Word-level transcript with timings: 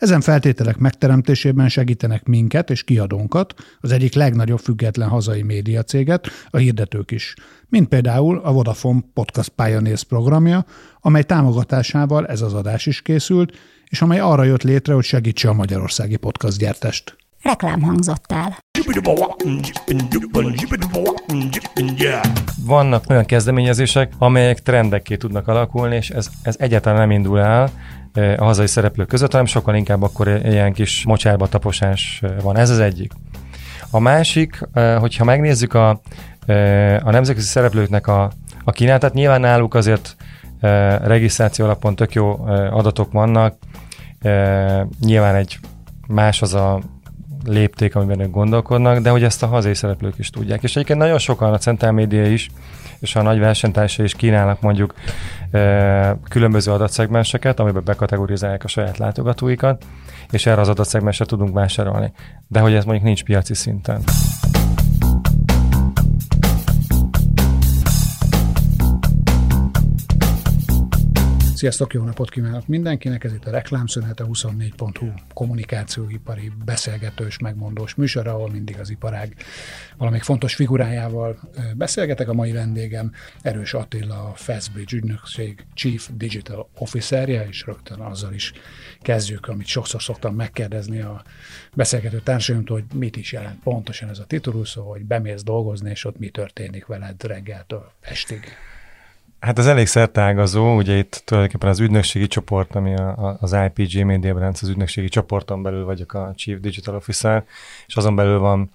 Ezen 0.00 0.20
feltételek 0.20 0.76
megteremtésében 0.76 1.68
segítenek 1.68 2.24
minket 2.24 2.70
és 2.70 2.84
kiadónkat, 2.84 3.54
az 3.80 3.92
egyik 3.92 4.14
legnagyobb 4.14 4.58
független 4.58 5.08
hazai 5.08 5.42
médiacéget, 5.42 6.28
a 6.50 6.56
hirdetők 6.56 7.10
is, 7.10 7.34
mint 7.68 7.88
például 7.88 8.38
a 8.44 8.52
Vodafone 8.52 9.00
Podcast 9.14 9.48
Pioneers 9.48 10.04
programja, 10.04 10.64
amely 11.00 11.22
támogatásával 11.22 12.26
ez 12.26 12.40
az 12.40 12.54
adás 12.54 12.86
is 12.86 13.02
készült, 13.02 13.58
és 13.88 14.02
amely 14.02 14.20
arra 14.20 14.44
jött 14.44 14.62
létre, 14.62 14.94
hogy 14.94 15.04
segítse 15.04 15.48
a 15.48 15.52
magyarországi 15.52 16.16
podcast 16.16 16.58
gyártást. 16.58 17.16
Reklám 17.42 17.82
hangzott 17.82 18.32
el. 18.32 18.58
Vannak 22.64 23.04
olyan 23.08 23.24
kezdeményezések, 23.24 24.12
amelyek 24.18 24.62
trendekké 24.62 25.16
tudnak 25.16 25.48
alakulni, 25.48 25.96
és 25.96 26.10
ez, 26.10 26.30
ez 26.42 26.56
egyáltalán 26.58 26.98
nem 26.98 27.10
indul 27.10 27.40
el 27.40 27.70
a 28.14 28.44
hazai 28.44 28.66
szereplők 28.66 29.08
között, 29.08 29.30
hanem 29.30 29.46
sokkal 29.46 29.74
inkább 29.74 30.02
akkor 30.02 30.28
ilyen 30.28 30.72
kis 30.72 31.04
mocsárba 31.04 31.48
taposás 31.48 32.22
van. 32.42 32.56
Ez 32.56 32.70
az 32.70 32.78
egyik. 32.78 33.12
A 33.90 33.98
másik, 33.98 34.68
hogyha 34.98 35.24
megnézzük 35.24 35.74
a, 35.74 35.88
a 37.02 37.10
nemzetközi 37.10 37.46
szereplőknek 37.46 38.06
a, 38.06 38.30
a 38.64 38.70
kínálatát, 38.70 39.12
nyilván 39.12 39.40
náluk 39.40 39.74
azért 39.74 40.16
regisztráció 41.02 41.64
alapon 41.64 41.96
tök 41.96 42.12
jó 42.12 42.46
adatok 42.70 43.12
vannak, 43.12 43.56
nyilván 45.00 45.34
egy 45.34 45.58
más 46.06 46.42
az 46.42 46.54
a 46.54 46.80
lépték, 47.44 47.94
amiben 47.94 48.20
ők 48.20 48.30
gondolkodnak, 48.30 48.98
de 48.98 49.10
hogy 49.10 49.22
ezt 49.22 49.42
a 49.42 49.46
hazai 49.46 49.74
szereplők 49.74 50.18
is 50.18 50.30
tudják. 50.30 50.62
És 50.62 50.76
egyébként 50.76 50.98
nagyon 50.98 51.18
sokan 51.18 51.52
a 51.52 51.58
Central 51.58 51.92
Media 51.92 52.26
is, 52.26 52.50
és 53.00 53.16
a 53.16 53.22
nagy 53.22 53.38
versenytársai 53.38 54.04
is 54.04 54.14
kínálnak 54.14 54.60
mondjuk 54.60 54.94
e, 55.50 56.18
különböző 56.28 56.72
adatszegmenseket, 56.72 57.60
amiben 57.60 57.84
bekategorizálják 57.84 58.64
a 58.64 58.68
saját 58.68 58.98
látogatóikat, 58.98 59.84
és 60.30 60.46
erre 60.46 60.60
az 60.60 60.68
adatszegmensre 60.68 61.24
tudunk 61.24 61.54
vásárolni. 61.54 62.12
De 62.48 62.60
hogy 62.60 62.74
ez 62.74 62.84
mondjuk 62.84 63.06
nincs 63.06 63.24
piaci 63.24 63.54
szinten. 63.54 64.00
Sziasztok, 71.60 71.92
jó 71.92 72.04
napot 72.04 72.30
kívánok 72.30 72.66
mindenkinek! 72.66 73.24
Ez 73.24 73.32
itt 73.32 73.46
a 73.46 73.50
Reklámszünet, 73.50 74.20
a 74.20 74.26
24.hu 74.26 75.06
kommunikációipari 75.34 76.52
beszélgetős, 76.64 77.38
megmondós 77.38 77.94
műsor, 77.94 78.26
ahol 78.26 78.50
mindig 78.50 78.78
az 78.78 78.90
iparág 78.90 79.36
valamelyik 79.96 80.24
fontos 80.24 80.54
figurájával 80.54 81.38
beszélgetek. 81.76 82.28
A 82.28 82.32
mai 82.32 82.52
vendégem 82.52 83.12
Erős 83.42 83.74
Attila, 83.74 84.28
a 84.28 84.34
Fastbridge 84.34 84.96
ügynökség 84.96 85.66
Chief 85.74 86.08
Digital 86.14 86.68
Officerje, 86.78 87.46
és 87.48 87.66
rögtön 87.66 88.00
azzal 88.00 88.32
is 88.32 88.52
kezdjük, 89.00 89.48
amit 89.48 89.66
sokszor 89.66 90.02
szoktam 90.02 90.34
megkérdezni 90.34 91.00
a 91.00 91.22
beszélgető 91.74 92.20
társaimtól, 92.20 92.80
hogy 92.80 92.98
mit 92.98 93.16
is 93.16 93.32
jelent 93.32 93.62
pontosan 93.62 94.08
ez 94.08 94.18
a 94.18 94.24
titulus, 94.24 94.68
szóval, 94.68 94.90
hogy 94.92 95.04
bemész 95.04 95.42
dolgozni, 95.42 95.90
és 95.90 96.04
ott 96.04 96.18
mi 96.18 96.28
történik 96.28 96.86
veled 96.86 97.22
reggeltől 97.22 97.92
estig. 98.00 98.40
Hát 99.40 99.58
ez 99.58 99.66
elég 99.66 99.86
szertágazó, 99.86 100.76
ugye 100.76 100.96
itt 100.96 101.22
tulajdonképpen 101.24 101.68
az 101.68 101.80
ügynökségi 101.80 102.26
csoport, 102.26 102.74
ami 102.74 102.94
a, 102.94 103.36
az 103.40 103.56
IPG 103.66 104.04
Media 104.04 104.34
Brands, 104.34 104.62
az 104.62 104.68
ügynökségi 104.68 105.08
csoporton 105.08 105.62
belül 105.62 105.84
vagyok 105.84 106.14
a 106.14 106.32
Chief 106.36 106.60
Digital 106.60 106.94
Officer, 106.94 107.44
és 107.86 107.96
azon 107.96 108.16
belül 108.16 108.38
van 108.38 108.70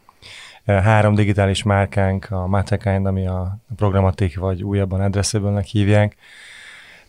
e, 0.66 0.74
három 0.74 1.16
digitális 1.16 1.64
márkánk, 1.64 2.32
a 2.32 2.48
Matekind, 2.48 3.06
ami 3.06 3.28
a 3.28 3.58
programatik, 3.76 4.38
vagy 4.38 4.64
újabban 4.64 5.02
addressable 5.02 5.64
hívják, 5.72 6.16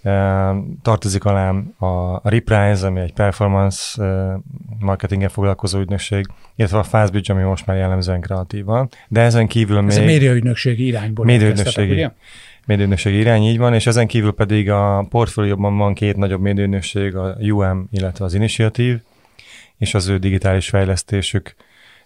e, 0.03 0.13
tartozik 0.83 1.25
alám 1.25 1.75
a 1.79 2.29
Reprise, 2.29 2.87
ami 2.87 3.01
egy 3.01 3.13
performance 3.13 4.03
e, 4.03 4.39
marketinggel 4.79 5.29
foglalkozó 5.29 5.79
ügynökség, 5.79 6.27
illetve 6.55 6.79
a 6.79 6.83
Fastbridge, 6.83 7.33
ami 7.33 7.43
most 7.43 7.67
már 7.67 7.77
jellemzően 7.77 8.21
kreatívan. 8.21 8.89
De 9.09 9.21
ezen 9.21 9.47
kívül 9.47 9.77
Ez 9.77 9.83
még... 9.83 9.93
Ez 9.93 9.99
a 9.99 10.05
médiaügynökségi 10.05 10.87
irányból. 10.87 11.25
Médiaügynökségi. 11.25 12.09
Ugye? 12.67 12.75
médiaügynökség 12.75 13.15
irány, 13.15 13.43
így 13.43 13.59
van, 13.59 13.75
és 13.75 13.87
ezen 13.87 14.07
kívül 14.07 14.33
pedig 14.33 14.71
a 14.71 15.07
portfólióban 15.09 15.77
van 15.77 15.95
két 15.95 16.17
nagyobb 16.17 16.41
médiaügynökség, 16.41 17.17
a 17.17 17.37
UM, 17.41 17.89
illetve 17.91 18.25
az 18.25 18.35
Initiative, 18.35 19.03
és 19.79 19.95
az 19.95 20.09
ő 20.09 20.19
digitális 20.19 20.69
fejlesztésük 20.69 21.55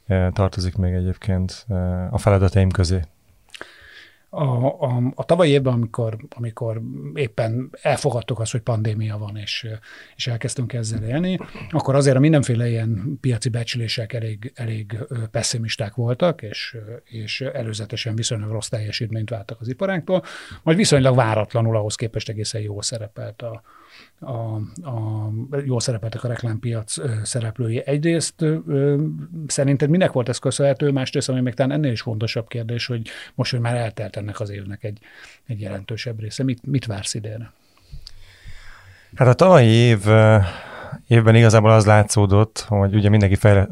eh, 0.07 0.29
tartozik 0.33 0.77
még 0.77 0.93
egyébként 0.93 1.67
eh, 1.69 2.13
a 2.13 2.19
feladataim 2.19 2.71
közé 2.71 3.01
a, 4.31 4.67
a, 4.67 5.13
a 5.15 5.25
tavalyi 5.25 5.51
évben, 5.51 5.73
amikor, 5.73 6.17
amikor 6.37 6.81
éppen 7.15 7.71
elfogadtuk 7.83 8.41
azt, 8.41 8.53
hogy 8.53 8.61
pandémia 8.61 9.19
van, 9.19 9.37
és, 9.37 9.69
és 10.17 10.27
elkezdtünk 10.27 10.73
ezzel 10.73 11.03
élni, 11.03 11.39
akkor 11.71 11.95
azért 11.95 12.17
a 12.17 12.21
mindenféle 12.21 12.69
ilyen 12.69 13.19
piaci 13.21 13.49
becslések 13.49 14.13
elég, 14.13 14.53
elég 14.55 14.99
pessimisták 15.31 15.95
voltak, 15.95 16.43
és, 16.43 16.77
és 17.05 17.41
előzetesen 17.41 18.15
viszonylag 18.15 18.51
rossz 18.51 18.69
teljesítményt 18.69 19.31
váltak 19.31 19.61
az 19.61 19.69
iparánktól, 19.69 20.23
majd 20.63 20.77
viszonylag 20.77 21.15
váratlanul 21.15 21.77
ahhoz 21.77 21.95
képest 21.95 22.29
egészen 22.29 22.61
jó 22.61 22.81
szerepelt 22.81 23.43
a, 23.43 23.63
a, 24.21 24.55
a, 24.89 25.31
jól 25.65 25.81
szerepeltek 25.81 26.25
a 26.25 26.29
reklámpiac 26.29 26.95
szereplői. 27.23 27.83
Egyrészt 27.87 28.45
szerinted 29.47 29.91
minek 29.91 30.13
volt 30.13 30.29
ez 30.29 30.39
köszönhető, 30.39 30.91
másrészt, 30.91 31.29
ami 31.29 31.41
még 31.41 31.55
talán 31.55 31.73
ennél 31.73 31.93
is 31.93 32.01
fontosabb 32.01 32.49
kérdés, 32.49 32.87
hogy 32.87 33.09
most, 33.35 33.51
hogy 33.51 33.61
már 33.61 33.77
eltelt 33.77 34.17
ennek 34.17 34.41
az 34.41 34.51
évnek 34.51 34.85
egy, 34.85 34.99
egy 35.47 35.61
jelentősebb 35.61 36.21
része. 36.21 36.45
Mit, 36.45 36.67
mit 36.67 36.87
vársz 36.87 37.15
idénre? 37.15 37.53
Hát 39.15 39.29
a 39.29 39.35
tavalyi 39.35 39.69
év 39.69 39.99
évben 41.07 41.35
igazából 41.35 41.71
az 41.71 41.87
látszódott, 41.87 42.65
hogy 42.69 42.95
ugye 42.95 43.09
mindenki 43.09 43.35
fejle, 43.35 43.69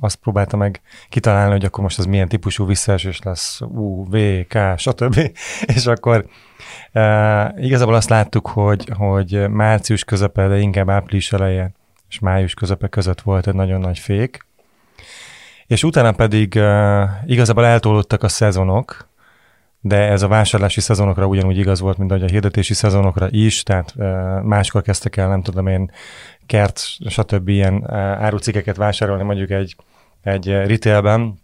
azt 0.00 0.16
próbálta 0.16 0.56
meg 0.56 0.80
kitalálni, 1.08 1.52
hogy 1.52 1.64
akkor 1.64 1.82
most 1.82 1.98
az 1.98 2.04
milyen 2.04 2.28
típusú 2.28 2.66
visszaesés 2.66 3.18
lesz, 3.22 3.60
U, 3.60 4.04
V, 4.10 4.16
K, 4.48 4.58
stb. 4.76 5.32
És 5.74 5.86
akkor 5.86 6.26
Uh, 6.94 7.64
igazából 7.64 7.94
azt 7.94 8.08
láttuk, 8.08 8.46
hogy, 8.46 8.90
hogy 8.96 9.48
március 9.48 10.04
közepe, 10.04 10.48
de 10.48 10.58
inkább 10.58 10.90
április 10.90 11.32
eleje 11.32 11.70
és 12.08 12.18
május 12.18 12.54
közepe 12.54 12.88
között 12.88 13.20
volt 13.20 13.46
egy 13.46 13.54
nagyon 13.54 13.80
nagy 13.80 13.98
fék, 13.98 14.46
és 15.66 15.84
utána 15.84 16.12
pedig 16.12 16.54
uh, 16.56 17.02
igazából 17.26 17.66
eltolódtak 17.66 18.22
a 18.22 18.28
szezonok, 18.28 19.08
de 19.80 19.96
ez 19.96 20.22
a 20.22 20.28
vásárlási 20.28 20.80
szezonokra 20.80 21.26
ugyanúgy 21.26 21.58
igaz 21.58 21.80
volt, 21.80 21.98
mint 21.98 22.10
ahogy 22.10 22.24
a 22.24 22.30
hirdetési 22.30 22.74
szezonokra 22.74 23.26
is, 23.30 23.62
tehát 23.62 23.94
uh, 23.96 24.06
máskor 24.42 24.82
kezdtek 24.82 25.16
el, 25.16 25.28
nem 25.28 25.42
tudom 25.42 25.66
én, 25.66 25.90
kert, 26.46 26.78
stb. 27.06 27.48
ilyen 27.48 27.74
uh, 27.74 27.92
árucikkeket 27.98 28.76
vásárolni 28.76 29.22
mondjuk 29.22 29.50
egy, 29.50 29.76
egy 30.22 30.46
retailben, 30.46 31.41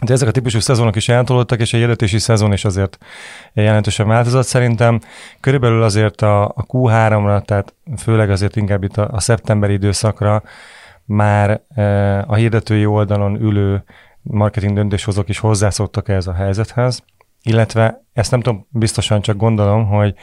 de 0.00 0.12
ezek 0.12 0.28
a 0.28 0.30
típusú 0.30 0.60
szezonok 0.60 0.96
is 0.96 1.08
eltolódtak, 1.08 1.60
és 1.60 1.72
a 1.72 1.76
hirdetési 1.76 2.18
szezon 2.18 2.52
is 2.52 2.64
azért 2.64 2.98
jelentősen 3.52 4.08
változott. 4.08 4.46
Szerintem 4.46 5.00
körülbelül 5.40 5.82
azért 5.82 6.22
a, 6.22 6.44
a 6.44 6.66
Q3-ra, 6.66 7.44
tehát 7.44 7.74
főleg 7.98 8.30
azért 8.30 8.56
inkább 8.56 8.82
itt 8.82 8.96
a, 8.96 9.08
a 9.12 9.20
szeptemberi 9.20 9.72
időszakra 9.72 10.42
már 11.04 11.60
e, 11.74 12.18
a 12.26 12.34
hirdetői 12.34 12.86
oldalon 12.86 13.40
ülő 13.40 13.84
marketing 14.22 14.74
döntéshozók 14.74 15.28
is 15.28 15.38
hozzászoktak 15.38 16.08
ehhez 16.08 16.26
a 16.26 16.34
helyzethez, 16.34 17.04
illetve 17.42 18.04
ezt 18.12 18.30
nem 18.30 18.40
tudom, 18.40 18.66
biztosan 18.68 19.20
csak 19.20 19.36
gondolom, 19.36 19.86
hogy 19.86 20.14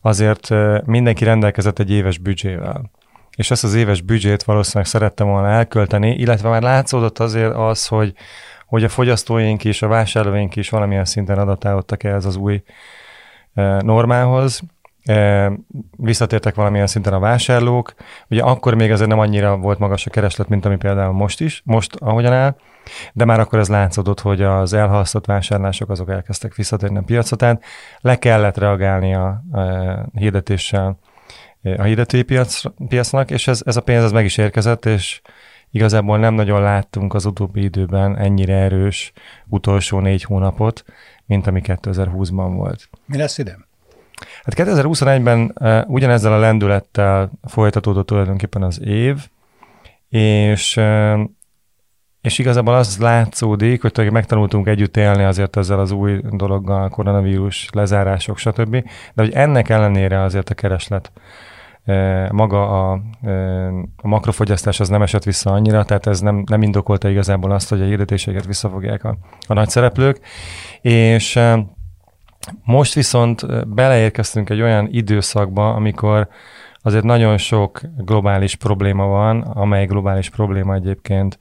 azért 0.00 0.50
e, 0.50 0.82
mindenki 0.84 1.24
rendelkezett 1.24 1.78
egy 1.78 1.90
éves 1.90 2.18
büdzsével 2.18 2.90
és 3.36 3.50
ezt 3.50 3.64
az 3.64 3.74
éves 3.74 4.00
büdzsét 4.00 4.42
valószínűleg 4.42 4.86
szerettem 4.86 5.26
volna 5.26 5.48
elkölteni, 5.48 6.14
illetve 6.14 6.48
már 6.48 6.62
látszódott 6.62 7.18
azért 7.18 7.54
az, 7.54 7.86
hogy 7.86 8.14
hogy 8.70 8.84
a 8.84 8.88
fogyasztóink 8.88 9.64
is, 9.64 9.82
a 9.82 9.88
vásárlóink 9.88 10.56
is 10.56 10.68
valamilyen 10.68 11.04
szinten 11.04 11.38
adaptálódtak 11.38 12.04
ehhez 12.04 12.24
az 12.24 12.36
új 12.36 12.62
e, 13.54 13.80
normához, 13.82 14.60
e, 15.04 15.52
visszatértek 15.96 16.54
valamilyen 16.54 16.86
szinten 16.86 17.12
a 17.12 17.18
vásárlók. 17.18 17.94
Ugye 18.28 18.42
akkor 18.42 18.74
még 18.74 18.90
azért 18.90 19.08
nem 19.08 19.18
annyira 19.18 19.56
volt 19.56 19.78
magas 19.78 20.06
a 20.06 20.10
kereslet, 20.10 20.48
mint 20.48 20.64
ami 20.64 20.76
például 20.76 21.12
most 21.12 21.40
is, 21.40 21.62
most 21.64 21.94
ahogyan 21.94 22.32
áll, 22.32 22.56
de 23.12 23.24
már 23.24 23.40
akkor 23.40 23.58
ez 23.58 23.68
látszódott, 23.68 24.20
hogy 24.20 24.42
az 24.42 24.72
elhalasztott 24.72 25.26
vásárlások 25.26 25.90
azok 25.90 26.10
elkezdtek 26.10 26.54
visszatérni 26.54 26.98
a 26.98 27.02
piacot, 27.02 27.38
tehát 27.38 27.64
le 28.00 28.18
kellett 28.18 28.58
reagálni 28.58 29.14
a, 29.14 29.42
a 29.52 29.60
hirdetéssel 30.12 30.98
a 31.76 31.82
hirdetői 31.82 32.22
piac, 32.22 32.62
piacnak, 32.88 33.30
és 33.30 33.48
ez, 33.48 33.62
ez 33.64 33.76
a 33.76 33.80
pénz 33.80 34.04
ez 34.04 34.12
meg 34.12 34.24
is 34.24 34.36
érkezett, 34.36 34.86
és 34.86 35.20
igazából 35.70 36.18
nem 36.18 36.34
nagyon 36.34 36.60
láttunk 36.60 37.14
az 37.14 37.24
utóbbi 37.24 37.62
időben 37.62 38.16
ennyire 38.16 38.54
erős 38.54 39.12
utolsó 39.46 39.98
négy 39.98 40.22
hónapot, 40.22 40.84
mint 41.26 41.46
ami 41.46 41.60
2020-ban 41.64 42.52
volt. 42.54 42.88
Mi 43.06 43.16
lesz 43.16 43.38
ide? 43.38 43.58
Hát 44.42 44.54
2021-ben 44.56 45.52
uh, 45.60 45.90
ugyanezzel 45.90 46.32
a 46.32 46.38
lendülettel 46.38 47.30
folytatódott 47.42 48.06
tulajdonképpen 48.06 48.62
az 48.62 48.80
év, 48.80 49.28
és 50.08 50.76
uh, 50.76 51.20
és 52.20 52.38
igazából 52.38 52.74
az 52.74 52.98
látszódik, 52.98 53.82
hogy 53.82 54.12
megtanultunk 54.12 54.66
együtt 54.66 54.96
élni 54.96 55.24
azért 55.24 55.56
ezzel 55.56 55.78
az 55.78 55.90
új 55.90 56.20
dologgal, 56.30 56.88
koronavírus, 56.88 57.68
lezárások, 57.72 58.38
stb. 58.38 58.70
De 59.14 59.22
hogy 59.22 59.32
ennek 59.32 59.68
ellenére 59.68 60.22
azért 60.22 60.50
a 60.50 60.54
kereslet 60.54 61.12
maga 62.30 62.90
a, 62.90 62.92
a 63.96 64.08
makrofogyasztás 64.08 64.80
az 64.80 64.88
nem 64.88 65.02
esett 65.02 65.24
vissza 65.24 65.50
annyira, 65.50 65.84
tehát 65.84 66.06
ez 66.06 66.20
nem, 66.20 66.44
nem 66.46 66.62
indokolta 66.62 67.08
igazából 67.08 67.50
azt, 67.50 67.68
hogy 67.68 67.80
a 67.80 67.84
hirdetéseket 67.84 68.46
visszafogják 68.46 69.04
a, 69.04 69.16
a 69.46 69.54
nagy 69.54 69.68
szereplők, 69.68 70.20
és 70.80 71.38
most 72.64 72.94
viszont 72.94 73.68
beleérkeztünk 73.74 74.50
egy 74.50 74.60
olyan 74.60 74.88
időszakba, 74.90 75.74
amikor 75.74 76.28
azért 76.82 77.04
nagyon 77.04 77.38
sok 77.38 77.80
globális 77.96 78.54
probléma 78.54 79.06
van, 79.06 79.40
amely 79.40 79.86
globális 79.86 80.30
probléma 80.30 80.74
egyébként 80.74 81.38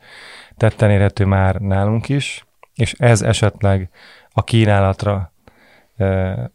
tetten 0.58 0.90
érhető 0.90 1.26
már 1.26 1.56
nálunk 1.56 2.10
is, 2.10 2.46
és 2.76 2.94
ez 2.98 3.22
esetleg 3.22 3.90
a 4.32 4.44
kínálatra 4.44 5.32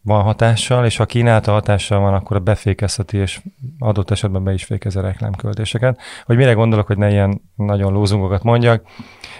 van 0.01 0.21
hatással, 0.21 0.85
és 0.85 0.97
ha 0.97 1.05
kínálta 1.05 1.51
hatással 1.51 1.99
van, 1.99 2.13
akkor 2.13 2.37
a 2.37 2.39
befékezheti, 2.39 3.17
és 3.17 3.41
adott 3.79 4.11
esetben 4.11 4.43
be 4.43 4.53
is 4.53 4.63
fékez 4.63 4.95
a 4.95 5.01
reklámköltéseket. 5.01 5.99
Hogy 6.25 6.35
mire 6.35 6.53
gondolok, 6.53 6.87
hogy 6.87 6.97
ne 6.97 7.11
ilyen 7.11 7.41
nagyon 7.55 7.93
lózungokat 7.93 8.43
mondjak, 8.43 8.83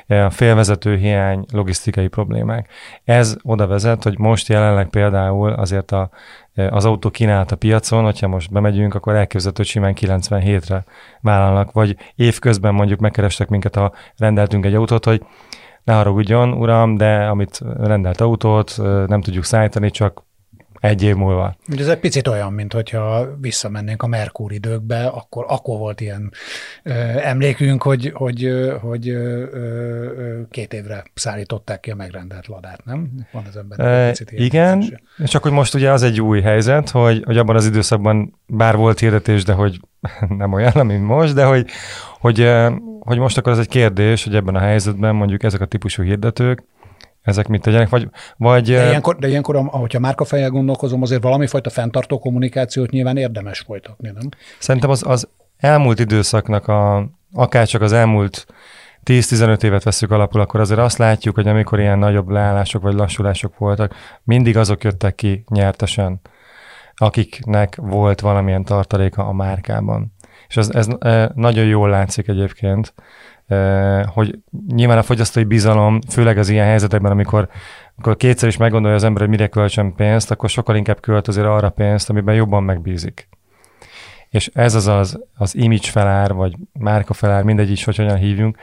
a 0.08 0.30
félvezető 0.30 0.98
hiány, 0.98 1.46
logisztikai 1.52 2.08
problémák. 2.08 2.70
Ez 3.04 3.36
oda 3.42 3.68
vezet, 3.68 4.04
hogy 4.04 4.18
most 4.18 4.48
jelenleg 4.48 4.90
például 4.90 5.52
azért 5.52 5.92
a, 5.92 6.10
az 6.70 6.86
autó 6.86 7.10
kínált 7.10 7.52
a 7.52 7.56
piacon, 7.56 8.04
hogyha 8.04 8.28
most 8.28 8.52
bemegyünk, 8.52 8.96
akkor 8.96 9.16
elképzelhető, 9.16 9.62
hogy 9.62 9.72
simán 9.72 9.94
97-re 10.00 10.84
vállalnak, 11.22 11.72
vagy 11.72 11.98
évközben 12.16 12.74
mondjuk 12.74 13.00
megkerestek 13.00 13.48
minket, 13.48 13.76
ha 13.76 13.94
rendeltünk 14.18 14.66
egy 14.66 14.76
autót, 14.76 15.06
hogy 15.06 15.26
ne 15.86 15.94
haragudjon, 15.94 16.54
uram, 16.54 16.96
de 16.96 17.28
amit 17.28 17.62
rendelt 17.78 18.22
autót 18.22 18.76
nem 19.08 19.22
tudjuk 19.22 19.44
szállítani, 19.44 19.92
csak 19.92 20.24
egy 20.86 21.04
év 21.04 21.16
múlva. 21.16 21.56
Ez 21.78 21.88
egy 21.88 22.00
picit 22.00 22.28
olyan, 22.28 22.54
mint 22.54 22.74
hogyha 22.74 23.28
visszamennénk 23.42 24.04
a 24.04 24.08
Merkur 24.08 24.52
időkbe, 24.52 25.06
akkor, 25.06 25.46
akkor 25.48 25.78
volt 25.78 26.02
ilyen 26.02 26.32
ö, 26.84 26.92
emlékünk, 27.22 27.84
hogy, 27.84 28.12
hogy, 28.14 28.52
hogy 28.82 29.10
ö, 29.10 29.46
ö, 29.52 30.42
két 30.52 30.74
évre 30.74 31.04
szállították 31.14 31.80
ki 31.80 31.92
a 31.92 31.96
megrendelt 31.96 32.48
ladát, 32.48 32.86
nem? 32.86 33.10
Van 33.32 33.44
az 33.48 33.58
ember. 33.58 33.80
E, 33.80 34.14
igen, 34.30 35.00
és 35.18 35.30
csak 35.30 35.44
hogy 35.44 35.52
most 35.52 35.74
ugye 35.74 35.92
az 35.92 36.04
egy 36.04 36.22
új 36.22 36.42
helyzet, 36.42 36.90
hogy, 36.90 37.24
hogy 37.26 37.38
abban 37.38 37.56
az 37.56 37.66
időszakban 37.66 38.40
bár 38.48 38.76
volt 38.76 39.00
hirdetés, 39.00 39.44
de 39.44 39.54
hogy 39.54 39.80
nem 40.38 40.54
olyan, 40.54 40.86
mint 40.86 41.06
most, 41.06 41.34
de 41.34 41.46
hogy, 41.46 41.70
hogy, 42.20 42.50
hogy 43.06 43.18
most 43.18 43.38
akkor 43.38 43.52
ez 43.52 43.60
egy 43.60 43.68
kérdés, 43.68 44.24
hogy 44.24 44.36
ebben 44.36 44.56
a 44.56 44.60
helyzetben 44.60 45.16
mondjuk 45.16 45.44
ezek 45.44 45.62
a 45.62 45.66
típusú 45.66 46.04
hirdetők, 46.04 46.64
ezek 47.22 47.48
mit 47.48 47.62
tegyenek, 47.62 47.90
vagy... 47.90 48.10
vagy 48.38 48.72
de, 48.72 48.88
ilyenkor, 48.88 49.16
de 49.16 49.28
ilyenkor, 49.28 49.56
ahogyha 49.56 50.00
márkafejjel 50.00 50.50
gondolkozom, 50.50 51.02
azért 51.02 51.24
valami 51.24 51.48
fajta 51.48 51.70
fenntartó 51.70 52.20
kommunikációt 52.20 52.90
nyilván 52.90 53.18
érdemes 53.18 53.60
folytatni, 53.60 54.10
nem? 54.10 54.30
Szerintem 54.60 54.90
az, 54.90 55.04
az 55.08 55.28
elmúlt 55.58 56.00
időszaknak, 56.00 56.68
a, 56.68 57.10
akár 57.34 57.68
csak 57.68 57.82
az 57.82 57.92
elmúlt 57.92 58.46
10-15 59.04 59.64
évet 59.64 59.84
veszük 59.84 60.12
alapul, 60.12 60.42
akkor 60.42 60.60
azért 60.60 60.80
azt 60.80 60.98
látjuk, 60.98 61.36
hogy 61.36 61.48
amikor 61.48 61.80
ilyen 61.80 62.00
nagyobb 62.00 62.30
leállások 62.30 62.82
vagy 62.82 62.94
lassulások 62.94 63.58
voltak, 63.58 63.96
mindig 64.24 64.58
azok 64.58 64.84
jöttek 64.84 65.16
ki 65.16 65.44
nyertesen, 65.50 66.22
akiknek 66.96 67.76
volt 67.76 68.20
valamilyen 68.20 68.64
tartaléka 68.64 69.28
a 69.28 69.34
márkában. 69.34 70.14
És 70.48 70.58
ez, 70.58 70.70
ez 70.70 70.88
nagyon 71.34 71.66
jól 71.66 71.90
látszik 71.90 72.28
egyébként, 72.28 72.94
hogy 74.06 74.40
nyilván 74.68 74.98
a 74.98 75.04
fogyasztói 75.04 75.44
bizalom, 75.44 76.00
főleg 76.10 76.38
az 76.38 76.50
ilyen 76.50 76.66
helyzetekben, 76.66 77.12
amikor, 77.12 77.48
amikor 77.96 78.18
kétszer 78.18 78.50
is 78.50 78.58
meggondolja 78.58 78.96
az 78.96 79.04
ember, 79.04 79.22
hogy 79.22 79.30
mire 79.30 79.48
költsön 79.48 79.96
pénzt, 79.96 80.32
akkor 80.32 80.50
sokkal 80.50 80.76
inkább 80.76 81.00
költ 81.00 81.28
azért 81.28 81.48
arra 81.48 81.70
pénzt, 81.70 82.10
amiben 82.10 82.36
jobban 82.36 82.64
megbízik. 82.64 83.30
És 84.36 84.50
ez 84.54 84.76
az 84.76 84.88
az, 84.88 85.20
az 85.38 85.56
image 85.56 85.90
felár, 85.90 86.34
vagy 86.34 86.56
márka 86.74 87.14
felár, 87.14 87.44
mindegy 87.44 87.72
is, 87.72 87.84
hogy 87.84 87.96
hogyan 87.96 88.18
hívjunk, 88.18 88.58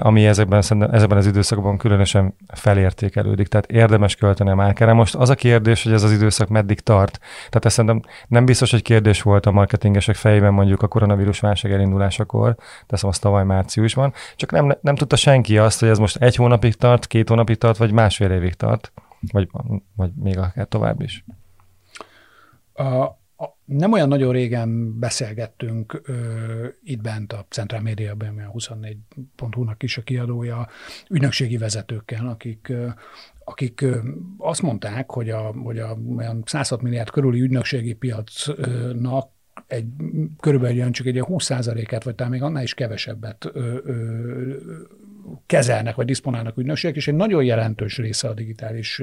ami 0.00 0.26
ezekben, 0.26 0.58
ezekben 0.58 1.18
az 1.18 1.26
időszakban 1.26 1.78
különösen 1.78 2.34
felértékelődik. 2.54 3.48
Tehát 3.48 3.70
érdemes 3.70 4.16
költeni 4.16 4.50
a 4.50 4.54
márkára. 4.54 4.94
Most 4.94 5.14
az 5.14 5.30
a 5.30 5.34
kérdés, 5.34 5.82
hogy 5.82 5.92
ez 5.92 6.02
az 6.02 6.12
időszak 6.12 6.48
meddig 6.48 6.80
tart. 6.80 7.18
Tehát 7.36 7.64
ez 7.64 7.72
szerintem 7.72 8.02
nem 8.28 8.44
biztos, 8.44 8.70
hogy 8.70 8.82
kérdés 8.82 9.22
volt 9.22 9.46
a 9.46 9.50
marketingesek 9.50 10.14
fejében 10.14 10.52
mondjuk 10.52 10.82
a 10.82 10.88
koronavírus 10.88 11.40
válság 11.40 11.72
elindulásakor, 11.72 12.56
teszem 12.86 13.08
azt 13.08 13.20
tavaly 13.20 13.44
márciusban, 13.44 14.12
csak 14.36 14.50
nem, 14.50 14.76
nem 14.80 14.94
tudta 14.94 15.16
senki 15.16 15.58
azt, 15.58 15.80
hogy 15.80 15.88
ez 15.88 15.98
most 15.98 16.16
egy 16.16 16.36
hónapig 16.36 16.74
tart, 16.74 17.06
két 17.06 17.28
hónapig 17.28 17.58
tart, 17.58 17.76
vagy 17.76 17.92
másfél 17.92 18.30
évig 18.30 18.54
tart, 18.54 18.92
vagy, 19.32 19.48
vagy 19.96 20.10
még 20.22 20.38
akár 20.38 20.66
tovább 20.66 21.00
is. 21.00 21.24
A, 22.74 23.22
nem 23.64 23.92
olyan 23.92 24.08
nagyon 24.08 24.32
régen 24.32 24.98
beszélgettünk 24.98 26.00
ö, 26.04 26.66
itt 26.82 27.00
bent 27.00 27.32
a 27.32 27.46
Centrál 27.48 27.80
Médiában, 27.82 28.28
ami 28.28 28.42
a 28.42 28.50
24.hu-nak 28.50 29.82
is 29.82 29.98
a 29.98 30.02
kiadója, 30.02 30.68
ügynökségi 31.10 31.56
vezetőkkel, 31.56 32.28
akik, 32.28 32.68
ö, 32.68 32.88
akik 33.44 33.80
ö, 33.80 33.98
azt 34.38 34.62
mondták, 34.62 35.10
hogy 35.10 35.30
a, 35.30 35.40
hogy 35.62 35.78
a 35.78 35.98
olyan 36.16 36.42
106 36.46 36.82
milliárd 36.82 37.10
körüli 37.10 37.40
ügynökségi 37.40 37.94
piacnak 37.94 39.32
egy, 39.66 39.86
körülbelül 40.40 40.90
csak 40.90 41.06
egy 41.06 41.22
20%-át, 41.26 42.04
vagy 42.04 42.14
talán 42.14 42.32
még 42.32 42.42
annál 42.42 42.62
is 42.62 42.74
kevesebbet 42.74 43.50
ö, 43.52 43.78
ö, 43.84 44.56
kezelnek, 45.46 45.94
vagy 45.94 46.06
diszponálnak 46.06 46.56
ügynökségek, 46.56 46.96
és 46.96 47.08
egy 47.08 47.14
nagyon 47.14 47.44
jelentős 47.44 47.98
része 47.98 48.28
a 48.28 48.34
digitális 48.34 49.02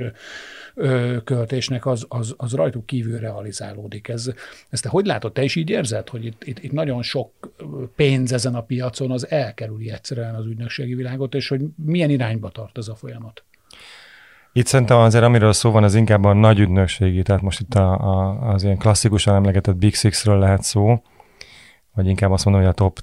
költésnek 1.24 1.86
az, 1.86 2.06
az, 2.08 2.34
az 2.38 2.54
rajtuk 2.54 2.86
kívül 2.86 3.20
realizálódik. 3.20 4.08
Ez, 4.08 4.32
ezt 4.70 4.84
te 4.84 4.90
hogy 4.90 5.06
látod? 5.06 5.34
Te 5.34 5.44
is 5.44 5.56
így 5.56 5.70
érzed, 5.70 6.10
hogy 6.10 6.26
itt, 6.26 6.44
itt, 6.44 6.64
itt 6.64 6.72
nagyon 6.72 7.02
sok 7.02 7.32
pénz 7.96 8.34
ezen 8.34 8.56
a 8.56 8.62
piacon 8.62 9.12
az 9.12 9.32
elkerüli 9.32 9.92
egyszerűen 9.92 10.36
az 10.36 10.46
ügynökségi 10.46 10.96
világot, 10.96 11.36
és 11.36 11.48
hogy 11.48 11.62
milyen 11.76 12.10
irányba 12.10 12.50
tart 12.50 12.78
ez 12.78 12.88
a 12.88 12.96
folyamat? 12.96 13.44
Itt 14.54 14.66
szerintem 14.66 14.98
azért, 14.98 15.24
amiről 15.24 15.54
szó 15.54 15.72
van, 15.72 15.84
az 15.84 15.96
inkább 15.96 16.24
a 16.24 16.34
nagy 16.34 16.60
ügynökségi, 16.60 17.22
tehát 17.22 17.42
most 17.42 17.60
itt 17.60 17.74
a, 17.74 18.00
a, 18.00 18.50
az 18.52 18.64
ilyen 18.64 18.78
klasszikusan 18.78 19.36
emlegetett 19.36 19.76
Big 19.76 19.96
Six-ről 19.96 20.40
lehet 20.40 20.64
szó, 20.64 21.02
vagy 21.94 22.08
inkább 22.08 22.32
azt 22.32 22.46
mondom, 22.46 22.64
hogy 22.64 22.72
a 22.72 22.76
top, 22.76 23.00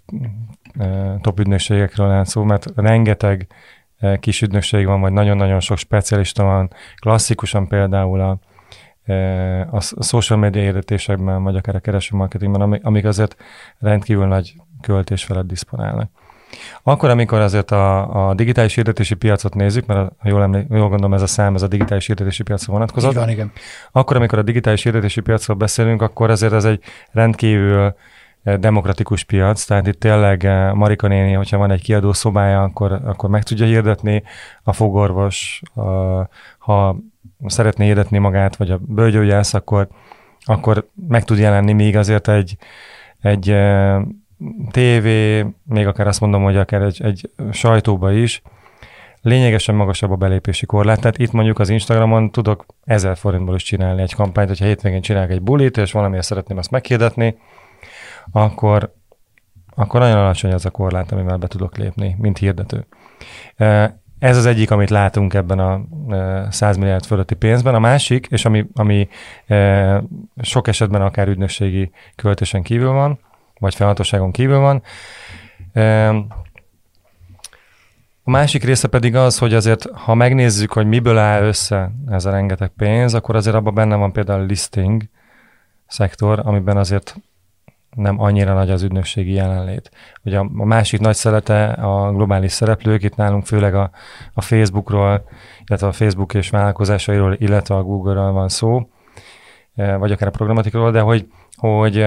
top 1.20 1.38
ügynökségekről 1.38 2.08
lehet 2.08 2.26
szó, 2.26 2.42
mert 2.42 2.66
rengeteg 2.76 3.46
kis 4.20 4.42
ügynökség 4.42 4.86
van, 4.86 5.00
vagy 5.00 5.12
nagyon-nagyon 5.12 5.60
sok 5.60 5.79
specialista 5.79 6.44
van, 6.44 6.70
klasszikusan 7.00 7.69
például 7.69 8.20
a, 8.20 8.38
a 9.70 10.03
social 10.03 10.38
media 10.38 10.62
hirdetésekben, 10.62 11.43
vagy 11.43 11.56
akár 11.56 11.74
a 11.74 11.81
kereső 11.81 12.17
marketingben, 12.17 12.81
amik 12.82 13.05
azért 13.05 13.36
rendkívül 13.79 14.26
nagy 14.26 14.55
költés 14.81 15.24
felett 15.24 15.46
diszponálnak. 15.46 16.10
Akkor, 16.82 17.10
amikor 17.10 17.41
azért 17.41 17.70
a, 17.70 18.29
a 18.29 18.34
digitális 18.34 18.74
hirdetési 18.74 19.14
piacot 19.14 19.55
nézzük, 19.55 19.86
mert 19.86 20.12
ha 20.19 20.29
jól, 20.29 20.43
emlé, 20.43 20.67
jól 20.70 20.88
gondolom 20.88 21.14
ez 21.14 21.22
a 21.22 21.26
szám, 21.26 21.55
ez 21.55 21.62
a 21.62 21.69
digitális 21.69 22.06
hirdetési 22.06 22.43
piacra 22.43 22.72
vonatkozott. 22.72 23.14
van, 23.14 23.29
igen. 23.29 23.53
Akkor, 23.93 24.17
amikor 24.17 24.38
a 24.38 24.43
digitális 24.43 24.82
hirdetési 24.82 25.20
piacról 25.20 25.56
beszélünk, 25.56 26.03
akkor 26.03 26.31
azért 26.31 26.53
ez 26.53 26.64
egy 26.64 26.82
rendkívül 27.10 27.94
demokratikus 28.42 29.24
piac, 29.24 29.64
tehát 29.64 29.86
itt 29.86 30.00
tényleg 30.00 30.44
eh, 30.44 30.72
Marika 30.72 31.08
néni, 31.08 31.32
hogyha 31.32 31.58
van 31.58 31.70
egy 31.70 31.82
kiadó 31.82 32.12
szobája, 32.12 32.62
akkor, 32.62 32.92
akkor 32.92 33.30
meg 33.30 33.42
tudja 33.42 33.66
hirdetni, 33.66 34.22
a 34.62 34.72
fogorvos, 34.72 35.62
a, 35.74 35.80
ha 36.58 36.96
szeretné 37.46 37.84
hirdetni 37.84 38.18
magát, 38.18 38.56
vagy 38.56 38.70
a 38.70 38.80
bölgyógyász, 38.86 39.54
akkor, 39.54 39.88
akkor 40.40 40.88
meg 41.08 41.24
tud 41.24 41.38
jelenni 41.38 41.72
még 41.72 41.96
azért 41.96 42.28
egy, 42.28 42.56
egy 43.20 43.50
eh, 43.50 44.02
tévé, 44.70 45.46
még 45.64 45.86
akár 45.86 46.06
azt 46.06 46.20
mondom, 46.20 46.42
hogy 46.42 46.56
akár 46.56 46.82
egy, 46.82 47.00
egy 47.02 47.30
sajtóba 47.52 48.12
is, 48.12 48.42
lényegesen 49.22 49.74
magasabb 49.74 50.10
a 50.10 50.16
belépési 50.16 50.66
korlát. 50.66 51.00
Tehát 51.00 51.18
itt 51.18 51.32
mondjuk 51.32 51.58
az 51.58 51.68
Instagramon 51.68 52.30
tudok 52.30 52.66
ezer 52.84 53.16
forintból 53.16 53.54
is 53.54 53.62
csinálni 53.62 54.02
egy 54.02 54.14
kampányt, 54.14 54.48
hogyha 54.48 54.64
hétvégén 54.64 55.00
csinálok 55.00 55.30
egy 55.30 55.42
bulit, 55.42 55.76
és 55.76 55.92
valamiért 55.92 56.24
szeretném 56.24 56.58
azt 56.58 56.70
meghirdetni, 56.70 57.36
akkor, 58.32 58.94
akkor 59.75 60.01
nagyon 60.01 60.17
alacsony 60.19 60.53
az 60.53 60.67
a 60.67 60.70
korlát, 60.70 61.13
amivel 61.13 61.37
be 61.37 61.47
tudok 61.47 61.77
lépni, 61.77 62.17
mint 62.19 62.39
hirdető. 62.39 62.87
Ez 64.19 64.37
az 64.37 64.47
egyik, 64.47 64.70
amit 64.70 64.91
látunk 64.91 65.35
ebben 65.35 65.58
a 65.58 65.81
100 66.51 66.77
milliárd 66.77 67.05
fölötti 67.05 67.35
pénzben. 67.35 67.75
A 67.75 67.79
másik, 67.79 68.27
és 68.31 68.44
ami, 68.44 68.67
ami 68.75 69.08
sok 70.41 70.69
esetben 70.69 71.03
akár 71.03 71.29
ügynökségi 71.29 71.91
költésen 72.17 72.63
kívül 72.63 72.93
van, 72.93 73.19
vagy 73.58 73.75
felhatóságon 73.75 74.31
kívül 74.31 74.58
van. 74.58 74.82
A 78.25 78.31
másik 78.31 78.65
része 78.65 78.89
pedig 78.89 79.17
az, 79.17 79.39
hogy 79.39 79.55
azért, 79.55 79.87
ha 79.93 80.15
megnézzük, 80.15 80.73
hogy 80.73 80.87
miből 80.87 81.19
áll 81.19 81.43
össze 81.43 81.91
ez 82.08 82.25
a 82.25 82.31
rengeteg 82.31 82.69
pénz, 82.77 83.15
akkor 83.15 83.37
azért 83.37 83.56
abban 83.56 83.75
benne 83.75 83.97
van 83.97 84.13
például 84.13 84.41
a 84.41 84.44
listing 84.44 85.03
szektor, 85.87 86.41
amiben 86.44 86.77
azért 86.77 87.17
nem 87.98 88.20
annyira 88.20 88.55
nagy 88.55 88.70
az 88.70 88.82
ügynökségi 88.82 89.32
jelenlét. 89.32 89.90
Ugye 90.24 90.38
a, 90.38 90.44
másik 90.52 91.00
nagy 91.00 91.14
szelete 91.14 91.69
a 91.69 92.12
globális 92.12 92.52
szereplők, 92.52 93.02
itt 93.02 93.17
nálunk 93.17 93.46
főleg 93.46 93.74
a, 93.74 93.90
a 94.32 94.40
Facebookról, 94.40 95.28
illetve 95.67 95.86
a 95.86 95.93
Facebook 95.93 96.34
és 96.34 96.50
vállalkozásairól, 96.50 97.36
illetve 97.38 97.74
a 97.74 97.82
Google-ről 97.82 98.32
van 98.32 98.48
szó, 98.48 98.88
vagy 99.74 100.12
akár 100.12 100.28
a 100.28 100.31
programatikról, 100.31 100.90
de 100.90 101.00
hogy, 101.00 101.26
hogy 101.56 102.02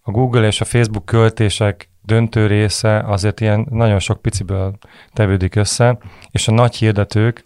a 0.00 0.10
Google 0.10 0.46
és 0.46 0.60
a 0.60 0.64
Facebook 0.64 1.04
költések 1.04 1.90
döntő 2.02 2.46
része 2.46 2.98
azért 2.98 3.40
ilyen 3.40 3.66
nagyon 3.70 3.98
sok 3.98 4.22
piciből 4.22 4.78
tevődik 5.12 5.54
össze, 5.54 5.98
és 6.30 6.48
a 6.48 6.52
nagy 6.52 6.76
hirdetők 6.76 7.44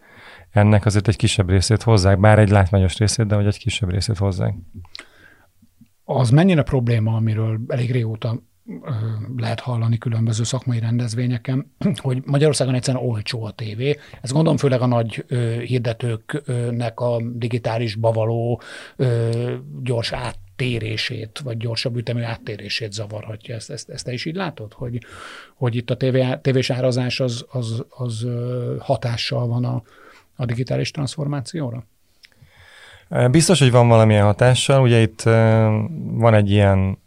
ennek 0.51 0.87
azért 0.87 1.09
egy 1.09 1.17
kisebb 1.17 1.49
részét 1.49 1.83
hozzák, 1.83 2.21
bár 2.21 2.39
egy 2.39 2.51
látványos 2.51 2.99
részét, 2.99 3.27
de 3.27 3.35
hogy 3.35 3.47
egy 3.47 3.59
kisebb 3.59 3.91
részét 3.91 4.19
hozzák. 4.19 4.55
Az 6.13 6.31
mennyire 6.31 6.63
probléma, 6.63 7.17
amiről 7.17 7.61
elég 7.69 7.91
régóta 7.91 8.43
lehet 9.37 9.61
hallani 9.61 9.99
különböző 9.99 10.43
szakmai 10.43 10.79
rendezvényeken, 10.79 11.73
hogy 12.03 12.23
Magyarországon 12.25 12.75
egyszerűen 12.75 13.05
olcsó 13.05 13.45
a 13.45 13.51
tévé. 13.51 13.97
Ez 14.21 14.33
gondolom 14.33 14.57
főleg 14.57 14.81
a 14.81 14.87
nagy 14.87 15.25
hirdetőknek 15.67 17.01
a 17.01 17.21
digitális 17.35 17.95
bavaló 17.95 18.61
gyors 19.83 20.13
át 20.13 20.39
térését, 20.57 21.39
vagy 21.39 21.57
gyorsabb 21.57 21.97
ütemű 21.97 22.23
áttérését 22.23 22.93
zavarhatja. 22.93 23.55
Ezt, 23.55 23.71
ezt, 23.71 23.89
ezt 23.89 24.05
te 24.05 24.13
is 24.13 24.25
így 24.25 24.37
látod, 24.37 24.73
hogy, 24.73 25.05
hogy 25.55 25.77
itt 25.77 25.91
a 25.91 25.97
tévé, 25.97 26.37
tévés 26.43 26.71
árazás 26.71 27.21
az, 27.21 27.47
az, 27.51 27.85
az 27.89 28.27
hatással 28.79 29.47
van 29.47 29.65
a, 29.65 29.83
a 30.37 30.45
digitális 30.45 30.91
transformációra? 30.91 31.87
Biztos, 33.31 33.59
hogy 33.59 33.71
van 33.71 33.89
valamilyen 33.89 34.25
hatással. 34.25 34.83
Ugye 34.83 35.01
itt 35.01 35.23
van 36.13 36.35
egy 36.35 36.51
ilyen 36.51 36.99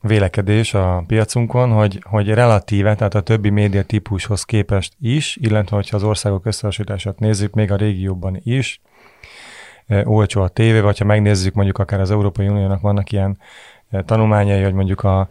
vélekedés 0.00 0.74
a 0.74 1.04
piacunkon, 1.06 1.70
hogy, 1.70 2.02
hogy 2.02 2.28
relatíve, 2.28 2.94
tehát 2.94 3.14
a 3.14 3.20
többi 3.20 3.50
média 3.50 3.82
típushoz 3.82 4.44
képest 4.44 4.94
is, 5.00 5.36
illetve 5.40 5.76
hogyha 5.76 5.96
az 5.96 6.02
országok 6.02 6.46
összehasonlítását 6.46 7.18
nézzük, 7.18 7.54
még 7.54 7.72
a 7.72 7.76
régióban 7.76 8.40
is, 8.44 8.80
olcsó 10.04 10.42
a 10.42 10.48
tévé, 10.48 10.80
vagy 10.80 10.98
ha 10.98 11.04
megnézzük 11.04 11.54
mondjuk 11.54 11.78
akár 11.78 12.00
az 12.00 12.10
Európai 12.10 12.48
Uniónak 12.48 12.80
vannak 12.80 13.12
ilyen 13.12 13.38
tanulmányai, 14.04 14.62
hogy 14.62 14.74
mondjuk 14.74 15.02
a 15.02 15.28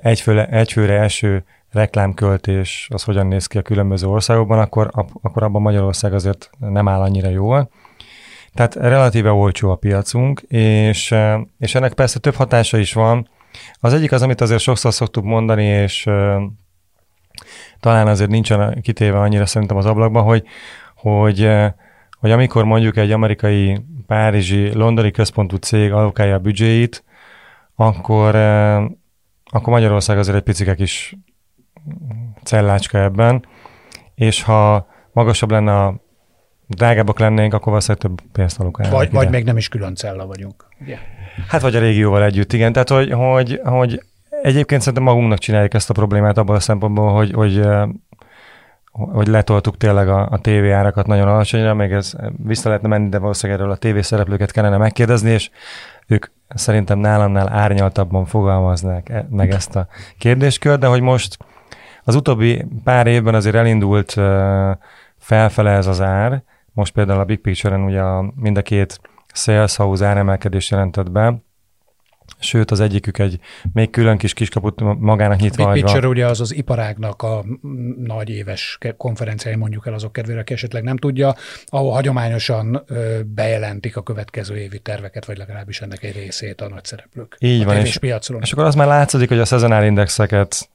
egyfőre, 0.00 0.46
egyfőre 0.46 1.00
eső 1.00 1.44
reklámköltés 1.70 2.88
az 2.92 3.04
hogyan 3.04 3.26
néz 3.26 3.46
ki 3.46 3.58
a 3.58 3.62
különböző 3.62 4.06
országokban, 4.06 4.58
akkor, 4.58 4.90
akkor 5.22 5.42
abban 5.42 5.62
Magyarország 5.62 6.14
azért 6.14 6.50
nem 6.58 6.88
áll 6.88 7.00
annyira 7.00 7.28
jól. 7.28 7.70
Tehát 8.56 8.74
relatíve 8.74 9.30
olcsó 9.30 9.70
a 9.70 9.76
piacunk, 9.76 10.40
és, 10.48 11.14
és 11.58 11.74
ennek 11.74 11.94
persze 11.94 12.18
több 12.18 12.34
hatása 12.34 12.78
is 12.78 12.92
van. 12.92 13.28
Az 13.80 13.92
egyik 13.92 14.12
az, 14.12 14.22
amit 14.22 14.40
azért 14.40 14.60
sokszor 14.60 14.92
szoktuk 14.92 15.24
mondani, 15.24 15.64
és 15.64 16.08
talán 17.80 18.06
azért 18.06 18.30
nincsen 18.30 18.80
kitéve 18.82 19.18
annyira 19.18 19.46
szerintem 19.46 19.76
az 19.76 19.86
ablakban, 19.86 20.22
hogy, 20.22 20.44
hogy 20.94 21.48
hogy 22.20 22.30
amikor 22.30 22.64
mondjuk 22.64 22.96
egy 22.96 23.12
amerikai, 23.12 23.84
párizsi, 24.06 24.74
londoni 24.74 25.10
központú 25.10 25.56
cég 25.56 25.92
allokálja 25.92 26.34
a 26.34 26.38
büdzséit, 26.38 27.04
akkor, 27.74 28.34
akkor 29.44 29.72
Magyarország 29.72 30.18
azért 30.18 30.36
egy 30.36 30.42
picike 30.42 30.74
kis 30.74 31.16
cellácska 32.42 32.98
ebben, 32.98 33.46
és 34.14 34.42
ha 34.42 34.86
magasabb 35.12 35.50
lenne 35.50 35.84
a 35.84 36.05
drágábbak 36.66 37.18
lennénk, 37.18 37.54
akkor 37.54 37.66
valószínűleg 37.66 38.02
több 38.02 38.30
pénzt 38.32 38.60
alokálnak. 38.60 38.96
Vagy, 38.96 39.10
vagy 39.10 39.30
még 39.30 39.44
nem 39.44 39.56
is 39.56 39.68
külön 39.68 39.94
cella 39.94 40.26
vagyunk. 40.26 40.68
Yeah. 40.86 41.00
Hát 41.48 41.60
vagy 41.60 41.76
a 41.76 41.80
régióval 41.80 42.24
együtt, 42.24 42.52
igen. 42.52 42.72
Tehát, 42.72 42.88
hogy, 42.88 43.12
hogy, 43.12 43.60
hogy 43.64 44.02
egyébként 44.42 44.80
szerintem 44.80 45.02
magunknak 45.02 45.38
csináljuk 45.38 45.74
ezt 45.74 45.90
a 45.90 45.92
problémát 45.92 46.38
abban 46.38 46.56
a 46.56 46.60
szempontból, 46.60 47.12
hogy, 47.12 47.32
hogy 47.32 47.66
hogy 48.96 49.26
letoltuk 49.26 49.76
tényleg 49.76 50.08
a, 50.08 50.28
a 50.30 50.38
tévé 50.38 50.70
árakat 50.70 51.06
nagyon 51.06 51.28
alacsonyra, 51.28 51.74
még 51.74 51.92
ez 51.92 52.12
vissza 52.44 52.68
lehetne 52.68 52.88
menni, 52.88 53.08
de 53.08 53.18
valószínűleg 53.18 53.60
erről 53.60 53.72
a 53.72 53.76
tévé 53.76 54.02
szereplőket 54.02 54.50
kellene 54.50 54.76
megkérdezni, 54.76 55.30
és 55.30 55.50
ők 56.06 56.26
szerintem 56.48 56.98
nálamnál 56.98 57.48
árnyaltabban 57.48 58.24
fogalmaznák 58.24 59.08
e, 59.08 59.26
meg 59.30 59.50
ezt 59.50 59.76
a 59.76 59.86
kérdéskört, 60.18 60.80
de 60.80 60.86
hogy 60.86 61.00
most 61.00 61.36
az 62.04 62.14
utóbbi 62.14 62.66
pár 62.84 63.06
évben 63.06 63.34
azért 63.34 63.54
elindult 63.54 64.10
felfele 65.18 65.70
ez 65.70 65.86
az 65.86 66.00
ár, 66.00 66.42
most 66.76 66.92
például 66.92 67.20
a 67.20 67.24
Big 67.24 67.40
Picture-en 67.40 67.80
ugye 67.80 68.00
a, 68.00 68.32
mind 68.34 68.56
a 68.56 68.62
két 68.62 69.00
sales 69.34 69.76
house 69.76 70.06
áremelkedés 70.06 70.70
jelentett 70.70 71.10
be, 71.10 71.44
sőt 72.38 72.70
az 72.70 72.80
egyikük 72.80 73.18
egy 73.18 73.38
még 73.72 73.90
külön 73.90 74.18
kis 74.18 74.32
kiskaput 74.32 74.80
magának 75.00 75.38
nyitva 75.38 75.72
Big 75.72 75.82
Picture 75.82 76.08
ugye 76.08 76.26
az 76.26 76.40
az 76.40 76.54
iparágnak 76.54 77.22
a 77.22 77.44
nagy 77.96 78.30
éves 78.30 78.78
konferenciái 78.96 79.56
mondjuk 79.56 79.86
el 79.86 79.94
azok 79.94 80.12
kedvére, 80.12 80.40
aki 80.40 80.52
esetleg 80.52 80.82
nem 80.82 80.96
tudja, 80.96 81.34
ahol 81.66 81.92
hagyományosan 81.92 82.84
bejelentik 83.26 83.96
a 83.96 84.02
következő 84.02 84.56
évi 84.56 84.78
terveket, 84.78 85.24
vagy 85.24 85.36
legalábbis 85.36 85.80
ennek 85.80 86.02
egy 86.02 86.14
részét 86.14 86.60
a 86.60 86.68
nagy 86.68 86.84
szereplők. 86.84 87.36
Így 87.38 87.64
van, 87.64 87.76
és, 87.76 87.98
piacról. 87.98 88.40
és 88.42 88.52
akkor 88.52 88.64
az 88.64 88.74
már 88.74 88.86
látszik, 88.86 89.28
hogy 89.28 89.38
a 89.38 89.44
szezonál 89.44 89.84
indexeket 89.84 90.68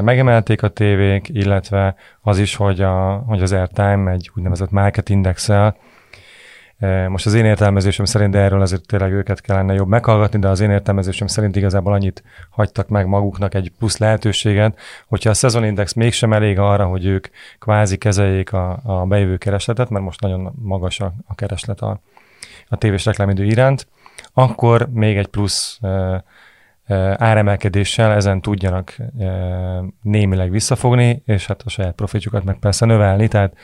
megemelték 0.00 0.62
a 0.62 0.68
tévék, 0.68 1.28
illetve 1.28 1.94
az 2.20 2.38
is, 2.38 2.54
hogy, 2.54 2.80
a, 2.80 3.22
hogy 3.26 3.42
az 3.42 3.52
airtime 3.52 4.10
egy 4.10 4.30
úgynevezett 4.34 4.70
market 4.70 5.08
indexel. 5.08 5.76
Most 7.08 7.26
az 7.26 7.34
én 7.34 7.44
értelmezésem 7.44 8.04
szerint, 8.04 8.32
de 8.32 8.38
erről 8.38 8.60
azért 8.60 8.86
tényleg 8.86 9.12
őket 9.12 9.40
kellene 9.40 9.74
jobb 9.74 9.88
meghallgatni, 9.88 10.38
de 10.38 10.48
az 10.48 10.60
én 10.60 10.70
értelmezésem 10.70 11.26
szerint 11.26 11.56
igazából 11.56 11.92
annyit 11.92 12.22
hagytak 12.50 12.88
meg 12.88 13.06
maguknak 13.06 13.54
egy 13.54 13.72
plusz 13.78 13.98
lehetőséget, 13.98 14.78
hogyha 15.06 15.30
a 15.30 15.34
szezonindex 15.34 15.92
mégsem 15.92 16.32
elég 16.32 16.58
arra, 16.58 16.86
hogy 16.86 17.06
ők 17.06 17.26
kvázi 17.58 17.96
kezeljék 17.96 18.52
a, 18.52 18.80
a 18.84 19.06
bejövő 19.06 19.36
keresletet, 19.36 19.90
mert 19.90 20.04
most 20.04 20.20
nagyon 20.20 20.52
magas 20.62 21.00
a, 21.00 21.12
a 21.26 21.34
kereslet 21.34 21.80
a, 21.80 22.00
a 22.68 22.76
tévés 22.76 23.04
reklámidő 23.04 23.44
iránt, 23.44 23.86
akkor 24.32 24.88
még 24.92 25.16
egy 25.16 25.26
plusz 25.26 25.78
e, 25.82 26.24
áremelkedéssel 27.16 28.12
ezen 28.12 28.40
tudjanak 28.40 28.96
némileg 30.02 30.50
visszafogni, 30.50 31.22
és 31.26 31.46
hát 31.46 31.62
a 31.62 31.68
saját 31.68 31.94
profitjukat 31.94 32.44
meg 32.44 32.58
persze 32.58 32.86
növelni, 32.86 33.28
tehát 33.28 33.56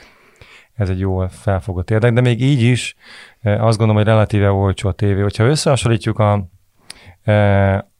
ez 0.74 0.88
egy 0.88 0.98
jól 0.98 1.28
felfogott 1.28 1.90
érdek, 1.90 2.12
de 2.12 2.20
még 2.20 2.42
így 2.42 2.62
is 2.62 2.96
azt 3.42 3.78
gondolom, 3.78 3.96
hogy 3.96 4.04
relatíve 4.04 4.50
olcsó 4.50 4.88
a 4.88 4.92
tévé. 4.92 5.20
Hogyha 5.20 5.44
összehasonlítjuk 5.44 6.18
a, 6.18 6.32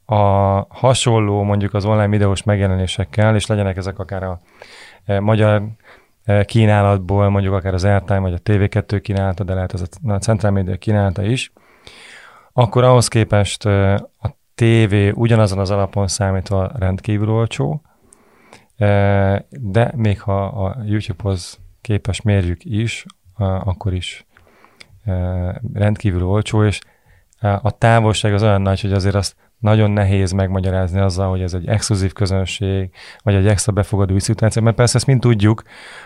a 0.05 0.21
hasonló 0.69 1.43
mondjuk 1.43 1.73
az 1.73 1.85
online 1.85 2.07
videós 2.07 2.43
megjelenésekkel, 2.43 3.35
és 3.35 3.45
legyenek 3.45 3.77
ezek 3.77 3.99
akár 3.99 4.23
a 4.23 4.39
magyar 5.19 5.63
kínálatból, 6.45 7.29
mondjuk 7.29 7.53
akár 7.53 7.73
az 7.73 7.83
Airtime 7.83 8.19
vagy 8.19 8.33
a 8.33 8.51
TV2 8.51 8.99
kínálata, 9.01 9.43
de 9.43 9.53
lehet 9.53 9.73
ez 9.73 9.83
a 10.07 10.17
Central 10.17 10.51
Media 10.51 10.75
kínálata 10.75 11.23
is, 11.23 11.51
akkor 12.53 12.83
ahhoz 12.83 13.07
képest 13.07 13.65
a 13.65 14.35
TV 14.55 14.95
ugyanazon 15.13 15.59
az 15.59 15.71
alapon 15.71 16.07
számítva 16.07 16.71
rendkívül 16.75 17.29
olcsó, 17.29 17.81
de 19.49 19.91
még 19.95 20.21
ha 20.21 20.45
a 20.45 20.77
YouTube-hoz 20.85 21.59
képes 21.81 22.21
mérjük 22.21 22.65
is, 22.65 23.05
akkor 23.37 23.93
is 23.93 24.25
rendkívül 25.73 26.23
olcsó, 26.23 26.65
és 26.65 26.79
a 27.39 27.77
távolság 27.77 28.33
az 28.33 28.43
olyan 28.43 28.61
nagy, 28.61 28.81
hogy 28.81 28.93
azért 28.93 29.15
azt 29.15 29.35
nagyon 29.63 29.91
nehéz 29.91 30.31
megmagyarázni 30.31 30.99
azzal, 30.99 31.29
hogy 31.29 31.41
ez 31.41 31.53
egy 31.53 31.67
exkluzív 31.67 32.13
közönség, 32.13 32.89
vagy 33.23 33.35
egy 33.35 33.47
extra 33.47 33.71
befogadói 33.71 34.19
szituáció, 34.19 34.61
mert 34.61 34.75
persze 34.75 34.97
ezt 34.97 35.07
mind 35.07 35.21
tudjuk, 35.21 35.63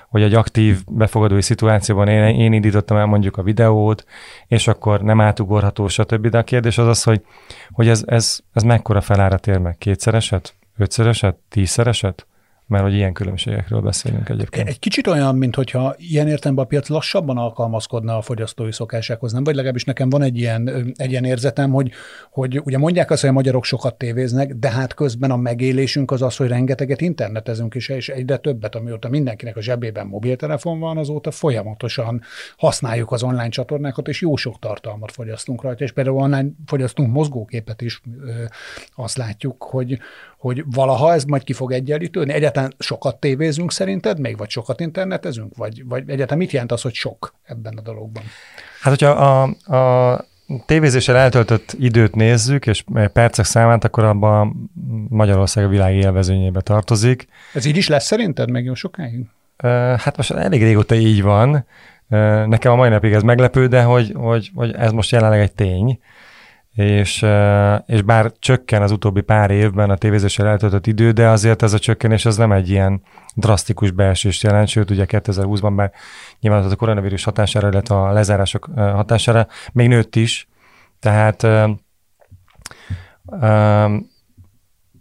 hogy 0.09 0.21
egy 0.21 0.33
aktív 0.33 0.83
befogadói 0.91 1.41
szituációban 1.41 2.07
én, 2.07 2.23
én 2.23 2.53
indítottam 2.53 2.97
el 2.97 3.05
mondjuk 3.05 3.37
a 3.37 3.43
videót, 3.43 4.05
és 4.47 4.67
akkor 4.67 5.01
nem 5.01 5.21
átugorható, 5.21 5.87
stb. 5.87 6.27
De 6.27 6.37
a 6.37 6.43
kérdés 6.43 6.77
az 6.77 6.87
az, 6.87 7.03
hogy, 7.03 7.21
hogy 7.71 7.87
ez, 7.87 8.03
ez, 8.05 8.39
ez 8.53 8.63
mekkora 8.63 9.01
felárat 9.01 9.47
ér 9.47 9.57
meg? 9.57 9.77
Kétszereset? 9.77 10.55
Ötszereset? 10.77 11.37
Tízszereset? 11.49 12.27
Mert 12.67 12.83
hogy 12.83 12.93
ilyen 12.93 13.13
különbségekről 13.13 13.81
beszélünk 13.81 14.29
egyébként. 14.29 14.67
Egy 14.67 14.79
kicsit 14.79 15.07
olyan, 15.07 15.35
mint 15.35 15.55
hogyha 15.55 15.95
ilyen 15.97 16.27
értelemben 16.27 16.65
a 16.65 16.67
piac 16.67 16.89
lassabban 16.89 17.37
alkalmazkodna 17.37 18.17
a 18.17 18.21
fogyasztói 18.21 18.71
szokásához, 18.71 19.31
nem? 19.31 19.43
Vagy 19.43 19.55
legalábbis 19.55 19.83
nekem 19.83 20.09
van 20.09 20.21
egy 20.21 20.37
ilyen, 20.37 20.93
egy 20.95 21.11
ilyen 21.11 21.23
érzetem, 21.23 21.71
hogy, 21.71 21.91
hogy 22.31 22.61
ugye 22.63 22.77
mondják 22.77 23.11
azt, 23.11 23.21
hogy 23.21 23.29
a 23.29 23.33
magyarok 23.33 23.63
sokat 23.63 23.97
tévéznek, 23.97 24.53
de 24.53 24.69
hát 24.69 24.93
közben 24.93 25.31
a 25.31 25.35
megélésünk 25.35 26.11
az 26.11 26.21
az, 26.21 26.35
hogy 26.35 26.47
rengeteget 26.47 27.01
internetezünk, 27.01 27.75
is, 27.75 27.89
és 27.89 28.09
egyre 28.09 28.37
többet, 28.37 28.75
amióta 28.75 29.09
mindenkinek 29.09 29.57
a 29.57 29.61
zsebében 29.61 30.07
mobiltelefon 30.07 30.79
van, 30.79 30.97
azóta 30.97 31.31
folyamatosan 31.31 32.21
használjuk 32.57 33.11
az 33.11 33.23
online 33.23 33.49
csatornákat, 33.49 34.07
és 34.07 34.21
jó 34.21 34.35
sok 34.35 34.59
tartalmat 34.59 35.11
fogyasztunk 35.11 35.61
rajta, 35.61 35.83
és 35.83 35.91
például 35.91 36.17
online 36.17 36.49
fogyasztunk 36.65 37.11
mozgóképet 37.11 37.81
is, 37.81 38.01
azt 38.95 39.17
látjuk, 39.17 39.63
hogy, 39.63 39.99
hogy 40.37 40.63
valaha 40.71 41.13
ez 41.13 41.23
majd 41.23 41.43
ki 41.43 41.53
fog 41.53 41.71
egyenlítődni? 41.71 42.33
Egyáltalán 42.33 42.73
sokat 42.79 43.19
tévézünk 43.19 43.71
szerinted 43.71 44.19
még, 44.19 44.37
vagy 44.37 44.49
sokat 44.49 44.79
internetezünk? 44.79 45.55
Vagy, 45.55 45.87
vagy 45.87 46.09
egyáltalán 46.09 46.37
mit 46.37 46.51
jelent 46.51 46.71
az, 46.71 46.81
hogy 46.81 46.93
sok 46.93 47.33
ebben 47.43 47.77
a 47.77 47.81
dologban? 47.81 48.23
Hát, 48.81 48.99
hogyha 48.99 49.09
a, 49.09 49.41
a 49.75 50.25
tévézéssel 50.65 51.15
eltöltött 51.15 51.75
időt 51.79 52.15
nézzük, 52.15 52.65
és 52.67 52.83
percek 53.13 53.45
számát, 53.45 53.83
akkor 53.83 54.03
abban 54.03 54.71
Magyarország 55.09 55.65
a 55.65 55.67
világ 55.67 55.95
élvezőnyébe 55.95 56.61
tartozik. 56.61 57.27
Ez 57.53 57.65
így 57.65 57.77
is 57.77 57.87
lesz 57.87 58.05
szerinted 58.05 58.49
még 58.49 58.65
jó 58.65 58.73
sokáig? 58.73 59.25
Hát 59.97 60.17
most 60.17 60.31
elég 60.31 60.61
régóta 60.61 60.95
így 60.95 61.21
van. 61.21 61.65
Nekem 62.47 62.71
a 62.71 62.75
mai 62.75 62.89
napig 62.89 63.13
ez 63.13 63.21
meglepő, 63.21 63.67
de 63.67 63.83
hogy, 63.83 64.11
hogy, 64.15 64.51
hogy 64.55 64.71
ez 64.71 64.91
most 64.91 65.11
jelenleg 65.11 65.39
egy 65.39 65.53
tény 65.53 65.99
és, 66.77 67.25
és 67.85 68.01
bár 68.01 68.31
csökken 68.39 68.81
az 68.81 68.91
utóbbi 68.91 69.21
pár 69.21 69.51
évben 69.51 69.89
a 69.89 69.95
tévézéssel 69.95 70.47
eltöltött 70.47 70.87
idő, 70.87 71.11
de 71.11 71.27
azért 71.27 71.61
ez 71.61 71.73
a 71.73 71.79
csökkenés 71.79 72.25
az 72.25 72.37
nem 72.37 72.51
egy 72.51 72.69
ilyen 72.69 73.01
drasztikus 73.35 73.91
beesést 73.91 74.43
jelent, 74.43 74.67
sőt 74.67 74.91
ugye 74.91 75.05
2020-ban 75.07 75.73
bár 75.75 75.91
nyilván 76.39 76.63
a 76.63 76.75
koronavírus 76.75 77.23
hatására, 77.23 77.67
illetve 77.67 77.95
a 77.95 78.11
lezárások 78.11 78.69
hatására 78.75 79.47
még 79.71 79.87
nőtt 79.87 80.15
is, 80.15 80.47
tehát 80.99 81.43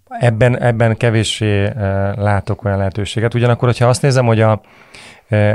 ebben, 0.09 0.59
ebben 0.59 0.97
kevéssé 0.97 1.73
látok 2.17 2.65
olyan 2.65 2.79
lehetőséget. 2.79 3.35
Ugyanakkor, 3.35 3.69
hogyha 3.69 3.89
azt 3.89 4.03
nézem, 4.03 4.27
hogy 4.27 4.41
a, 4.41 4.61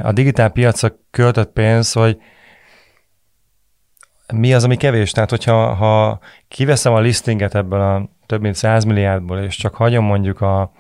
a 0.02 0.12
digitál 0.12 0.50
piacra 0.50 0.92
költött 1.12 1.52
pénz, 1.52 1.94
hogy 1.94 2.18
mi 4.32 4.54
az, 4.54 4.64
ami 4.64 4.76
kevés? 4.76 5.12
Tehát, 5.12 5.30
hogyha 5.30 5.74
ha 5.74 6.20
kiveszem 6.48 6.94
a 6.94 7.00
listinget 7.00 7.56
ebből 7.56 7.82
a 7.82 8.10
több 8.26 8.42
mint 8.42 8.56
100 8.56 8.84
milliárdból, 8.84 9.40
és 9.40 9.56
csak 9.56 9.76
hagyom 9.76 10.06
mondjuk 10.06 10.42
a, 10.42 10.72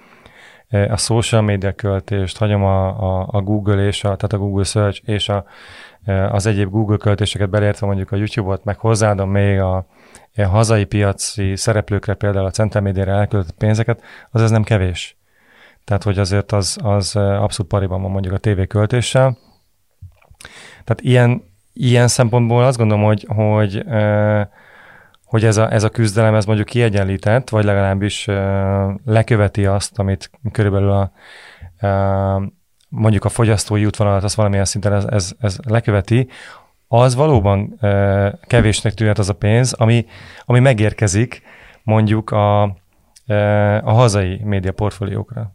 a 0.69 0.97
social 0.97 1.41
media 1.41 1.73
költést, 1.73 2.37
hagyom 2.37 2.63
a, 2.63 2.87
a, 2.87 3.27
a 3.31 3.41
Google 3.41 3.85
és 3.85 4.03
a, 4.03 4.15
tehát 4.15 4.33
a 4.33 4.37
Google 4.37 4.63
Search 4.63 5.01
és 5.05 5.29
a, 5.29 5.45
az 6.29 6.45
egyéb 6.45 6.69
Google 6.69 6.97
költéseket 6.97 7.49
belértve 7.49 7.87
mondjuk 7.87 8.11
a 8.11 8.15
YouTube-ot, 8.15 8.63
meg 8.63 8.77
hozzáadom 8.77 9.29
még 9.29 9.59
a, 9.59 9.85
a 10.35 10.43
hazai 10.43 10.85
piaci 10.85 11.55
szereplőkre, 11.55 12.13
például 12.13 12.45
a 12.45 12.51
Central 12.51 12.83
Media-re 12.83 13.11
elköltött 13.11 13.57
pénzeket, 13.57 14.01
az 14.31 14.41
ez 14.41 14.51
nem 14.51 14.63
kevés. 14.63 15.15
Tehát, 15.83 16.03
hogy 16.03 16.19
azért 16.19 16.51
az, 16.51 16.77
az 16.83 17.15
abszolút 17.15 17.71
pariban 17.71 18.01
van 18.01 18.11
mondjuk 18.11 18.33
a 18.33 18.37
TV 18.37 18.61
költéssel. 18.67 19.37
Tehát 20.83 21.01
ilyen, 21.01 21.43
ilyen 21.73 22.07
szempontból 22.07 22.63
azt 22.63 22.77
gondolom, 22.77 23.03
hogy, 23.03 23.25
hogy, 23.27 23.83
hogy 25.25 25.45
ez, 25.45 25.57
a, 25.57 25.73
ez 25.73 25.83
a 25.83 25.89
küzdelem 25.89 26.35
ez 26.35 26.45
mondjuk 26.45 26.67
kiegyenlített, 26.67 27.49
vagy 27.49 27.63
legalábbis 27.63 28.25
leköveti 29.05 29.65
azt, 29.65 29.99
amit 29.99 30.31
körülbelül 30.51 30.91
a, 30.91 31.11
mondjuk 32.89 33.25
a 33.25 33.29
fogyasztói 33.29 33.85
útvonalat, 33.85 34.23
az 34.23 34.35
valamilyen 34.35 34.65
szinten 34.65 34.93
ez, 34.93 35.05
ez, 35.05 35.31
ez 35.39 35.57
leköveti, 35.67 36.27
az 36.87 37.15
valóban 37.15 37.79
kevésnek 38.41 38.93
tűnhet 38.93 39.19
az 39.19 39.29
a 39.29 39.35
pénz, 39.35 39.73
ami, 39.73 40.05
ami 40.45 40.59
megérkezik 40.59 41.41
mondjuk 41.83 42.29
a, 42.31 42.61
a 43.83 43.91
hazai 43.91 44.41
média 44.43 44.71
portfóliókra. 44.71 45.51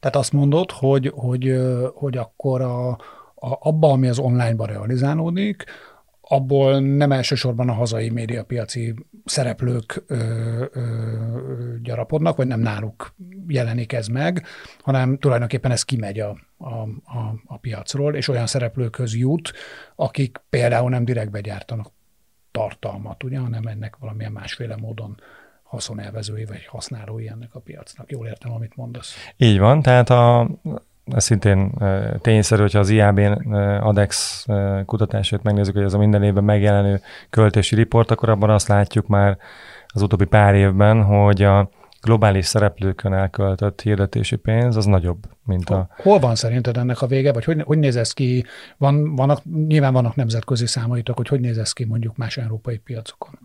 Tehát 0.00 0.16
azt 0.16 0.32
mondod, 0.32 0.70
hogy, 0.70 1.12
hogy, 1.14 1.60
hogy 1.94 2.16
akkor 2.16 2.60
a, 2.60 2.98
abba, 3.42 3.90
ami 3.90 4.08
az 4.08 4.18
online-ba 4.18 4.66
realizálódik, 4.66 5.64
abból 6.20 6.80
nem 6.80 7.12
elsősorban 7.12 7.68
a 7.68 7.72
hazai 7.72 8.10
médiapiaci 8.10 8.94
szereplők 9.24 10.04
ö, 10.06 10.16
ö, 10.72 10.82
gyarapodnak, 11.82 12.36
vagy 12.36 12.46
nem 12.46 12.60
náluk 12.60 13.14
jelenik 13.46 13.92
ez 13.92 14.06
meg, 14.06 14.46
hanem 14.82 15.18
tulajdonképpen 15.18 15.70
ez 15.70 15.82
kimegy 15.82 16.20
a, 16.20 16.36
a, 16.58 16.72
a, 17.04 17.34
a 17.46 17.58
piacról, 17.58 18.14
és 18.14 18.28
olyan 18.28 18.46
szereplőkhöz 18.46 19.16
jut, 19.16 19.52
akik 19.96 20.40
például 20.50 20.90
nem 20.90 21.04
direktbe 21.04 21.40
gyártanak 21.40 21.90
tartalmat, 22.50 23.24
ugye, 23.24 23.38
hanem 23.38 23.66
ennek 23.66 23.96
valamilyen 23.96 24.32
másféle 24.32 24.76
módon 24.76 25.16
haszonelvezői 25.62 26.44
vagy 26.44 26.66
használói 26.66 27.28
ennek 27.28 27.54
a 27.54 27.60
piacnak. 27.60 28.10
Jól 28.10 28.26
értem, 28.26 28.52
amit 28.52 28.76
mondasz. 28.76 29.14
Így 29.36 29.58
van, 29.58 29.82
tehát 29.82 30.10
a, 30.10 30.48
ez 31.04 31.24
szintén 31.24 31.72
tényszerű, 32.20 32.60
hogyha 32.60 32.78
az 32.78 32.88
IAB-n 32.88 33.54
ADEX 33.80 34.44
kutatását 34.86 35.42
megnézzük, 35.42 35.74
hogy 35.74 35.84
ez 35.84 35.94
a 35.94 35.98
minden 35.98 36.22
évben 36.22 36.44
megjelenő 36.44 37.00
költési 37.30 37.74
riport, 37.74 38.10
akkor 38.10 38.28
abban 38.28 38.50
azt 38.50 38.68
látjuk 38.68 39.06
már 39.06 39.38
az 39.86 40.02
utóbbi 40.02 40.24
pár 40.24 40.54
évben, 40.54 41.02
hogy 41.02 41.42
a 41.42 41.70
globális 42.02 42.46
szereplőkön 42.46 43.12
elköltött 43.12 43.80
hirdetési 43.80 44.36
pénz 44.36 44.76
az 44.76 44.84
nagyobb, 44.86 45.18
mint 45.44 45.70
a... 45.70 45.88
Hol 45.96 46.18
van 46.18 46.34
szerinted 46.34 46.76
ennek 46.76 47.02
a 47.02 47.06
vége, 47.06 47.32
vagy 47.32 47.44
hogy, 47.44 47.62
hogy 47.64 47.78
néz 47.78 47.96
ez 47.96 48.12
ki? 48.12 48.44
Van, 48.76 49.14
vannak, 49.14 49.42
nyilván 49.66 49.92
vannak 49.92 50.14
nemzetközi 50.14 50.66
számaitok, 50.66 51.16
hogy 51.16 51.28
hogy 51.28 51.40
néz 51.40 51.58
ez 51.58 51.72
ki 51.72 51.84
mondjuk 51.84 52.16
más 52.16 52.36
európai 52.36 52.78
piacokon? 52.78 53.38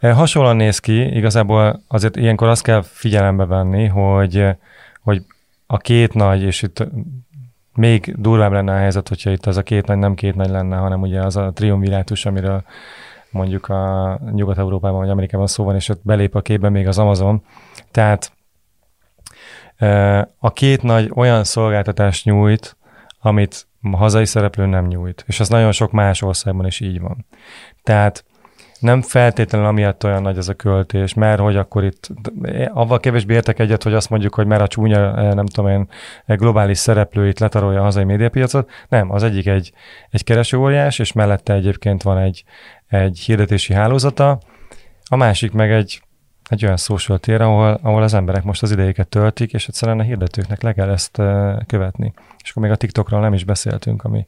Hasonlóan 0.00 0.56
néz 0.56 0.78
ki, 0.78 1.16
igazából 1.16 1.82
azért 1.88 2.16
ilyenkor 2.16 2.48
azt 2.48 2.62
kell 2.62 2.82
figyelembe 2.82 3.44
venni, 3.44 3.86
hogy, 3.86 4.44
hogy 5.00 5.22
a 5.66 5.76
két 5.76 6.14
nagy, 6.14 6.42
és 6.42 6.62
itt 6.62 6.86
még 7.74 8.14
durvább 8.18 8.52
lenne 8.52 8.72
a 8.72 8.76
helyzet, 8.76 9.08
hogyha 9.08 9.30
itt 9.30 9.46
az 9.46 9.56
a 9.56 9.62
két 9.62 9.86
nagy 9.86 9.98
nem 9.98 10.14
két 10.14 10.34
nagy 10.34 10.48
lenne, 10.48 10.76
hanem 10.76 11.00
ugye 11.00 11.20
az 11.22 11.36
a 11.36 11.50
triumvirátus, 11.52 12.26
amiről 12.26 12.62
mondjuk 13.30 13.68
a 13.68 14.18
Nyugat-Európában 14.32 14.98
vagy 14.98 15.10
Amerikában 15.10 15.46
szó 15.46 15.64
van, 15.64 15.74
és 15.74 15.88
ott 15.88 16.00
belép 16.02 16.34
a 16.34 16.40
képbe 16.40 16.68
még 16.68 16.86
az 16.86 16.98
Amazon. 16.98 17.42
Tehát 17.90 18.32
a 20.38 20.52
két 20.52 20.82
nagy 20.82 21.10
olyan 21.14 21.44
szolgáltatást 21.44 22.24
nyújt, 22.24 22.76
amit 23.20 23.66
hazai 23.92 24.24
szereplő 24.24 24.66
nem 24.66 24.86
nyújt. 24.86 25.24
És 25.26 25.40
az 25.40 25.48
nagyon 25.48 25.72
sok 25.72 25.92
más 25.92 26.22
országban 26.22 26.66
is 26.66 26.80
így 26.80 27.00
van. 27.00 27.26
Tehát 27.82 28.24
nem 28.86 29.02
feltétlenül 29.02 29.66
amiatt 29.66 30.04
olyan 30.04 30.22
nagy 30.22 30.36
ez 30.36 30.48
a 30.48 30.54
költés, 30.54 31.14
mert 31.14 31.40
hogy 31.40 31.56
akkor 31.56 31.84
itt, 31.84 32.08
avval 32.68 33.00
kevésbé 33.00 33.34
értek 33.34 33.58
egyet, 33.58 33.82
hogy 33.82 33.94
azt 33.94 34.10
mondjuk, 34.10 34.34
hogy 34.34 34.46
mert 34.46 34.62
a 34.62 34.66
csúnya, 34.66 35.16
eh, 35.16 35.32
nem 35.32 35.46
tudom 35.46 35.70
én, 35.70 35.88
eh, 36.24 36.36
globális 36.36 36.78
szereplő 36.78 37.28
itt 37.28 37.38
letarolja 37.38 37.80
a 37.80 37.82
hazai 37.82 38.04
médiapiacot. 38.04 38.70
Nem, 38.88 39.10
az 39.10 39.22
egyik 39.22 39.46
egy, 39.46 39.72
egy 40.10 40.24
keresőóriás, 40.24 40.98
és 40.98 41.12
mellette 41.12 41.54
egyébként 41.54 42.02
van 42.02 42.18
egy, 42.18 42.44
egy 42.88 43.18
hirdetési 43.18 43.72
hálózata, 43.72 44.38
a 45.08 45.16
másik 45.16 45.52
meg 45.52 45.72
egy, 45.72 46.02
egy 46.48 46.64
olyan 46.64 46.76
social 46.76 47.18
tér, 47.18 47.40
ahol, 47.40 47.78
ahol 47.82 48.02
az 48.02 48.14
emberek 48.14 48.42
most 48.42 48.62
az 48.62 48.70
idejéket 48.70 49.08
töltik, 49.08 49.52
és 49.52 49.68
egyszerűen 49.68 49.98
a 49.98 50.02
hirdetőknek 50.02 50.62
le 50.62 50.72
kell 50.72 50.90
ezt 50.90 51.18
uh, 51.18 51.66
követni. 51.66 52.12
És 52.42 52.50
akkor 52.50 52.62
még 52.62 52.72
a 52.72 52.76
TikTokról 52.76 53.20
nem 53.20 53.32
is 53.32 53.44
beszéltünk, 53.44 54.04
ami, 54.04 54.26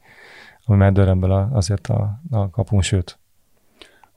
ami 0.65 0.77
már 0.77 0.93
dörömből 0.93 1.49
azért 1.53 1.87
a, 1.87 2.21
a 2.31 2.51
kapun, 2.51 2.83
sőt. 2.83 3.18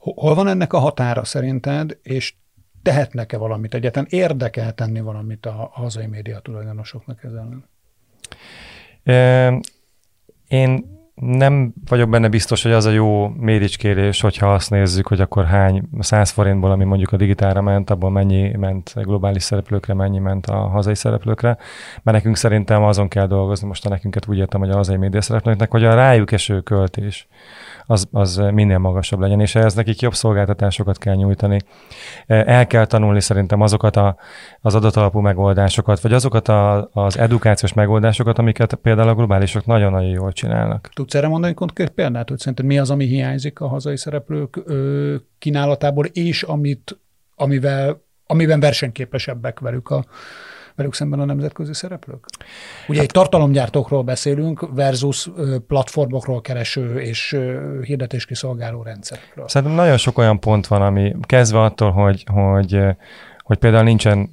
Hol 0.01 0.35
van 0.35 0.47
ennek 0.47 0.73
a 0.73 0.79
határa 0.79 1.23
szerinted, 1.23 1.97
és 2.03 2.33
tehetnek-e 2.81 3.37
valamit 3.37 3.73
egyetlen? 3.73 4.05
Érdekel 4.09 4.73
tenni 4.73 4.99
valamit 4.99 5.45
a 5.45 5.69
hazai 5.73 6.07
média 6.07 6.39
tulajdonosoknak 6.39 7.23
ezzel? 7.23 7.69
Én 10.47 10.99
nem 11.15 11.73
vagyok 11.85 12.09
benne 12.09 12.27
biztos, 12.27 12.63
hogy 12.63 12.71
az 12.71 12.85
a 12.85 12.91
jó 12.91 13.27
méricskérés, 13.27 14.21
hogyha 14.21 14.53
azt 14.53 14.69
nézzük, 14.69 15.07
hogy 15.07 15.21
akkor 15.21 15.45
hány 15.45 15.89
100 15.99 16.29
forintból, 16.29 16.71
ami 16.71 16.83
mondjuk 16.83 17.11
a 17.11 17.17
digitálra 17.17 17.61
ment, 17.61 17.89
abból 17.89 18.09
mennyi 18.09 18.55
ment 18.55 18.93
globális 18.95 19.43
szereplőkre, 19.43 19.93
mennyi 19.93 20.19
ment 20.19 20.45
a 20.45 20.55
hazai 20.55 20.95
szereplőkre, 20.95 21.57
mert 22.03 22.17
nekünk 22.17 22.35
szerintem 22.35 22.83
azon 22.83 23.07
kell 23.07 23.27
dolgozni, 23.27 23.67
most 23.67 23.85
a 23.85 23.89
nekünket 23.89 24.27
úgy 24.27 24.37
értem, 24.37 24.59
hogy 24.59 24.69
a 24.69 24.75
hazai 24.75 24.97
média 24.97 25.21
szereplőknek, 25.21 25.71
hogy 25.71 25.83
a 25.83 25.93
rájuk 25.93 26.31
eső 26.31 26.61
költés, 26.61 27.27
az, 27.91 28.07
az 28.11 28.35
minél 28.35 28.77
magasabb 28.77 29.19
legyen, 29.19 29.39
és 29.39 29.55
ehhez 29.55 29.73
nekik 29.73 30.01
jobb 30.01 30.13
szolgáltatásokat 30.13 30.97
kell 30.97 31.15
nyújtani. 31.15 31.59
El 32.25 32.67
kell 32.67 32.85
tanulni 32.85 33.21
szerintem 33.21 33.61
azokat 33.61 33.95
a, 33.95 34.15
az 34.61 34.75
adatalapú 34.75 35.19
megoldásokat, 35.19 36.01
vagy 36.01 36.13
azokat 36.13 36.47
a, 36.47 36.89
az 36.93 37.17
edukációs 37.17 37.73
megoldásokat, 37.73 38.39
amiket 38.39 38.73
például 38.73 39.09
a 39.09 39.15
globálisok 39.15 39.65
nagyon-nagyon 39.65 40.09
jól 40.09 40.31
csinálnak. 40.31 40.89
Tudsz 40.93 41.15
erre 41.15 41.27
mondani 41.27 41.53
konkrét 41.53 41.89
példát, 41.89 42.29
hogy 42.29 42.39
szerinted 42.39 42.65
mi 42.65 42.79
az, 42.79 42.89
ami 42.89 43.05
hiányzik 43.05 43.59
a 43.59 43.67
hazai 43.67 43.97
szereplők 43.97 44.61
ö, 44.65 45.15
kínálatából, 45.37 46.05
és 46.05 46.43
amit, 46.43 46.99
amivel, 47.35 48.01
amiben 48.25 48.59
versenyképesebbek 48.59 49.59
velük 49.59 49.89
a, 49.89 50.05
velük 50.75 50.93
szemben 50.93 51.19
a 51.19 51.25
nemzetközi 51.25 51.73
szereplők? 51.73 52.25
Ugye 52.87 52.97
hát, 52.97 53.07
egy 53.07 53.11
tartalomgyártókról 53.11 54.03
beszélünk 54.03 54.67
versus 54.73 55.29
platformokról 55.67 56.41
kereső 56.41 56.99
és 56.99 57.37
hirdetéskiszolgáló 57.81 58.83
rendszerekről. 58.83 59.47
Szerintem 59.47 59.77
nagyon 59.77 59.97
sok 59.97 60.17
olyan 60.17 60.39
pont 60.39 60.67
van, 60.67 60.81
ami 60.81 61.15
kezdve 61.21 61.61
attól, 61.61 61.91
hogy, 61.91 62.23
hogy, 62.31 62.79
hogy 63.43 63.57
például 63.57 63.83
nincsen 63.83 64.29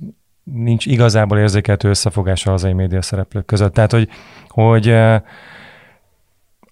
nincs 0.53 0.87
igazából 0.87 1.39
érzékelhető 1.39 1.89
összefogás 1.89 2.47
a 2.47 2.51
hazai 2.51 2.73
média 2.73 3.03
szereplők 3.03 3.45
között. 3.45 3.75
Tehát, 3.75 3.93
hogy, 3.93 4.09
hogy 4.49 4.95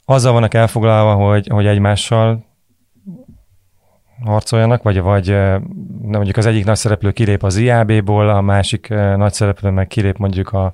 azzal 0.04 0.32
vannak 0.32 0.54
elfoglalva, 0.54 1.14
hogy, 1.14 1.46
hogy 1.46 1.66
egymással 1.66 2.45
harcoljanak, 4.24 4.82
vagy, 4.82 5.00
vagy 5.00 5.26
nem 5.28 5.60
mondjuk 6.02 6.36
az 6.36 6.46
egyik 6.46 6.64
nagy 6.64 6.76
szereplő 6.76 7.10
kilép 7.10 7.42
az 7.42 7.56
IAB-ból, 7.56 8.28
a 8.28 8.40
másik 8.40 8.88
nagy 9.16 9.32
szereplő 9.32 9.70
meg 9.70 9.86
kilép 9.86 10.16
mondjuk 10.16 10.52
a, 10.52 10.72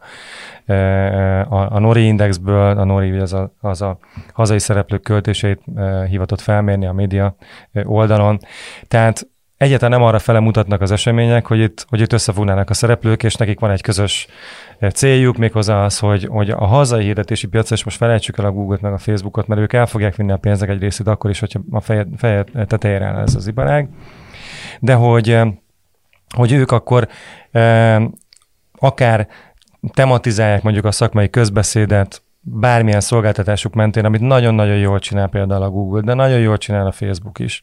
a, 1.49 1.75
a 1.75 1.79
Nori 1.79 2.07
Indexből, 2.07 2.79
a 2.79 2.85
Nori 2.85 3.19
az 3.19 3.33
a, 3.33 3.53
az 3.61 3.83
a 3.83 3.99
hazai 4.33 4.59
szereplők 4.59 5.03
költéseit 5.03 5.61
hivatott 6.09 6.41
felmérni 6.41 6.87
a 6.87 6.93
média 6.93 7.37
oldalon. 7.85 8.39
Tehát 8.89 9.27
egyáltalán 9.63 9.99
nem 9.99 10.09
arra 10.09 10.19
fele 10.19 10.41
mutatnak 10.41 10.81
az 10.81 10.91
események, 10.91 11.47
hogy 11.47 11.59
itt, 11.59 11.85
hogy 11.89 12.01
itt 12.01 12.13
összefognának 12.13 12.71
a 12.71 12.75
szereplők, 12.75 13.23
és 13.23 13.35
nekik 13.35 13.61
van 13.61 13.71
egy 13.71 13.81
közös 13.81 14.27
céljuk, 14.95 15.37
méghozzá 15.37 15.85
az, 15.85 15.99
hogy, 15.99 16.27
hogy 16.31 16.51
a 16.51 16.67
hazai 16.67 17.05
hirdetési 17.05 17.47
piac, 17.47 17.71
és 17.71 17.85
most 17.85 17.97
felejtsük 17.97 18.39
el 18.39 18.45
a 18.45 18.51
Google-t 18.51 18.81
meg 18.81 18.93
a 18.93 18.99
Facebookot, 18.99 19.47
mert 19.47 19.61
ők 19.61 19.73
el 19.73 19.87
fogják 19.87 20.17
vinni 20.17 20.33
a 20.33 20.37
pénzek 20.37 20.69
egy 20.69 20.81
részét 20.81 21.07
akkor 21.07 21.31
is, 21.31 21.41
hogyha 21.41 21.61
a 21.71 21.81
feje, 21.81 22.07
feje 22.17 22.45
tetejére 22.67 23.05
áll 23.05 23.23
ez 23.23 23.35
az 23.35 23.47
iparág, 23.47 23.89
de 24.81 24.95
hogy, 24.95 25.39
hogy 26.37 26.53
ők 26.53 26.71
akkor 26.71 27.09
akár 28.79 29.29
tematizálják 29.95 30.63
mondjuk 30.63 30.85
a 30.85 30.91
szakmai 30.91 31.31
közbeszédet, 31.31 32.23
bármilyen 32.41 33.01
szolgáltatásuk 33.01 33.75
mentén, 33.75 34.05
amit 34.05 34.21
nagyon-nagyon 34.21 34.77
jól 34.77 34.99
csinál 34.99 35.29
például 35.29 35.63
a 35.63 35.71
Google, 35.71 36.01
de 36.01 36.15
nagyon 36.15 36.39
jól 36.39 36.59
csinál 36.59 36.87
a 36.87 36.93
Facebook 36.93 37.39
is 37.39 37.63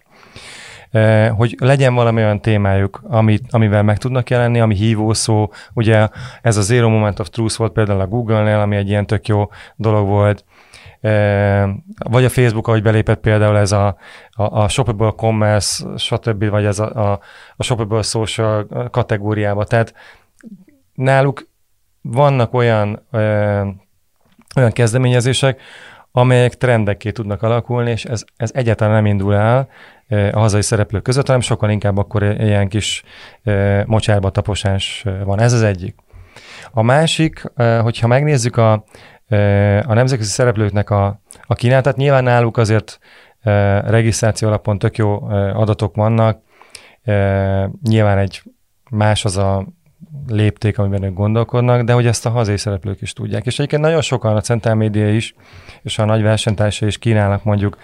hogy 1.36 1.56
legyen 1.60 1.94
valami 1.94 2.22
olyan 2.22 2.42
témájuk, 2.42 3.02
amit, 3.04 3.44
amivel 3.50 3.84
meg 3.84 3.98
tudnak 3.98 4.30
jelenni, 4.30 4.60
ami 4.60 4.76
hívószó. 4.76 5.52
Ugye 5.74 6.08
ez 6.42 6.58
a 6.58 6.62
Zero 6.62 6.90
Moment 6.90 7.20
of 7.20 7.30
Truth 7.30 7.58
volt 7.58 7.72
például 7.72 8.00
a 8.00 8.08
Google-nél, 8.08 8.60
ami 8.60 8.76
egy 8.76 8.90
ilyen 8.90 9.06
tök 9.06 9.28
jó 9.28 9.50
dolog 9.76 10.08
volt. 10.08 10.46
Vagy 12.10 12.26
a 12.26 12.30
Facebook, 12.30 12.68
ahogy 12.68 12.82
belépett 12.82 13.20
például 13.20 13.58
ez 13.58 13.72
a, 13.72 13.98
a, 14.30 14.62
a 14.62 14.68
shoppable 14.68 15.14
commerce, 15.18 15.86
stb., 15.98 16.50
vagy 16.50 16.66
ez 16.66 16.80
a, 16.80 17.12
a, 17.12 17.20
a 17.56 17.64
shoppable 17.64 18.02
social 18.02 18.68
kategóriába. 18.92 19.64
Tehát 19.64 19.94
náluk 20.94 21.48
vannak 22.02 22.54
olyan, 22.54 23.06
ö, 23.12 23.20
olyan 24.56 24.72
kezdeményezések, 24.72 25.62
amelyek 26.12 26.58
trendekké 26.58 27.12
tudnak 27.12 27.44
alakulni, 27.44 27.92
és 27.92 28.06
ez, 28.06 28.24
ez 28.38 28.52
egyáltalán 28.54 28.94
nem 28.94 29.06
indul 29.06 29.36
el, 29.36 29.70
a 30.10 30.40
hazai 30.40 30.62
szereplők 30.62 31.02
között, 31.04 31.26
hanem 31.26 31.42
sokkal 31.42 31.70
inkább 31.70 31.98
akkor 31.98 32.24
ilyen 32.24 32.68
kis 32.68 33.04
mocsárba 33.86 34.30
taposás 34.30 35.06
van. 35.24 35.40
Ez 35.40 35.54
az 35.54 35.62
egyik. 35.62 35.96
A 36.72 36.82
másik, 36.82 37.44
hogyha 37.82 38.08
megnézzük 38.08 38.58
a, 38.58 38.72
a 39.86 39.94
nemzetközi 39.94 40.30
szereplőknek 40.30 40.90
a, 40.90 41.22
a 41.42 41.56
kínálatát, 41.56 41.96
nyilván 41.96 42.24
náluk 42.24 42.58
azért 42.58 43.00
regisztráció 43.86 44.48
alapon 44.48 44.80
tök 44.80 44.98
jó 44.98 45.30
adatok 45.54 45.96
vannak, 45.96 46.42
nyilván 47.84 48.18
egy 48.18 48.42
más 48.90 49.26
az 49.26 49.38
a 49.38 49.68
lépték, 50.28 50.78
amiben 50.78 51.04
ők 51.04 51.14
gondolkodnak, 51.14 51.82
de 51.82 51.94
hogy 51.94 52.08
ezt 52.08 52.26
a 52.26 52.30
hazai 52.30 52.58
szereplők 52.58 53.02
is 53.02 53.14
tudják. 53.14 53.46
És 53.46 53.60
egyébként 53.60 53.82
nagyon 53.82 54.02
sokan 54.02 54.36
a 54.36 54.42
Central 54.42 54.76
Media 54.76 55.14
is, 55.14 55.36
és 55.82 56.00
a 56.00 56.06
nagy 56.06 56.22
versenytársai 56.22 56.88
is 56.88 56.98
kínálnak 56.98 57.44
mondjuk 57.44 57.78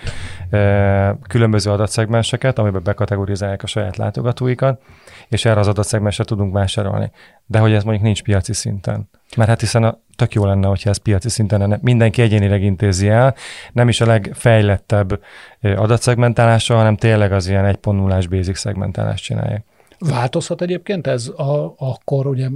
e, 0.50 1.18
különböző 1.28 1.72
adatszegmenseket, 1.72 2.60
amiben 2.60 2.84
bekategorizálják 2.84 3.64
a 3.64 3.68
saját 3.68 3.98
látogatóikat, 3.98 4.82
és 5.30 5.46
erre 5.46 5.60
az 5.60 5.68
adatszegmensre 5.68 6.24
tudunk 6.24 6.54
vásárolni. 6.54 7.12
De 7.46 7.60
hogy 7.60 7.74
ez 7.74 7.84
mondjuk 7.84 8.06
nincs 8.06 8.24
piaci 8.24 8.54
szinten. 8.54 9.10
Mert 9.38 9.50
hát 9.50 9.60
hiszen 9.60 9.84
a, 9.84 9.98
tök 10.16 10.34
jó 10.34 10.46
lenne, 10.46 10.68
hogyha 10.68 10.90
ez 10.90 10.98
piaci 10.98 11.30
szinten 11.30 11.60
lenne. 11.60 11.80
Mindenki 11.82 12.22
egyénileg 12.22 12.64
intézi 12.64 13.08
el, 13.08 13.36
nem 13.72 13.88
is 13.88 14.02
a 14.02 14.06
legfejlettebb 14.06 15.22
adatszegmentálása, 15.62 16.76
hanem 16.76 16.96
tényleg 16.96 17.32
az 17.32 17.48
ilyen 17.48 17.76
1.0-ás 17.82 18.28
basic 18.28 18.60
szegmentálást 18.60 19.24
csinálják. 19.24 19.64
Változhat 20.00 20.62
egyébként 20.62 21.08
ez 21.08 21.28
a, 21.28 21.76
akkor 21.78 22.28
ugye 22.28 22.48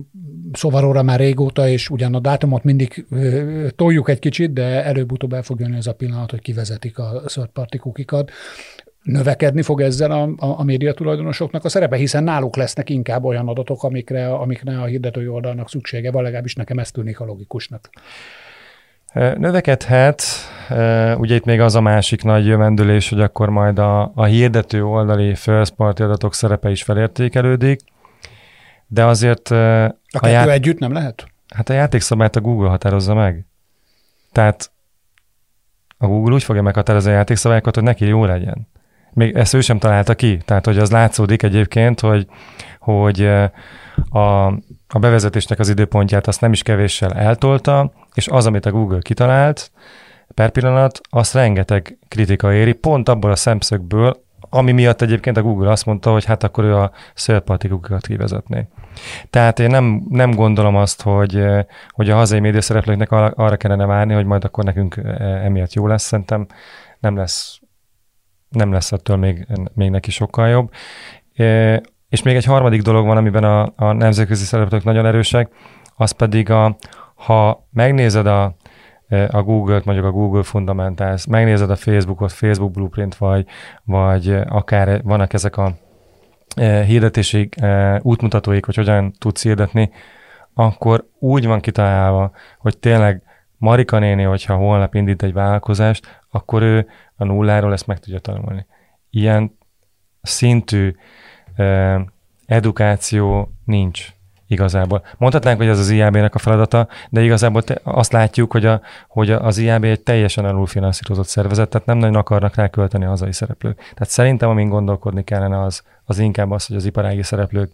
szóval 0.52 1.04
már 1.04 1.20
régóta, 1.20 1.68
és 1.68 1.90
ugyan 1.90 2.16
a 2.16 2.20
dátumot 2.20 2.64
mindig 2.64 3.06
ö, 3.10 3.68
toljuk 3.76 4.10
egy 4.10 4.20
kicsit, 4.20 4.54
de 4.54 4.84
előbb-utóbb 4.84 5.34
el 5.34 5.44
fog 5.44 5.60
jönni 5.60 5.76
ez 5.76 5.88
a 5.88 5.94
pillanat, 5.94 6.32
hogy 6.32 6.42
kivezetik 6.42 6.98
a 6.98 7.22
third 7.26 7.50
party 7.50 7.78
kukikat. 7.78 8.32
Növekedni 9.04 9.62
fog 9.62 9.82
ezzel 9.82 10.12
a, 10.12 10.24
a, 10.24 10.60
a 10.60 10.64
média 10.64 10.94
tulajdonosoknak 10.94 11.66
a 11.66 11.70
szerepe, 11.70 11.96
hiszen 11.96 12.24
náluk 12.24 12.56
lesznek 12.56 12.90
inkább 12.90 13.24
olyan 13.24 13.48
adatok, 13.48 13.84
amikre, 13.84 14.34
amikre 14.34 14.82
a 14.82 14.86
hirdetői 14.86 15.28
oldalnak 15.28 15.70
szüksége 15.70 16.12
van, 16.12 16.24
legalábbis 16.24 16.56
nekem 16.56 16.80
ez 16.80 16.92
tűnik 16.92 17.20
a 17.20 17.26
logikusnak. 17.26 17.90
Növekedhet, 19.14 20.24
ugye 21.18 21.36
itt 21.36 21.46
még 21.46 21.60
az 21.60 21.76
a 21.76 21.82
másik 21.82 22.24
nagy 22.24 22.46
jövendülés, 22.46 23.10
hogy 23.10 23.22
akkor 23.22 23.50
majd 23.50 23.80
a, 23.80 24.12
a 24.16 24.24
hirdető 24.24 24.86
oldali 24.86 25.36
first 25.36 25.74
party 25.74 26.02
adatok 26.02 26.34
szerepe 26.34 26.70
is 26.70 26.84
felértékelődik, 26.84 27.80
de 28.88 29.06
azért... 29.06 29.52
A, 29.52 29.86
a 29.86 30.20
kettő 30.20 30.52
együtt 30.52 30.80
nem 30.80 30.94
lehet? 30.94 31.28
Hát 31.56 31.70
a 31.70 31.74
játékszabályt 31.74 32.36
a 32.36 32.42
Google 32.42 32.70
határozza 32.70 33.14
meg. 33.14 33.46
Tehát 34.32 34.72
a 35.98 36.08
Google 36.08 36.34
úgy 36.34 36.44
fogja 36.44 36.62
meghatározni 36.62 37.12
a 37.12 37.14
játékszabályokat, 37.14 37.76
hogy 37.76 37.84
neki 37.84 38.06
jó 38.06 38.26
legyen. 38.26 38.68
Még 39.14 39.36
ezt 39.36 39.54
ő 39.54 39.62
sem 39.62 39.80
találta 39.80 40.16
ki. 40.16 40.38
Tehát, 40.38 40.66
hogy 40.66 40.78
az 40.78 40.92
látszódik 40.92 41.44
egyébként, 41.44 42.00
hogy, 42.00 42.28
hogy 42.80 43.30
a, 44.10 44.54
a 44.90 45.00
bevezetésnek 45.00 45.60
az 45.60 45.70
időpontját 45.70 46.28
azt 46.28 46.42
nem 46.42 46.52
is 46.52 46.64
kevéssel 46.64 47.14
eltolta, 47.14 47.92
és 48.14 48.28
az, 48.28 48.46
amit 48.46 48.66
a 48.66 48.72
Google 48.72 49.00
kitalált 49.00 49.72
per 50.34 50.50
pillanat, 50.50 51.02
azt 51.10 51.34
rengeteg 51.34 51.98
kritika 52.08 52.54
éri, 52.54 52.74
pont 52.74 53.10
abból 53.10 53.32
a 53.32 53.36
szemszögből, 53.36 54.24
ami 54.50 54.72
miatt 54.72 55.02
egyébként 55.02 55.38
a 55.38 55.42
Google 55.42 55.72
azt 55.72 55.86
mondta, 55.86 56.12
hogy 56.12 56.26
hát 56.26 56.44
akkor 56.44 56.64
ő 56.64 56.76
a 56.76 56.92
szélpartikukat 57.14 58.08
kivezetné. 58.08 58.68
Tehát 59.30 59.60
én 59.60 59.70
nem, 59.70 60.06
nem 60.10 60.32
gondolom 60.32 60.76
azt, 60.76 61.02
hogy, 61.02 61.44
hogy 61.90 62.10
a 62.10 62.16
hazai 62.16 62.40
média 62.40 62.62
szereplőknek 62.62 63.12
arra 63.12 63.58
kellene 63.58 63.86
várni, 63.86 64.14
hogy 64.14 64.26
majd 64.26 64.44
akkor 64.44 64.64
nekünk 64.64 64.96
emiatt 65.20 65.74
jó 65.74 65.88
lesz. 65.88 66.04
Szerintem 66.04 66.48
nem 67.00 67.16
lesz, 67.16 67.60
nem 68.50 68.72
lesz 68.72 68.92
ettől 68.92 69.18
még, 69.18 69.48
még 69.74 69.90
neki 69.90 70.12
sokkal 70.12 70.48
jobb. 70.48 70.72
És 72.10 72.24
még 72.24 72.36
egy 72.36 72.46
harmadik 72.46 72.82
dolog 72.82 73.06
van, 73.06 73.18
amiben 73.18 73.44
a, 73.44 73.74
a 73.76 73.92
nemzetközi 73.92 74.44
szereplők 74.44 74.84
nagyon 74.84 75.06
erősek, 75.06 75.50
az 75.96 76.12
pedig 76.12 76.50
a, 76.50 76.76
ha 77.16 77.68
megnézed 77.72 78.26
a, 78.26 78.56
a 79.30 79.42
Google-t, 79.44 79.86
mondjuk 79.86 80.08
a 80.08 80.12
Google 80.12 80.44
Fundamentals, 80.44 81.26
megnézed 81.26 81.70
a 81.70 81.76
Facebookot, 81.76 82.32
Facebook 82.32 82.72
Blueprint, 82.72 83.16
vagy, 83.16 83.46
vagy 83.84 84.36
akár 84.48 85.02
vannak 85.04 85.34
ezek 85.34 85.58
a 85.58 85.74
hirdetési 86.86 87.50
útmutatóik, 88.02 88.66
hogy 88.66 88.76
hogyan 88.76 89.12
tudsz 89.12 89.44
hirdetni, 89.44 89.92
akkor 90.54 91.06
úgy 91.20 91.46
van 91.46 91.60
kitalálva, 91.60 92.32
hogy 92.58 92.78
tényleg 92.78 93.24
Marika 93.58 94.00
néni, 94.00 94.24
hogyha 94.24 94.56
holnap 94.56 94.96
indít 94.96 95.24
egy 95.24 95.34
vállalkozást, 95.34 96.24
akkor 96.30 96.62
ő 96.62 96.88
a 97.16 97.24
nulláról 97.24 97.74
ezt 97.74 97.88
meg 97.88 98.00
tudja 98.00 98.20
tanulni. 98.20 98.66
Ilyen 99.10 99.58
szintű 100.22 100.96
edukáció 102.46 103.52
nincs 103.66 104.08
igazából. 104.48 105.06
Mondhatnánk, 105.18 105.58
hogy 105.58 105.68
ez 105.68 105.80
az 105.80 105.90
IAB-nek 105.90 106.36
a 106.36 106.40
feladata, 106.40 106.88
de 107.10 107.22
igazából 107.22 107.62
te, 107.62 107.80
azt 107.84 108.12
látjuk, 108.12 108.52
hogy, 108.52 108.66
a, 108.66 108.82
hogy 109.08 109.32
az 109.32 109.58
IAB 109.58 109.84
egy 109.84 110.02
teljesen 110.02 110.46
alulfinanszírozott 110.46 111.28
szervezet, 111.28 111.70
tehát 111.70 111.88
nem 111.88 111.98
nagyon 111.98 112.16
akarnak 112.16 112.56
rá 112.56 112.68
költeni 112.68 113.06
a 113.06 113.10
hazai 113.10 113.34
szereplők. 113.34 113.78
Tehát 113.78 114.10
szerintem, 114.10 114.50
amin 114.50 114.70
gondolkodni 114.70 115.24
kellene, 115.24 115.62
az, 115.62 115.84
az 116.06 116.20
inkább 116.20 116.52
az, 116.52 116.66
hogy 116.66 116.76
az 116.76 116.86
iparági 116.86 117.24
szereplők 117.24 117.72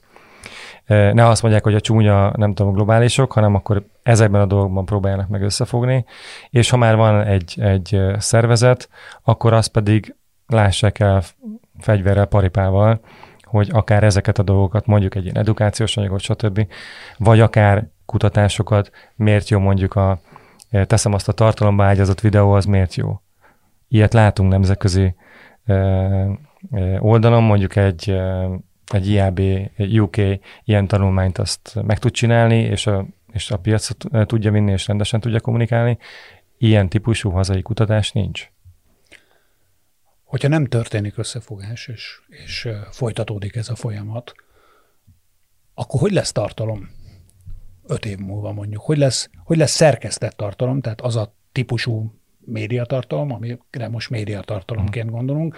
ne 0.87 1.27
azt 1.27 1.41
mondják, 1.41 1.63
hogy 1.63 1.75
a 1.75 1.79
csúnya, 1.79 2.31
nem 2.35 2.53
tudom, 2.53 2.73
globálisok, 2.73 3.31
hanem 3.31 3.55
akkor 3.55 3.83
ezekben 4.03 4.41
a 4.41 4.45
dolgokban 4.45 4.85
próbáljanak 4.85 5.27
meg 5.27 5.41
összefogni, 5.41 6.05
és 6.49 6.69
ha 6.69 6.77
már 6.77 6.95
van 6.95 7.21
egy, 7.21 7.55
egy 7.61 8.01
szervezet, 8.17 8.89
akkor 9.23 9.53
azt 9.53 9.71
pedig 9.71 10.15
lássák 10.47 10.99
el 10.99 11.23
fegyverrel, 11.79 12.25
paripával, 12.25 12.99
hogy 13.55 13.69
akár 13.71 14.03
ezeket 14.03 14.39
a 14.39 14.43
dolgokat, 14.43 14.85
mondjuk 14.85 15.15
egy 15.15 15.23
ilyen 15.23 15.37
edukációs 15.37 15.97
anyagot, 15.97 16.19
stb., 16.19 16.67
vagy 17.17 17.39
akár 17.39 17.87
kutatásokat, 18.05 18.91
miért 19.15 19.49
jó 19.49 19.59
mondjuk 19.59 19.95
a, 19.95 20.19
eh, 20.69 20.85
teszem 20.85 21.13
azt 21.13 21.27
a 21.27 21.31
tartalomba 21.31 21.83
ágyazott 21.83 22.21
videó, 22.21 22.51
az 22.51 22.65
miért 22.65 22.95
jó. 22.95 23.21
Ilyet 23.87 24.13
látunk 24.13 24.51
nemzetközi 24.51 25.15
eh, 25.65 26.25
eh, 26.25 27.05
oldalon, 27.05 27.43
mondjuk 27.43 27.75
egy, 27.75 28.17
egy 28.93 29.09
IAB, 29.09 29.39
UK 29.99 30.17
ilyen 30.63 30.87
tanulmányt 30.87 31.37
azt 31.37 31.77
meg 31.83 31.99
tud 31.99 32.11
csinálni, 32.11 32.57
és 32.57 32.87
a, 32.87 33.05
és 33.31 33.51
a 33.51 33.57
piacot 33.57 34.05
tudja 34.25 34.51
vinni, 34.51 34.71
és 34.71 34.87
rendesen 34.87 35.19
tudja 35.19 35.39
kommunikálni. 35.39 35.97
Ilyen 36.57 36.89
típusú 36.89 37.29
hazai 37.29 37.61
kutatás 37.61 38.11
nincs 38.11 38.49
hogyha 40.25 40.47
nem 40.47 40.65
történik 40.65 41.17
összefogás, 41.17 41.87
és, 41.87 42.19
és 42.27 42.69
folytatódik 42.91 43.55
ez 43.55 43.69
a 43.69 43.75
folyamat, 43.75 44.33
akkor 45.73 45.99
hogy 45.99 46.11
lesz 46.11 46.31
tartalom? 46.31 46.89
Öt 47.87 48.05
év 48.05 48.17
múlva 48.17 48.51
mondjuk. 48.51 48.81
Hogy 48.81 48.97
lesz, 48.97 49.29
hogy 49.43 49.57
lesz 49.57 49.71
szerkesztett 49.71 50.37
tartalom, 50.37 50.81
tehát 50.81 51.01
az 51.01 51.15
a 51.15 51.33
típusú 51.51 52.13
médiatartalom, 52.39 53.31
amire 53.31 53.87
most 53.89 54.09
médiatartalomként 54.09 55.09
gondolunk, 55.09 55.57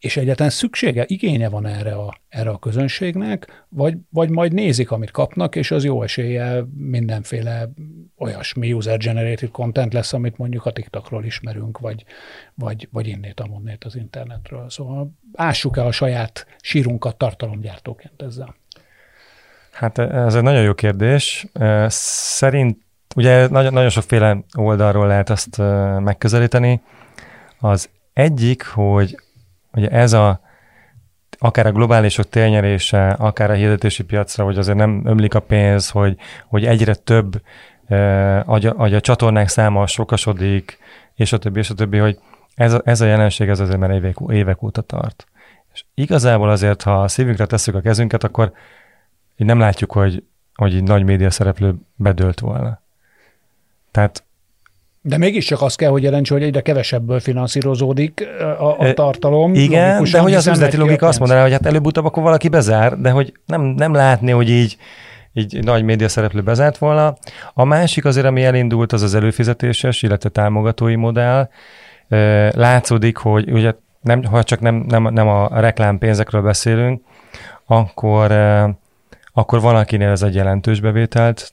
és 0.00 0.16
egyáltalán 0.16 0.50
szüksége, 0.50 1.04
igénye 1.06 1.48
van 1.48 1.66
erre 1.66 1.94
a, 1.94 2.14
erre 2.28 2.50
a 2.50 2.58
közönségnek, 2.58 3.64
vagy, 3.68 3.96
vagy 4.10 4.30
majd 4.30 4.52
nézik, 4.52 4.90
amit 4.90 5.10
kapnak, 5.10 5.56
és 5.56 5.70
az 5.70 5.84
jó 5.84 6.02
esélye 6.02 6.64
mindenféle 6.76 7.68
olyasmi 8.18 8.72
user-generated 8.72 9.50
content 9.50 9.92
lesz, 9.92 10.12
amit 10.12 10.36
mondjuk 10.36 10.66
a 10.66 10.72
TikTokról 10.72 11.24
ismerünk, 11.24 11.78
vagy, 11.78 12.04
vagy, 12.54 12.88
vagy 12.92 13.06
innét 13.06 13.40
amonnét 13.40 13.84
az 13.84 13.96
internetről. 13.96 14.70
Szóval 14.70 15.12
ássuk 15.34 15.76
el 15.76 15.86
a 15.86 15.92
saját 15.92 16.46
sírunkat 16.60 17.16
tartalomgyártóként 17.16 18.22
ezzel. 18.22 18.54
Hát 19.72 19.98
ez 19.98 20.34
egy 20.34 20.42
nagyon 20.42 20.62
jó 20.62 20.74
kérdés. 20.74 21.46
Szerint 21.88 22.78
ugye 23.16 23.48
nagyon, 23.48 23.72
nagyon 23.72 23.90
sokféle 23.90 24.44
oldalról 24.56 25.06
lehet 25.06 25.30
azt 25.30 25.56
megközelíteni. 25.98 26.80
Az 27.58 27.88
egyik, 28.12 28.66
hogy 28.66 29.16
ugye 29.76 29.88
ez 29.88 30.12
a 30.12 30.40
akár 31.38 31.66
a 31.66 31.72
globálisok 31.72 32.28
térnyerése, 32.28 33.08
akár 33.08 33.50
a 33.50 33.54
hirdetési 33.54 34.04
piacra, 34.04 34.44
hogy 34.44 34.58
azért 34.58 34.76
nem 34.76 35.02
ömlik 35.04 35.34
a 35.34 35.40
pénz, 35.40 35.90
hogy, 35.90 36.16
hogy 36.46 36.64
egyre 36.64 36.94
több, 36.94 37.42
eh, 37.86 38.42
hogy, 38.44 38.66
a, 38.66 39.00
csatornák 39.00 39.48
száma 39.48 39.86
sokasodik, 39.86 40.78
és 41.14 41.32
a 41.32 41.38
többi, 41.38 41.58
és 41.58 41.70
a 41.70 41.74
többi, 41.74 41.98
hogy 41.98 42.18
ez 42.54 42.72
a, 42.72 42.80
ez 42.84 43.00
a 43.00 43.06
jelenség 43.06 43.48
ez 43.48 43.60
azért 43.60 43.78
már 43.78 43.90
évek, 43.90 44.16
évek 44.28 44.62
óta 44.62 44.80
tart. 44.80 45.26
És 45.72 45.84
igazából 45.94 46.50
azért, 46.50 46.82
ha 46.82 47.02
a 47.02 47.08
szívünkre 47.08 47.46
tesszük 47.46 47.74
a 47.74 47.80
kezünket, 47.80 48.24
akkor 48.24 48.52
így 49.36 49.46
nem 49.46 49.58
látjuk, 49.58 49.92
hogy, 49.92 50.24
hogy 50.54 50.74
egy 50.74 50.82
nagy 50.82 51.04
média 51.04 51.30
szereplő 51.30 51.74
bedőlt 51.94 52.40
volna. 52.40 52.80
Tehát 53.90 54.24
de 55.06 55.18
mégiscsak 55.18 55.62
azt 55.62 55.76
kell, 55.76 55.90
hogy 55.90 56.02
jelentse, 56.02 56.34
hogy 56.34 56.42
egyre 56.42 56.60
kevesebből 56.60 57.20
finanszírozódik 57.20 58.26
a, 58.58 58.78
a 58.78 58.94
tartalom. 58.94 59.54
Igen, 59.54 60.04
de 60.10 60.18
hogy 60.18 60.34
az 60.34 60.46
üzleti 60.46 60.76
logika 60.76 61.06
azt 61.06 61.18
mondaná, 61.18 61.42
hogy 61.42 61.52
hát 61.52 61.66
előbb-utóbb 61.66 62.04
akkor 62.04 62.22
valaki 62.22 62.48
bezár, 62.48 62.98
de 62.98 63.10
hogy 63.10 63.32
nem, 63.46 63.62
nem 63.62 63.94
látni, 63.94 64.30
hogy 64.30 64.50
így, 64.50 64.76
így 65.32 65.64
nagy 65.64 65.82
média 65.82 66.08
szereplő 66.08 66.42
bezárt 66.42 66.78
volna. 66.78 67.16
A 67.54 67.64
másik 67.64 68.04
azért, 68.04 68.26
ami 68.26 68.44
elindult, 68.44 68.92
az 68.92 69.02
az 69.02 69.14
előfizetéses, 69.14 70.02
illetve 70.02 70.28
támogatói 70.28 70.94
modell. 70.94 71.48
Látszódik, 72.52 73.16
hogy 73.16 73.52
ugye 73.52 73.72
nem, 74.00 74.24
ha 74.24 74.42
csak 74.42 74.60
nem, 74.60 74.84
nem, 74.88 75.02
nem 75.02 75.28
a 75.28 75.60
reklámpénzekről 75.60 76.42
beszélünk, 76.42 77.02
akkor, 77.66 78.32
akkor 79.32 79.60
van, 79.60 79.76
akinél 79.76 80.10
ez 80.10 80.22
egy 80.22 80.34
jelentős 80.34 80.80
bevételt 80.80 81.52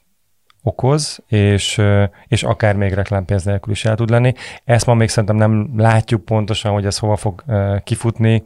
okoz, 0.63 1.23
és, 1.27 1.81
és 2.27 2.43
akár 2.43 2.75
még 2.75 2.93
reklámpénz 2.93 3.43
nélkül 3.43 3.73
is 3.73 3.85
el 3.85 3.95
tud 3.95 4.09
lenni. 4.09 4.33
Ezt 4.63 4.85
ma 4.85 4.93
még 4.93 5.09
szerintem 5.09 5.35
nem 5.35 5.69
látjuk 5.75 6.25
pontosan, 6.25 6.71
hogy 6.71 6.85
ez 6.85 6.97
hova 6.97 7.15
fog 7.15 7.43
kifutni, 7.83 8.43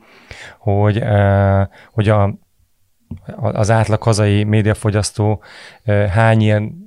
hogy, 0.58 1.04
hogy 1.92 2.10
a, 2.10 2.34
az 3.36 3.72
átlag 3.72 4.04
hazai 4.04 4.44
médiafogyasztó 4.44 5.44
hány 6.10 6.42
ilyen 6.42 6.87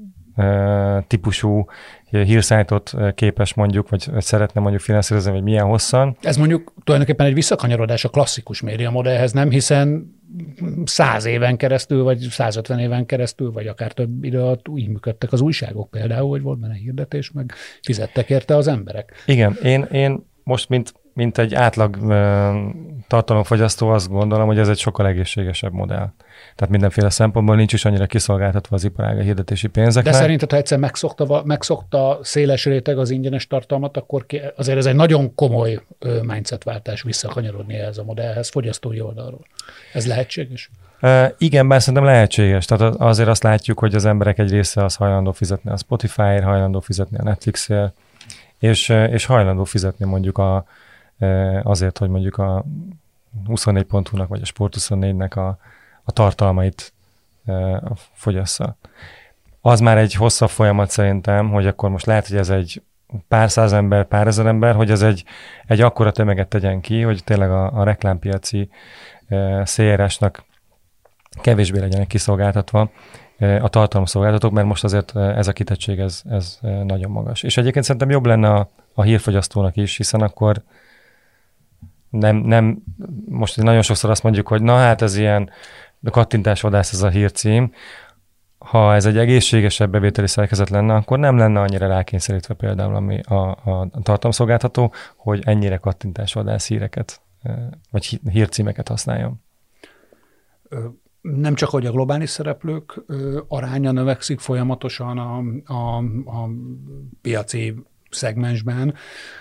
típusú 1.07 1.67
hírszájtot 2.11 2.95
képes 3.15 3.55
mondjuk, 3.55 3.89
vagy, 3.89 4.09
szeretne 4.19 4.61
mondjuk 4.61 4.83
finanszírozni, 4.83 5.31
vagy 5.31 5.43
milyen 5.43 5.65
hosszan. 5.65 6.17
Ez 6.21 6.37
mondjuk 6.37 6.73
tulajdonképpen 6.85 7.27
egy 7.27 7.35
visszakanyarodás 7.35 8.05
a 8.05 8.09
klasszikus 8.09 8.61
média 8.61 8.91
modellhez, 8.91 9.33
nem? 9.33 9.51
Hiszen 9.51 10.19
száz 10.85 11.25
éven 11.25 11.57
keresztül, 11.57 12.03
vagy 12.03 12.19
150 12.19 12.79
éven 12.79 13.07
keresztül, 13.07 13.53
vagy 13.53 13.67
akár 13.67 13.93
több 13.93 14.25
idő 14.25 14.41
alatt 14.41 14.69
úgy 14.69 14.89
működtek 14.89 15.33
az 15.33 15.41
újságok 15.41 15.91
például, 15.91 16.29
hogy 16.29 16.43
volt 16.43 16.59
benne 16.59 16.75
hirdetés, 16.75 17.31
meg 17.31 17.53
fizettek 17.83 18.31
érte 18.31 18.57
az 18.57 18.67
emberek. 18.67 19.23
Igen, 19.27 19.57
én, 19.63 19.83
én 19.83 20.29
most, 20.45 20.69
mint, 20.69 20.93
mint 21.13 21.39
egy 21.39 21.55
átlag 21.55 21.97
tartalomfogyasztó 23.09 23.89
azt 23.89 24.09
gondolom, 24.09 24.47
hogy 24.47 24.59
ez 24.59 24.69
egy 24.69 24.79
sokkal 24.79 25.07
egészségesebb 25.07 25.73
modell. 25.73 26.13
Tehát 26.55 26.71
mindenféle 26.71 27.11
szempontból 27.11 27.57
nincs 27.57 27.73
is 27.73 27.85
annyira 27.85 28.07
kiszolgáltatva 28.07 28.77
az 28.77 28.85
iparága 28.85 29.21
hirdetési 29.21 29.69
pénzeknek. 29.69 30.13
De 30.13 30.19
szerinted, 30.19 30.51
ha 30.51 30.57
egyszer 30.57 30.79
megszokta, 30.79 31.43
megszokta 31.45 32.19
széles 32.23 32.65
réteg 32.65 32.99
az 32.99 33.11
ingyenes 33.11 33.47
tartalmat, 33.47 33.97
akkor 33.97 34.27
ki, 34.27 34.41
azért 34.57 34.79
ez 34.79 34.87
egy 34.87 34.95
nagyon 34.95 35.35
komoly 35.35 35.81
mindsetváltás 36.23 37.03
visszakanyarodni 37.03 37.75
ehhez 37.75 37.99
a 37.99 38.05
modellhez 38.05 38.49
fogyasztói 38.49 39.01
oldalról. 39.01 39.47
Ez 39.93 40.07
lehetséges? 40.07 40.71
Uh, 41.03 41.25
igen, 41.39 41.69
bár 41.69 41.81
szerintem 41.81 42.05
lehetséges. 42.05 42.65
Tehát 42.65 42.95
azért 42.95 43.29
azt 43.29 43.43
látjuk, 43.43 43.79
hogy 43.79 43.95
az 43.95 44.05
emberek 44.05 44.39
egy 44.39 44.51
része 44.51 44.85
az 44.85 44.95
hajlandó 44.95 45.33
fizetni 45.33 45.71
a 45.71 45.77
Spotify-ért, 45.77 46.45
hajlandó 46.45 46.81
fizetni 46.81 47.19
a 47.19 47.23
Netflix-ért, 47.23 47.93
és, 48.59 48.89
és 48.89 49.25
hajlandó 49.25 49.65
fizetni 49.65 50.05
mondjuk 50.07 50.39
a, 50.39 50.65
azért, 51.63 51.99
hogy 51.99 52.09
mondjuk 52.09 52.37
a 52.37 52.65
24.hu-nak 53.47 54.29
vagy 54.29 54.41
a 54.41 54.45
Sport 54.45 54.77
24-nek 54.79 55.37
a, 55.37 55.59
a 56.05 56.13
tartalmait 56.13 56.93
fogyassza. 58.13 58.77
Az 59.61 59.81
már 59.81 59.99
egy 59.99 60.15
hosszabb 60.15 60.49
folyamat 60.49 60.91
szerintem, 60.91 61.51
hogy 61.51 61.67
akkor 61.67 61.91
most 61.91 62.07
lehet, 62.07 62.29
hogy 62.29 62.37
ez 62.37 62.51
egy 62.51 62.83
pár 63.29 63.51
száz 63.51 63.73
ember, 63.73 64.05
pár 64.05 64.27
ezer 64.27 64.47
ember, 64.47 64.75
hogy 64.75 64.91
ez 64.91 65.03
egy, 65.03 65.25
egy 65.67 65.81
akkora 65.81 66.13
tömeget 66.13 66.49
tegyen 66.49 66.81
ki, 66.81 67.03
hogy 67.03 67.25
tényleg 67.25 67.51
a, 67.51 67.73
a 67.73 67.85
reklámpiaci 67.85 68.71
CRS-nak 69.65 70.45
kevésbé 71.41 71.79
legyenek 71.79 72.07
kiszolgáltatva 72.07 72.91
a 73.39 73.69
tartalomszolgáltatók, 73.69 74.53
mert 74.53 74.67
most 74.67 74.85
azért 74.85 75.17
ez 75.17 75.49
a 75.49 75.53
kitettség 75.53 75.99
ez, 75.99 76.23
ez 76.31 76.59
nagyon 76.61 77.11
magas. 77.11 77.43
És 77.43 77.57
egyébként 77.57 77.85
szerintem 77.85 78.11
jobb 78.11 78.27
lenne 78.27 78.51
a, 78.51 78.69
a 78.95 79.03
hírfogyasztónak 79.03 79.77
is, 79.77 79.97
hiszen 79.97 80.21
akkor 80.21 80.63
nem, 82.11 82.37
nem, 82.37 82.83
most 83.29 83.57
nagyon 83.57 83.83
sokszor 83.83 84.11
azt 84.11 84.23
mondjuk, 84.23 84.49
hogy 84.49 84.63
na 84.63 84.77
hát 84.77 85.03
ez 85.03 85.17
ilyen 85.17 85.51
kattintásvadász 86.11 86.93
ez 86.93 87.03
a 87.03 87.09
hírcím, 87.09 87.73
ha 88.59 88.95
ez 88.95 89.07
egy 89.07 89.19
egészségesebb 89.19 89.91
bevételi 89.91 90.27
szerkezet 90.27 90.71
lenne, 90.71 90.95
akkor 90.95 91.19
nem 91.19 91.37
lenne 91.37 91.61
annyira 91.61 91.87
rákényszerítve 91.87 92.55
például 92.55 92.95
ami 92.95 93.21
a, 93.21 93.51
a 93.51 93.89
tartalomszolgáltató, 94.03 94.93
hogy 95.17 95.43
ennyire 95.45 95.77
kattintásvadász 95.77 96.67
híreket, 96.69 97.21
vagy 97.91 98.21
hírcímeket 98.31 98.89
használjon. 98.89 99.43
Nem 101.21 101.55
csak, 101.55 101.69
hogy 101.69 101.87
a 101.87 101.91
globális 101.91 102.31
szereplők 102.31 103.05
aránya 103.49 103.91
növekszik 103.91 104.39
folyamatosan 104.39 105.19
a, 105.19 105.39
a, 105.73 105.97
a 106.25 106.49
piaci 107.23 107.75
szegmensben, 108.11 108.95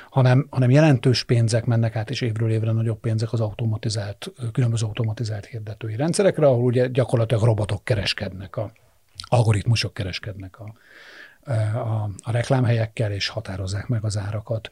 hanem, 0.09 0.47
hanem 0.49 0.69
jelentős 0.69 1.23
pénzek 1.23 1.65
mennek 1.65 1.95
át, 1.95 2.09
és 2.09 2.21
évről 2.21 2.51
évre 2.51 2.71
nagyobb 2.71 2.99
pénzek 2.99 3.33
az 3.33 3.39
automatizált, 3.39 4.31
különböző 4.51 4.85
automatizált 4.85 5.45
hirdetői 5.45 5.95
rendszerekre, 5.95 6.47
ahol 6.47 6.63
ugye 6.63 6.87
gyakorlatilag 6.87 7.43
robotok 7.43 7.83
kereskednek, 7.83 8.57
a 8.57 8.71
algoritmusok 9.29 9.93
kereskednek 9.93 10.59
a, 10.59 10.73
a, 11.77 12.09
a 12.23 12.31
reklámhelyekkel, 12.31 13.11
és 13.11 13.27
határozzák 13.27 13.87
meg 13.87 14.03
az 14.03 14.17
árakat. 14.17 14.67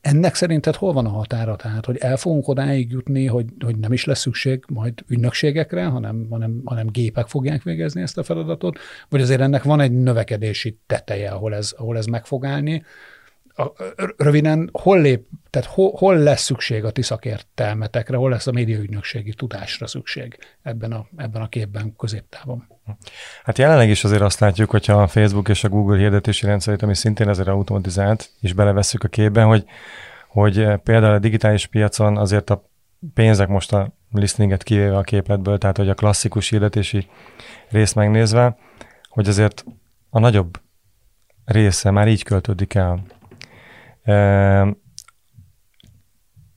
Ennek 0.00 0.34
szerinted 0.34 0.74
hol 0.74 0.92
van 0.92 1.06
a 1.06 1.10
határa? 1.10 1.56
Tehát, 1.56 1.86
hogy 1.86 1.96
el 1.96 2.16
fogunk 2.16 2.48
odáig 2.48 2.90
jutni, 2.90 3.26
hogy, 3.26 3.46
hogy 3.64 3.78
nem 3.78 3.92
is 3.92 4.04
lesz 4.04 4.20
szükség 4.20 4.64
majd 4.68 4.94
ügynökségekre, 5.06 5.84
hanem, 5.84 6.26
hanem, 6.30 6.60
hanem 6.64 6.86
gépek 6.86 7.26
fogják 7.26 7.62
végezni 7.62 8.02
ezt 8.02 8.18
a 8.18 8.22
feladatot, 8.22 8.78
vagy 9.08 9.20
azért 9.20 9.40
ennek 9.40 9.62
van 9.62 9.80
egy 9.80 9.92
növekedési 9.92 10.78
teteje, 10.86 11.30
ahol 11.30 11.54
ez, 11.54 11.74
ahol 11.76 11.96
ez 11.96 12.06
meg 12.06 12.26
fog 12.26 12.44
állni, 12.44 12.84
röviden, 14.16 14.70
hol 14.72 15.00
lép, 15.00 15.26
tehát 15.50 15.68
hol, 15.68 15.92
hol 15.96 16.16
lesz 16.16 16.42
szükség 16.42 16.84
a 16.84 16.90
ti 16.90 17.02
szakértelmetekre, 17.02 18.16
hol 18.16 18.30
lesz 18.30 18.46
a 18.46 18.52
médiaügynökségi 18.52 19.34
tudásra 19.34 19.86
szükség 19.86 20.38
ebben 20.62 20.92
a, 20.92 21.06
ebben 21.16 21.42
a 21.42 21.48
képben 21.48 21.96
középtávon? 21.96 22.66
Hát 23.44 23.58
jelenleg 23.58 23.88
is 23.88 24.04
azért 24.04 24.22
azt 24.22 24.40
látjuk, 24.40 24.70
hogyha 24.70 25.02
a 25.02 25.06
Facebook 25.06 25.48
és 25.48 25.64
a 25.64 25.68
Google 25.68 25.98
hirdetési 25.98 26.46
rendszerét, 26.46 26.82
ami 26.82 26.94
szintén 26.94 27.28
azért 27.28 27.48
automatizált, 27.48 28.30
és 28.40 28.52
belevesszük 28.52 29.04
a 29.04 29.08
képbe, 29.08 29.42
hogy, 29.42 29.64
hogy 30.28 30.66
például 30.82 31.14
a 31.14 31.18
digitális 31.18 31.66
piacon 31.66 32.16
azért 32.16 32.50
a 32.50 32.68
pénzek 33.14 33.48
most 33.48 33.72
a 33.72 33.92
listeninget 34.12 34.62
kivéve 34.62 34.96
a 34.96 35.02
képletből, 35.02 35.58
tehát 35.58 35.76
hogy 35.76 35.88
a 35.88 35.94
klasszikus 35.94 36.48
hirdetési 36.48 37.08
részt 37.68 37.94
megnézve, 37.94 38.56
hogy 39.08 39.28
azért 39.28 39.64
a 40.10 40.18
nagyobb 40.18 40.60
része 41.44 41.90
már 41.90 42.08
így 42.08 42.22
költődik 42.22 42.74
el 42.74 43.04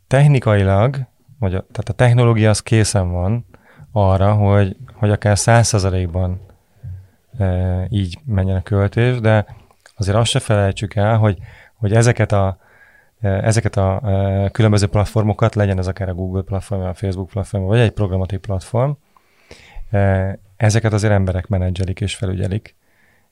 technikailag, 0.08 1.06
vagy 1.40 1.56
a, 1.56 1.60
tehát 1.60 1.90
a 1.90 1.94
technológia 1.94 2.50
az 2.50 2.60
készen 2.60 3.12
van 3.12 3.46
arra, 3.92 4.34
hogy, 4.34 4.78
hogy 4.94 5.10
akár 5.10 5.38
százszerzalékban 5.38 6.42
így 7.90 8.20
menjen 8.26 8.58
a 8.58 8.62
költés, 8.62 9.20
de 9.20 9.46
azért 9.96 10.18
azt 10.18 10.30
se 10.30 10.40
felejtsük 10.40 10.96
el, 10.96 11.18
hogy, 11.18 11.38
hogy 11.76 11.94
ezeket 11.94 12.32
a, 12.32 12.58
ezeket 13.22 13.78
a 13.78 14.02
különböző 14.52 14.88
platformokat, 14.88 15.56
legyen 15.56 15.78
ez 15.78 15.88
akár 15.88 16.10
a 16.10 16.14
Google 16.14 16.42
platform, 16.42 16.82
a 16.82 16.94
Facebook 16.94 17.30
platform, 17.30 17.64
vagy 17.64 17.80
egy 17.80 17.92
programatív 17.92 18.40
platform, 18.40 18.92
ezeket 20.58 20.94
azért 20.94 21.14
emberek 21.14 21.48
menedzselik 21.48 22.02
és 22.02 22.16
felügyelik, 22.16 22.76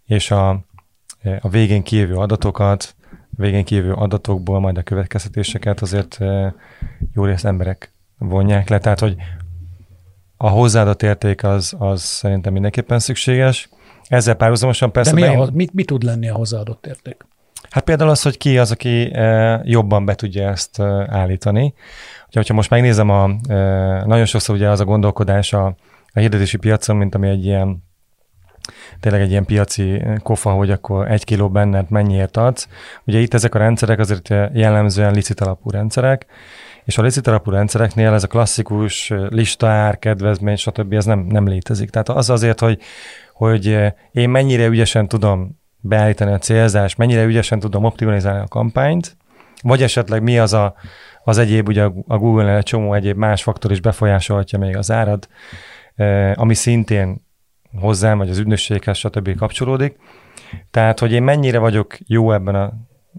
és 0.05 0.31
a, 0.31 0.49
a 1.39 1.49
végén 1.49 1.83
kijövő 1.83 2.15
adatokat, 2.15 2.95
végén 3.37 3.63
kívül 3.63 3.93
adatokból 3.93 4.59
majd 4.59 4.77
a 4.77 4.83
következtetéseket 4.83 5.81
azért 5.81 6.17
jó 7.13 7.25
rész 7.25 7.43
emberek 7.43 7.93
vonják 8.17 8.69
le, 8.69 8.79
tehát 8.79 8.99
hogy 8.99 9.15
a 10.37 10.47
hozzáadott 10.47 11.03
érték 11.03 11.43
az, 11.43 11.75
az 11.77 12.01
szerintem 12.01 12.53
mindenképpen 12.53 12.99
szükséges. 12.99 13.69
Ezzel 14.07 14.35
párhuzamosan 14.35 14.91
persze... 14.91 15.09
De 15.09 15.15
mi, 15.15 15.21
bein- 15.21 15.39
a, 15.39 15.49
mi, 15.53 15.67
mi 15.71 15.83
tud 15.83 16.03
lenni 16.03 16.29
a 16.29 16.35
hozzáadott 16.35 16.85
érték? 16.85 17.25
Hát 17.69 17.83
például 17.83 18.09
az, 18.09 18.21
hogy 18.21 18.37
ki 18.37 18.57
az, 18.57 18.71
aki 18.71 19.13
e, 19.13 19.61
jobban 19.63 20.05
be 20.05 20.15
tudja 20.15 20.49
ezt 20.49 20.79
e, 20.79 20.83
állítani. 21.09 21.73
Ugye, 22.27 22.39
hogyha 22.39 22.53
most 22.53 22.69
megnézem, 22.69 23.09
a, 23.09 23.27
nagyon 24.05 24.25
sokszor 24.25 24.55
ugye 24.55 24.69
az 24.69 24.79
a 24.79 24.85
gondolkodás 24.85 25.53
a, 25.53 25.65
a 26.13 26.19
hirdetési 26.19 26.57
piacon, 26.57 26.95
mint 26.95 27.15
ami 27.15 27.27
egy 27.27 27.45
ilyen 27.45 27.83
tényleg 28.99 29.21
egy 29.21 29.29
ilyen 29.29 29.45
piaci 29.45 30.01
kofa, 30.23 30.51
hogy 30.51 30.71
akkor 30.71 31.11
egy 31.11 31.23
kiló 31.23 31.49
benned 31.49 31.89
mennyiért 31.89 32.37
adsz. 32.37 32.67
Ugye 33.05 33.19
itt 33.19 33.33
ezek 33.33 33.55
a 33.55 33.59
rendszerek 33.59 33.99
azért 33.99 34.29
jellemzően 34.53 35.13
licit 35.13 35.41
alapú 35.41 35.69
rendszerek, 35.69 36.25
és 36.85 36.97
a 36.97 37.01
licit 37.01 37.27
alapú 37.27 37.51
rendszereknél 37.51 38.13
ez 38.13 38.23
a 38.23 38.27
klasszikus 38.27 39.13
listaár, 39.29 39.99
kedvezmény, 39.99 40.55
stb. 40.55 40.93
ez 40.93 41.05
nem, 41.05 41.19
nem 41.19 41.47
létezik. 41.47 41.89
Tehát 41.89 42.09
az 42.09 42.29
azért, 42.29 42.59
hogy, 42.59 42.79
hogy 43.33 43.77
én 44.11 44.29
mennyire 44.29 44.65
ügyesen 44.65 45.07
tudom 45.07 45.59
beállítani 45.79 46.31
a 46.31 46.37
célzást, 46.37 46.97
mennyire 46.97 47.23
ügyesen 47.23 47.59
tudom 47.59 47.83
optimalizálni 47.83 48.41
a 48.41 48.47
kampányt, 48.47 49.17
vagy 49.61 49.83
esetleg 49.83 50.23
mi 50.23 50.39
az 50.39 50.53
a, 50.53 50.75
az 51.23 51.37
egyéb, 51.37 51.67
ugye 51.67 51.83
a 52.07 52.17
Google-nél 52.17 52.55
egy 52.55 52.63
csomó 52.63 52.93
egyéb 52.93 53.17
más 53.17 53.43
faktor 53.43 53.71
is 53.71 53.81
befolyásolhatja 53.81 54.59
még 54.59 54.77
az 54.77 54.91
árad, 54.91 55.27
ami 56.33 56.53
szintén 56.53 57.24
hozzám, 57.79 58.17
vagy 58.17 58.29
az 58.29 58.37
ügynökséghez, 58.37 58.97
stb. 58.97 59.35
kapcsolódik. 59.35 59.97
Tehát, 60.71 60.99
hogy 60.99 61.11
én 61.11 61.23
mennyire 61.23 61.59
vagyok 61.59 61.97
jó 62.07 62.31
ebben 62.31 62.55
a, 62.55 62.73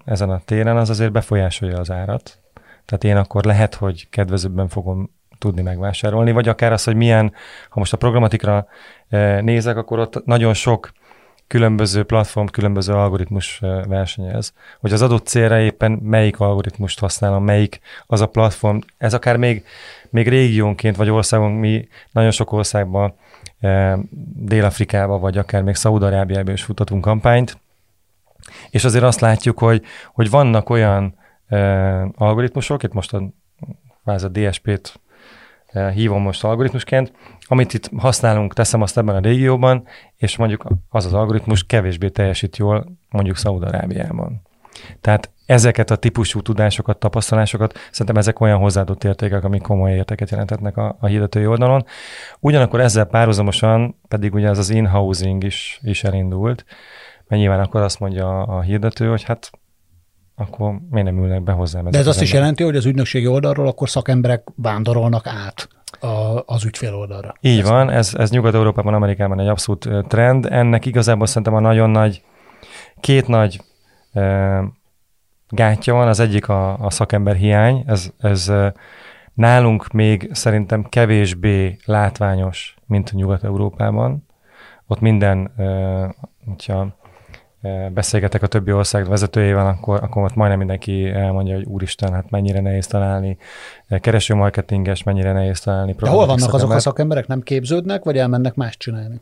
ezen 0.04 0.30
a 0.30 0.40
téren, 0.44 0.76
az 0.76 0.90
azért 0.90 1.12
befolyásolja 1.12 1.78
az 1.78 1.90
árat. 1.90 2.38
Tehát 2.84 3.04
én 3.04 3.16
akkor 3.16 3.44
lehet, 3.44 3.74
hogy 3.74 4.08
kedvezőbben 4.08 4.68
fogom 4.68 5.10
tudni 5.38 5.62
megvásárolni, 5.62 6.32
vagy 6.32 6.48
akár 6.48 6.72
az, 6.72 6.84
hogy 6.84 6.96
milyen, 6.96 7.32
ha 7.68 7.78
most 7.78 7.92
a 7.92 7.96
programatikra 7.96 8.66
nézek, 9.40 9.76
akkor 9.76 9.98
ott 9.98 10.24
nagyon 10.24 10.54
sok 10.54 10.92
különböző 11.46 12.04
platform, 12.04 12.46
különböző 12.46 12.92
algoritmus 12.92 13.58
versenyez. 13.88 14.52
Hogy 14.80 14.92
az 14.92 15.02
adott 15.02 15.26
célra 15.26 15.58
éppen 15.58 15.92
melyik 15.92 16.40
algoritmust 16.40 16.98
használom, 16.98 17.44
melyik 17.44 17.80
az 18.06 18.20
a 18.20 18.26
platform, 18.26 18.78
ez 18.98 19.14
akár 19.14 19.36
még, 19.36 19.64
még 20.10 20.28
régiónként 20.28 20.96
vagy 20.96 21.10
országon, 21.10 21.50
mi 21.50 21.88
nagyon 22.12 22.30
sok 22.30 22.52
országban 22.52 23.14
Dél-Afrikába, 24.34 25.18
vagy 25.18 25.38
akár 25.38 25.62
még 25.62 25.74
Szaúd-Arábiába 25.74 26.52
is 26.52 26.62
futatunk 26.62 27.04
kampányt, 27.04 27.60
és 28.70 28.84
azért 28.84 29.04
azt 29.04 29.20
látjuk, 29.20 29.58
hogy, 29.58 29.82
hogy 30.12 30.30
vannak 30.30 30.70
olyan 30.70 31.14
uh, 31.50 32.04
algoritmusok, 32.14 32.82
itt 32.82 32.92
most 32.92 33.14
a, 33.14 33.22
a 34.04 34.28
DSP-t 34.28 35.00
uh, 35.72 35.90
hívom 35.90 36.22
most 36.22 36.44
algoritmusként, 36.44 37.12
amit 37.46 37.74
itt 37.74 37.90
használunk, 37.96 38.54
teszem 38.54 38.82
azt 38.82 38.98
ebben 38.98 39.14
a 39.14 39.20
régióban, 39.20 39.86
és 40.16 40.36
mondjuk 40.36 40.66
az 40.88 41.04
az 41.04 41.14
algoritmus 41.14 41.64
kevésbé 41.64 42.08
teljesít 42.08 42.56
jól 42.56 42.96
mondjuk 43.08 43.36
Szaúd-Arábiában. 43.36 44.42
Tehát 45.00 45.30
ezeket 45.46 45.90
a 45.90 45.96
típusú 45.96 46.42
tudásokat, 46.42 46.98
tapasztalásokat, 46.98 47.78
szerintem 47.90 48.16
ezek 48.16 48.40
olyan 48.40 48.59
hozzáadott 48.59 49.04
értékek, 49.04 49.44
amik 49.44 49.62
komoly 49.62 49.92
értéket 49.92 50.30
jelentetnek 50.30 50.76
a, 50.76 50.96
a 51.00 51.06
hirdetői 51.06 51.46
oldalon. 51.46 51.85
Ugyanakkor 52.40 52.80
ezzel 52.80 53.04
párhuzamosan 53.04 54.00
pedig 54.09 54.35
ugye 54.35 54.48
ez 54.48 54.59
az 54.59 54.70
in-housing 54.70 55.44
is, 55.44 55.80
is 55.82 56.04
elindult, 56.04 56.64
mert 57.28 57.42
nyilván 57.42 57.61
akkor 57.61 57.80
azt 57.80 58.00
mondja 58.00 58.42
a, 58.42 58.56
a 58.56 58.61
hirdető, 58.61 59.09
hogy 59.09 59.22
hát 59.22 59.50
akkor 60.35 60.80
miért 60.90 61.06
nem 61.06 61.24
ülnek 61.24 61.42
be 61.42 61.52
hozzám. 61.52 61.90
De 61.90 61.98
ez 61.98 62.06
azt 62.06 62.20
is 62.20 62.32
jelenti, 62.32 62.62
hogy 62.62 62.76
az 62.76 62.85
ügynökségi 62.85 63.26
oldalról 63.26 63.66
akkor 63.66 63.88
szakemberek 63.88 64.44
vándorolnak 64.56 65.26
át 65.26 65.68
a, 66.00 66.42
az 66.46 66.64
ügyfél 66.64 66.94
oldalra. 66.94 67.35
Így 67.40 67.59
ez 67.59 67.68
van, 67.68 67.90
ez, 67.90 68.14
ez 68.14 68.30
Nyugat-Európában, 68.30 68.94
Amerikában 68.94 69.40
egy 69.40 69.48
abszolút 69.48 69.88
trend. 70.09 70.46
Ennek 70.50 70.87
igazából 70.87 71.26
szerintem 71.26 71.54
a 71.54 71.61
nagyon 71.61 71.90
nagy, 71.90 72.22
két 73.00 73.26
nagy 73.26 73.61
gátja 75.48 75.94
van, 75.94 76.09
az 76.09 76.20
egyik 76.20 76.48
a, 76.48 76.78
a 76.78 76.90
szakember 76.90 77.35
hiány, 77.35 77.85
ez, 77.87 78.11
ez 78.18 78.52
nálunk 79.35 79.92
még 79.92 80.28
szerintem 80.32 80.85
kevésbé 80.88 81.76
látványos, 81.85 82.76
mint 82.87 83.12
Nyugat-Európában. 83.12 84.26
Ott 84.87 85.00
minden, 85.00 85.50
hogyha 86.46 86.96
beszélgetek 87.92 88.42
a 88.42 88.46
többi 88.46 88.72
ország 88.72 89.09
vezetőjével, 89.09 89.66
akkor, 89.66 90.02
akkor 90.02 90.24
ott 90.24 90.35
majdnem 90.35 90.59
mindenki 90.59 91.09
elmondja, 91.09 91.54
hogy 91.54 91.64
úristen, 91.64 92.12
hát 92.12 92.30
mennyire 92.30 92.61
nehéz 92.61 92.87
találni 92.87 93.37
kereső 93.88 94.35
marketinges, 94.35 95.02
mennyire 95.02 95.32
nehéz 95.32 95.61
találni. 95.61 95.92
De 95.92 96.09
hol 96.09 96.26
vannak 96.26 96.38
szakember. 96.38 96.61
azok 96.64 96.76
a 96.76 96.80
szakemberek, 96.80 97.26
nem 97.26 97.40
képződnek, 97.40 98.04
vagy 98.04 98.18
elmennek 98.18 98.54
más 98.54 98.76
csinálni? 98.76 99.20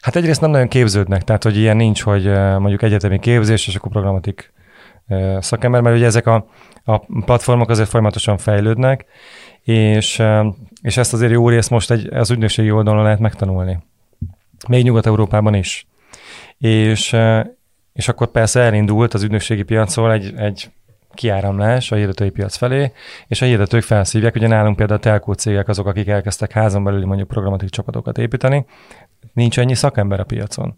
Hát 0.00 0.16
egyrészt 0.16 0.40
nem 0.40 0.50
nagyon 0.50 0.68
képződnek, 0.68 1.22
tehát 1.22 1.42
hogy 1.42 1.56
ilyen 1.56 1.76
nincs, 1.76 2.02
hogy 2.02 2.24
mondjuk 2.58 2.82
egyetemi 2.82 3.18
képzés, 3.18 3.66
és 3.66 3.74
akkor 3.74 3.90
programatik 3.90 4.52
szakember, 5.38 5.80
mert 5.80 5.96
ugye 5.96 6.06
ezek 6.06 6.26
a, 6.26 6.46
a 6.84 6.98
platformok 6.98 7.68
azért 7.68 7.88
folyamatosan 7.88 8.38
fejlődnek, 8.38 9.04
és, 9.62 10.22
és 10.82 10.96
ezt 10.96 11.12
azért 11.12 11.32
jó 11.32 11.48
részt 11.48 11.70
most 11.70 11.90
egy, 11.90 12.14
az 12.14 12.30
ügynökségi 12.30 12.70
oldalon 12.70 13.02
lehet 13.02 13.18
megtanulni. 13.18 13.78
Még 14.68 14.84
Nyugat-Európában 14.84 15.54
is. 15.54 15.86
És, 16.58 17.16
és 17.92 18.08
akkor 18.08 18.30
persze 18.30 18.60
elindult 18.60 19.14
az 19.14 19.22
ügynökségi 19.22 19.62
piacról 19.62 20.12
egy, 20.12 20.32
egy 20.36 20.70
kiáramlás 21.14 21.92
a 21.92 21.96
hirdetői 21.96 22.30
piac 22.30 22.56
felé, 22.56 22.92
és 23.26 23.42
a 23.42 23.44
hirdetők 23.44 23.82
felszívják, 23.82 24.34
ugye 24.34 24.46
nálunk 24.46 24.76
például 24.76 24.98
a 24.98 25.02
telkó 25.02 25.32
cégek 25.32 25.68
azok, 25.68 25.86
akik 25.86 26.08
elkezdtek 26.08 26.52
házon 26.52 26.84
belüli 26.84 27.04
mondjuk 27.04 27.28
programatik 27.28 27.68
csapatokat 27.68 28.18
építeni, 28.18 28.66
nincs 29.32 29.58
ennyi 29.58 29.74
szakember 29.74 30.20
a 30.20 30.24
piacon. 30.24 30.74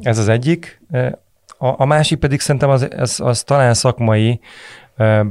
Ez 0.00 0.18
az 0.18 0.28
egyik. 0.28 0.82
A, 1.62 1.74
a 1.76 1.84
másik 1.84 2.18
pedig 2.18 2.40
szerintem 2.40 2.70
az, 2.70 2.88
az, 2.96 3.20
az 3.20 3.42
talán 3.42 3.74
szakmai, 3.74 4.40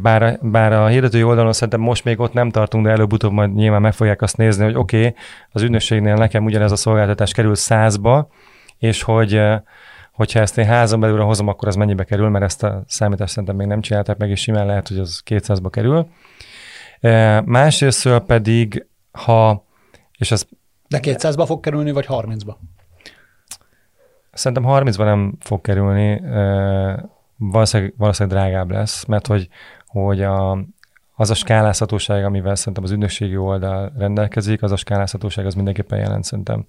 bár, 0.02 0.40
bár 0.42 0.74
a 0.74 0.88
hirdetői 0.88 1.24
oldalon 1.24 1.54
szerintem 1.54 1.80
most 1.80 2.04
még 2.04 2.20
ott 2.20 2.34
nem 2.34 2.50
tartunk, 2.50 2.86
de 2.86 2.92
előbb-utóbb 2.92 3.32
majd 3.32 3.54
nyilván 3.54 3.82
meg 3.82 3.94
fogják 3.94 4.22
azt 4.22 4.38
nézni, 4.38 4.64
hogy 4.64 4.76
oké, 4.76 4.98
okay, 4.98 5.16
az 5.52 5.62
ügynökségnél 5.62 6.14
nekem 6.14 6.46
ugyanez 6.46 6.72
a 6.72 6.76
szolgáltatás 6.76 7.32
kerül 7.32 7.56
százba, 7.56 8.28
és 8.78 9.04
hogy 9.04 9.42
hogyha 10.12 10.40
ezt 10.40 10.58
én 10.58 10.66
házon 10.66 11.00
belülre 11.00 11.24
hozom, 11.24 11.48
akkor 11.48 11.68
az 11.68 11.76
mennyibe 11.76 12.04
kerül, 12.04 12.30
mert 12.30 12.46
ezt 12.46 12.64
a 12.64 12.84
számítást 12.88 13.32
szerintem 13.32 13.56
még 13.56 13.68
nem 13.68 13.82
csinálták 13.82 14.18
meg, 14.18 14.30
és 14.30 14.42
simán 14.42 14.66
lehet, 14.66 14.88
hogy 14.88 15.00
az 15.00 15.22
200-ba 15.30 15.68
kerül. 15.70 16.08
Másrészt 17.46 18.20
pedig, 18.20 18.88
ha, 19.12 19.66
és 20.18 20.32
ez... 20.32 20.46
De 20.88 21.00
200-ba 21.02 21.44
fog 21.46 21.60
kerülni, 21.60 21.92
vagy 21.92 22.06
30-ba? 22.10 22.54
Szerintem 24.32 24.66
30-ban 24.68 25.04
nem 25.04 25.34
fog 25.40 25.62
kerülni, 25.62 26.22
valószínűleg, 27.38 27.94
valószínűleg 27.98 28.38
drágább 28.38 28.72
lesz, 28.72 29.06
mert 29.06 29.28
hogy, 29.28 29.48
hogy 29.88 30.22
a, 30.22 30.66
az 31.16 31.30
a 31.30 31.34
skálázhatóság, 31.34 32.26
amivel 32.26 32.56
szerintem 32.56 32.84
az 32.84 32.92
ügynökségi 32.92 33.38
oldal 33.38 33.92
rendelkezik, 33.98 34.64
az 34.64 34.72
a 34.72 34.76
skálázhatóság 34.76 35.46
az 35.46 35.54
mindenképpen 35.54 36.00
jelent 36.00 36.24
szerintem 36.24 36.66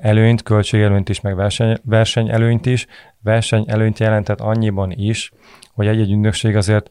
előnyt, 0.00 0.42
költségelőnyt 0.42 1.08
is, 1.08 1.20
meg 1.20 1.36
verseny, 1.36 1.78
versenyelőnyt 1.84 2.66
is. 2.66 2.86
Versenyelőnyt 3.22 3.98
jelentett 3.98 4.40
annyiban 4.40 4.90
is, 4.90 5.32
hogy 5.74 5.86
egy-egy 5.86 6.10
ügynökség 6.10 6.56
azért 6.56 6.90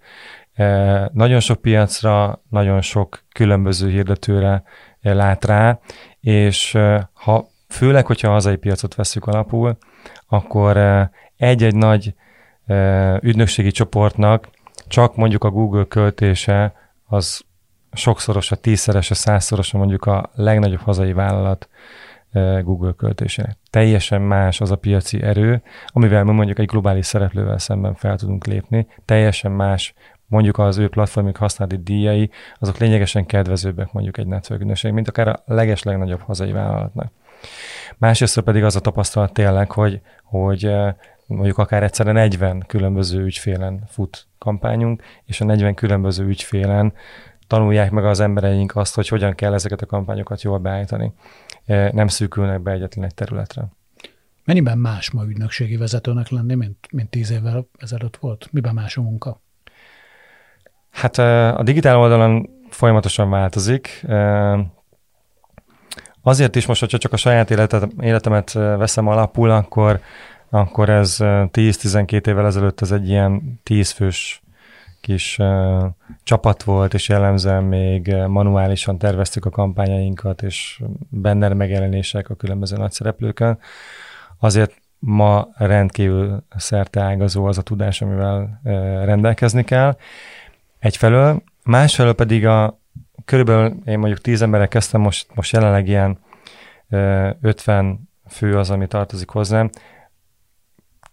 nagyon 1.11 1.39
sok 1.39 1.61
piacra, 1.61 2.41
nagyon 2.49 2.81
sok 2.81 3.23
különböző 3.31 3.89
hirdetőre 3.89 4.63
lát 5.01 5.45
rá, 5.45 5.79
és 6.19 6.77
ha 7.13 7.47
főleg, 7.67 8.06
hogyha 8.06 8.27
a 8.27 8.32
hazai 8.32 8.56
piacot 8.56 8.95
veszük 8.95 9.25
alapul, 9.25 9.77
akkor 10.27 10.77
egy-egy 11.38 11.75
nagy 11.75 12.13
ügynökségi 13.21 13.71
csoportnak 13.71 14.47
csak 14.88 15.15
mondjuk 15.15 15.43
a 15.43 15.49
Google 15.49 15.84
költése 15.84 16.73
az 17.06 17.41
sokszoros, 17.91 18.51
a 18.51 18.56
tízszeres, 18.56 19.12
a 19.12 19.15
százszoros, 19.15 19.71
mondjuk 19.71 20.06
a 20.06 20.30
legnagyobb 20.34 20.80
hazai 20.80 21.13
vállalat 21.13 21.69
Google 22.62 22.91
költése. 22.97 23.58
Teljesen 23.69 24.21
más 24.21 24.62
az 24.62 24.71
a 24.71 24.75
piaci 24.75 25.21
erő, 25.21 25.62
amivel 25.88 26.23
mi 26.23 26.32
mondjuk 26.32 26.60
egy 26.60 26.65
globális 26.65 27.06
szereplővel 27.06 27.58
szemben 27.58 27.95
fel 27.95 28.17
tudunk 28.17 28.45
lépni. 28.45 28.88
Teljesen 29.06 29.51
más 29.51 29.93
mondjuk 30.25 30.58
az 30.58 30.77
ő 30.77 30.89
platformjuk 30.89 31.38
használati 31.38 31.77
díjai, 31.84 32.30
azok 32.60 32.77
lényegesen 32.77 33.25
kedvezőbbek 33.25 33.91
mondjuk 33.91 34.17
egy 34.17 34.27
network 34.27 34.91
mint 34.91 35.08
akár 35.08 35.27
a 35.27 35.43
leges 35.45 35.83
legnagyobb 35.83 36.21
hazai 36.21 36.52
vállalatnak. 36.52 37.12
Másrészt 37.98 38.39
pedig 38.39 38.63
az 38.63 38.75
a 38.75 38.79
tapasztalat 38.79 39.33
tényleg, 39.33 39.71
hogy, 39.71 40.02
hogy 40.23 40.71
mondjuk 41.27 41.58
akár 41.58 41.83
egyszerre 41.83 42.12
40 42.12 42.63
különböző 42.67 43.23
ügyfélen 43.23 43.83
fut 43.87 44.27
kampányunk, 44.37 45.04
és 45.25 45.41
a 45.41 45.45
40 45.45 45.73
különböző 45.73 46.25
ügyfélen 46.25 46.93
tanulják 47.48 47.91
meg 47.91 48.06
az 48.06 48.19
embereink 48.19 48.75
azt, 48.75 48.95
hogy 48.95 49.08
hogyan 49.08 49.35
kell 49.35 49.54
ezeket 49.54 49.81
a 49.81 49.85
kampányokat 49.85 50.41
jól 50.41 50.58
beállítani. 50.58 51.13
Nem 51.91 52.08
szűkülnek 52.08 52.62
be 52.62 52.71
egyetlen 52.71 53.06
egy 53.06 53.13
területre. 53.13 53.67
Mennyiben 54.45 54.77
más 54.77 55.12
ma 55.12 55.23
ügynökségi 55.23 55.77
vezetőnek 55.77 56.29
lenni, 56.29 56.56
mint, 56.56 56.87
mint 56.91 57.10
tíz 57.10 57.31
évvel 57.31 57.67
ezelőtt 57.77 58.17
volt? 58.17 58.48
Miben 58.52 58.73
más 58.73 58.98
a 58.98 59.02
munka? 59.02 59.41
Hát 60.89 61.17
a 61.58 61.63
digitál 61.63 61.98
oldalon 61.98 62.50
folyamatosan 62.69 63.29
változik. 63.29 64.06
Azért 66.28 66.56
is 66.56 66.65
most, 66.65 66.80
hogyha 66.80 66.98
csak 66.98 67.13
a 67.13 67.17
saját 67.17 67.52
életet, 67.52 67.88
életemet 68.02 68.52
veszem 68.52 69.08
alapul, 69.08 69.50
akkor, 69.50 70.00
akkor 70.50 70.90
ez 70.90 71.17
10-12 71.19 72.28
évvel 72.28 72.46
ezelőtt 72.46 72.82
ez 72.82 72.92
egy 72.92 73.10
ilyen 73.10 73.60
10 73.63 73.92
fős 73.92 74.42
kis 75.02 75.38
uh, 75.40 75.84
csapat 76.23 76.63
volt, 76.63 76.94
és 76.94 77.10
jellemzően 77.10 77.63
még 77.63 78.15
manuálisan 78.28 78.98
terveztük 78.98 79.46
a 79.46 79.50
kampányainkat, 79.50 80.42
és 80.42 80.82
benne 81.10 81.54
megjelenések 81.54 82.30
a 82.30 82.36
különböző 82.36 82.78
nagy 82.78 82.92
szereplőkön. 82.92 83.60
Azért 84.40 84.82
ma 85.00 85.48
rendkívül 85.58 86.44
ágazó 86.92 87.46
az 87.46 87.58
a 87.58 87.62
tudás, 87.62 88.02
amivel 88.02 88.62
uh, 88.63 88.71
rendelkezni 89.06 89.63
kell. 89.63 89.98
Egyfelől, 90.80 91.42
másfelől 91.63 92.13
pedig 92.13 92.46
a 92.46 92.80
körülbelül 93.25 93.77
én 93.85 93.99
mondjuk 93.99 94.21
tíz 94.21 94.41
emberek 94.41 94.69
kezdtem, 94.69 95.01
most, 95.01 95.35
most 95.35 95.53
jelenleg 95.53 95.87
ilyen 95.87 96.19
uh, 96.89 97.29
50 97.41 98.09
fő 98.29 98.57
az, 98.57 98.69
ami 98.69 98.87
tartozik 98.87 99.29
hozzám, 99.29 99.69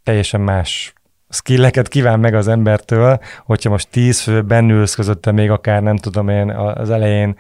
teljesen 0.03 0.41
más 0.41 0.93
skilleket 1.35 1.89
kíván 1.89 2.21
meg 2.21 2.35
az 2.35 2.49
embertől, 2.49 3.19
hogyha 3.45 3.71
most 3.71 3.89
tíz 3.91 4.21
fő 4.21 4.43
bennülsz 4.43 4.95
közötte 4.95 5.33
még 5.33 5.51
akár 5.51 5.83
nem 5.83 5.97
tudom 5.97 6.29
én 6.29 6.51
az 6.51 6.91
elején 6.91 7.37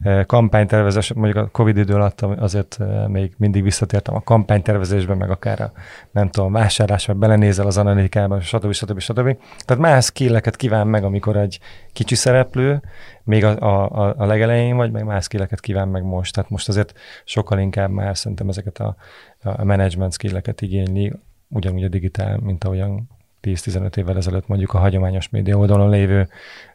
e, 0.00 0.24
kampánytervezés, 0.24 1.12
mondjuk 1.12 1.44
a 1.44 1.48
Covid 1.52 1.76
idő 1.76 1.94
alatt 1.94 2.20
azért 2.20 2.76
e, 2.80 3.08
még 3.08 3.34
mindig 3.36 3.62
visszatértem 3.62 4.14
a 4.14 4.22
kampánytervezésben, 4.22 5.16
meg 5.16 5.30
akár 5.30 5.60
a 5.60 5.72
nem 6.10 6.30
tudom, 6.30 6.52
vásárlásban 6.52 7.18
belenézel 7.18 7.66
az 7.66 7.78
analitikában, 7.78 8.40
stb. 8.40 8.72
stb. 8.72 8.98
stb. 8.98 9.36
Tehát 9.64 9.82
más 9.82 10.04
skilleket 10.04 10.56
kíván 10.56 10.86
meg, 10.86 11.04
amikor 11.04 11.36
egy 11.36 11.58
kicsi 11.92 12.14
szereplő, 12.14 12.82
még 13.24 13.44
a, 13.44 13.88
a, 13.88 14.14
a 14.16 14.24
legelején 14.26 14.76
vagy, 14.76 14.90
meg 14.90 15.04
más 15.04 15.24
skilleket 15.24 15.60
kíván 15.60 15.88
meg 15.88 16.02
most. 16.02 16.34
Tehát 16.34 16.50
most 16.50 16.68
azért 16.68 16.92
sokkal 17.24 17.58
inkább 17.58 17.90
már 17.90 18.16
szerintem 18.16 18.48
ezeket 18.48 18.78
a, 18.78 18.96
a 19.42 19.64
management 19.64 20.12
skilleket 20.12 20.60
igényli, 20.60 21.12
ugyanúgy 21.48 21.84
a 21.84 21.88
digitál, 21.88 22.38
mint 22.38 22.64
ahogyan 22.64 23.08
10-15 23.44 23.96
évvel 23.96 24.16
ezelőtt 24.16 24.48
mondjuk 24.48 24.72
a 24.72 24.78
hagyományos 24.78 25.28
média 25.28 25.56
oldalon 25.56 25.90
lévő 25.90 26.28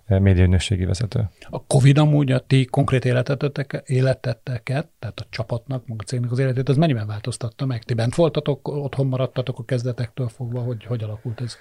eh, 0.06 0.20
médiaügynösségi 0.20 0.86
vezető. 0.86 1.30
A 1.50 1.64
Covid 1.64 1.98
amúgy 1.98 2.32
a 2.32 2.40
ti 2.40 2.66
konkrét 2.66 3.06
életeteket, 3.86 4.88
tehát 5.00 5.20
a 5.20 5.26
csapatnak, 5.30 5.84
a 5.98 6.04
cégnek 6.04 6.32
az 6.32 6.40
életét, 6.40 6.70
az 6.70 6.78
mennyiben 6.78 7.08
változtatta 7.08 7.66
meg? 7.66 7.84
Ti 7.84 7.94
bent 7.94 8.16
voltatok, 8.16 8.68
otthon 8.68 9.08
maradtatok 9.08 9.60
a 9.60 9.64
kezdetektől 9.64 10.28
fogva, 10.28 10.60
hogy 10.60 10.86
hogy 10.86 11.04
alakult 11.04 11.42
ez? 11.42 11.58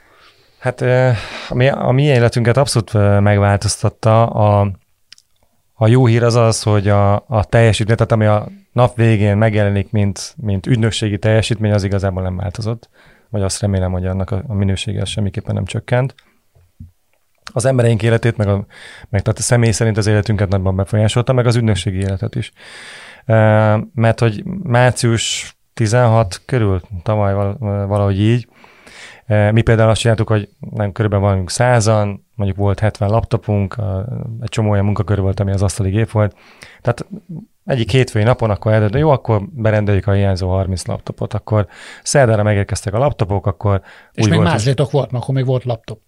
Hát 0.58 0.80
eh, 0.80 1.16
a 1.48 1.54
mi, 1.54 1.68
a 1.68 1.90
mi 1.90 2.02
életünket 2.02 2.56
abszolút 2.56 2.94
eh, 2.94 3.20
megváltoztatta. 3.20 4.26
A, 4.26 4.70
a 5.72 5.86
jó 5.86 6.06
hír 6.06 6.22
az 6.22 6.34
az, 6.34 6.62
hogy 6.62 6.88
a, 6.88 7.14
a 7.14 7.44
teljesítmény, 7.44 7.96
tehát 7.96 8.12
ami 8.12 8.26
a 8.26 8.48
nap 8.72 8.96
végén 8.96 9.36
megjelenik, 9.36 9.90
mint, 9.90 10.34
mint 10.36 10.66
ügynökségi 10.66 11.18
teljesítmény, 11.18 11.72
az 11.72 11.84
igazából 11.84 12.22
nem 12.22 12.36
változott 12.36 12.88
vagy 13.30 13.42
azt 13.42 13.60
remélem, 13.60 13.92
hogy 13.92 14.06
annak 14.06 14.30
a, 14.30 14.54
minősége 14.54 15.04
semmiképpen 15.04 15.54
nem 15.54 15.64
csökkent. 15.64 16.14
Az 17.52 17.64
embereink 17.64 18.02
életét, 18.02 18.36
meg, 18.36 18.48
a, 18.48 18.66
meg 19.08 19.22
tehát 19.22 19.38
a 19.38 19.42
személy 19.42 19.70
szerint 19.70 19.96
az 19.96 20.06
életünket 20.06 20.48
nagyban 20.48 20.76
befolyásolta, 20.76 21.32
meg 21.32 21.46
az 21.46 21.56
ügynökségi 21.56 21.98
életet 21.98 22.34
is. 22.34 22.52
Mert 23.94 24.20
hogy 24.20 24.44
március 24.44 25.56
16 25.74 26.42
körül, 26.44 26.80
tavaly 27.02 27.34
valahogy 27.86 28.20
így, 28.20 28.48
mi 29.52 29.62
például 29.62 29.90
azt 29.90 30.00
csináltuk, 30.00 30.28
hogy 30.28 30.48
nem 30.70 30.92
körülbelül 30.92 31.26
vagyunk 31.26 31.50
százan, 31.50 32.26
mondjuk 32.34 32.58
volt 32.58 32.80
70 32.80 33.08
laptopunk, 33.08 33.76
egy 34.40 34.48
csomó 34.48 34.70
olyan 34.70 34.84
munkakör 34.84 35.20
volt, 35.20 35.40
ami 35.40 35.52
az 35.52 35.62
asztali 35.62 35.90
gép 35.90 36.10
volt. 36.10 36.36
Tehát 36.80 37.06
egyik 37.68 37.90
hétfői 37.90 38.22
napon 38.22 38.50
akkor 38.50 38.72
eldönt, 38.72 38.94
jó, 38.94 39.10
akkor 39.10 39.42
berendeljük 39.50 40.06
a 40.06 40.12
hiányzó 40.12 40.48
30 40.48 40.86
laptopot, 40.86 41.34
akkor 41.34 41.66
szerdára 42.02 42.42
megérkeztek 42.42 42.94
a 42.94 42.98
laptopok, 42.98 43.46
akkor 43.46 43.80
És 44.12 44.24
még 44.24 44.34
volt, 44.34 44.48
máslétok 44.48 44.90
volt, 44.90 45.12
akkor 45.12 45.34
még 45.34 45.44
volt 45.44 45.64
laptop. 45.64 46.00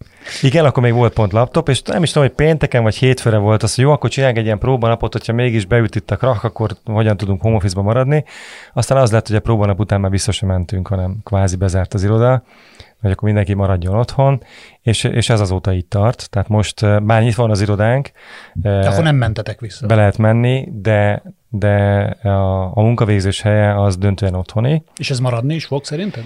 Igen, 0.43 0.65
akkor 0.65 0.83
még 0.83 0.93
volt 0.93 1.13
pont 1.13 1.33
laptop, 1.33 1.69
és 1.69 1.83
nem 1.83 2.03
is 2.03 2.11
tudom, 2.11 2.29
hogy 2.29 2.37
pénteken 2.37 2.83
vagy 2.83 2.95
hétfőre 2.95 3.37
volt 3.37 3.63
az, 3.63 3.75
hogy 3.75 3.85
jó, 3.85 3.91
akkor 3.91 4.11
csináljuk 4.11 4.39
egy 4.39 4.45
ilyen 4.45 4.59
próbanapot, 4.59 5.13
hogyha 5.13 5.33
mégis 5.33 5.65
beüt 5.65 5.95
itt 5.97 6.11
a 6.11 6.17
krak, 6.17 6.45
akkor 6.45 6.71
hogyan 6.85 7.17
tudunk 7.17 7.41
home 7.41 7.57
office 7.57 7.81
maradni. 7.81 8.25
Aztán 8.73 8.99
az 8.99 9.13
lett, 9.13 9.27
hogy 9.27 9.37
a 9.37 9.41
próbanap 9.41 9.81
után 9.81 10.01
már 10.01 10.11
biztos 10.11 10.37
sem 10.37 10.49
mentünk, 10.49 10.87
hanem 10.87 11.17
kvázi 11.25 11.57
bezárt 11.57 11.95
az 11.95 12.03
iroda 12.03 12.43
hogy 13.01 13.11
akkor 13.11 13.25
mindenki 13.25 13.55
maradjon 13.55 13.95
otthon, 13.95 14.43
és, 14.83 15.05
és 15.05 15.29
ez 15.29 15.41
azóta 15.41 15.73
így 15.73 15.87
tart. 15.87 16.31
Tehát 16.31 16.49
most 16.49 17.05
bár 17.05 17.23
nyitva 17.23 17.43
van 17.43 17.51
az 17.51 17.61
irodánk. 17.61 18.11
De 18.55 18.89
akkor 18.89 19.03
nem 19.05 19.17
mentetek 19.17 19.61
vissza. 19.61 19.87
Be 19.87 19.95
lehet 19.95 20.19
menni, 20.19 20.69
de, 20.73 21.23
de 21.49 21.77
a, 22.23 22.77
a 22.77 22.81
munkavégzés 22.83 23.41
helye 23.41 23.83
az 23.83 23.97
döntően 23.97 24.35
otthoni. 24.35 24.83
És 24.97 25.11
ez 25.11 25.19
maradni 25.19 25.55
is 25.55 25.65
fog 25.65 25.85
szerintem? 25.85 26.25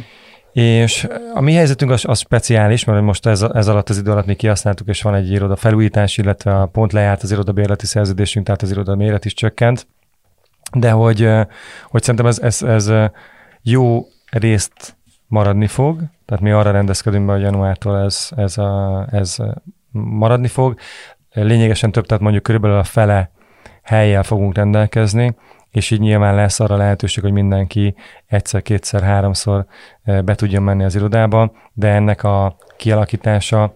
És 0.53 1.09
a 1.35 1.41
mi 1.41 1.53
helyzetünk 1.53 1.91
az, 1.91 2.05
az 2.07 2.19
speciális, 2.19 2.85
mert 2.85 3.03
most 3.03 3.27
ez, 3.27 3.43
ez 3.43 3.69
alatt 3.69 3.89
az 3.89 3.99
idő 3.99 4.11
alatt 4.11 4.27
mi 4.27 4.35
kihasználtuk, 4.35 4.89
és 4.89 5.03
van 5.03 5.15
egy 5.15 5.31
iroda 5.31 5.57
felújítás, 5.57 6.19
illetve 6.19 6.61
a 6.61 6.67
pont 6.67 6.93
lejárt 6.93 7.23
az 7.23 7.31
iroda 7.31 7.53
bérleti 7.53 7.87
szerződésünk, 7.87 8.47
tehát 8.47 8.63
az 8.63 8.71
iroda 8.71 8.95
méret 8.95 9.25
is 9.25 9.35
csökkent. 9.35 9.87
De 10.73 10.91
hogy, 10.91 11.29
hogy 11.89 12.03
szerintem 12.03 12.27
ez, 12.27 12.39
ez, 12.39 12.63
ez 12.63 12.93
jó 13.63 14.07
részt 14.31 14.97
maradni 15.35 15.67
fog, 15.67 16.01
tehát 16.25 16.43
mi 16.43 16.51
arra 16.51 16.71
rendezkedünk 16.71 17.27
be, 17.27 17.33
hogy 17.33 17.43
januártól 17.43 17.99
ez, 17.99 18.29
ez, 18.37 18.59
a, 18.59 19.07
ez 19.11 19.37
maradni 19.91 20.49
fog. 20.49 20.79
Lényegesen 21.33 21.93
több, 21.93 22.07
tehát 22.07 22.23
mondjuk 22.23 22.43
körülbelül 22.43 22.79
a 22.79 22.85
fele 22.85 23.31
helyjel 23.83 24.23
fogunk 24.23 24.55
rendelkezni, 24.55 25.37
és 25.71 25.91
így 25.91 26.01
nyilván 26.01 26.35
lesz 26.35 26.61
arra 26.61 26.77
lehetőség, 26.77 27.23
hogy 27.23 27.33
mindenki 27.33 27.95
egyszer, 28.27 28.63
kétszer, 28.63 29.03
háromszor 29.03 29.67
be 30.05 30.35
tudjon 30.35 30.63
menni 30.63 30.85
az 30.85 30.95
irodába, 30.95 31.53
de 31.73 31.89
ennek 31.89 32.23
a 32.23 32.57
kialakítása, 32.77 33.73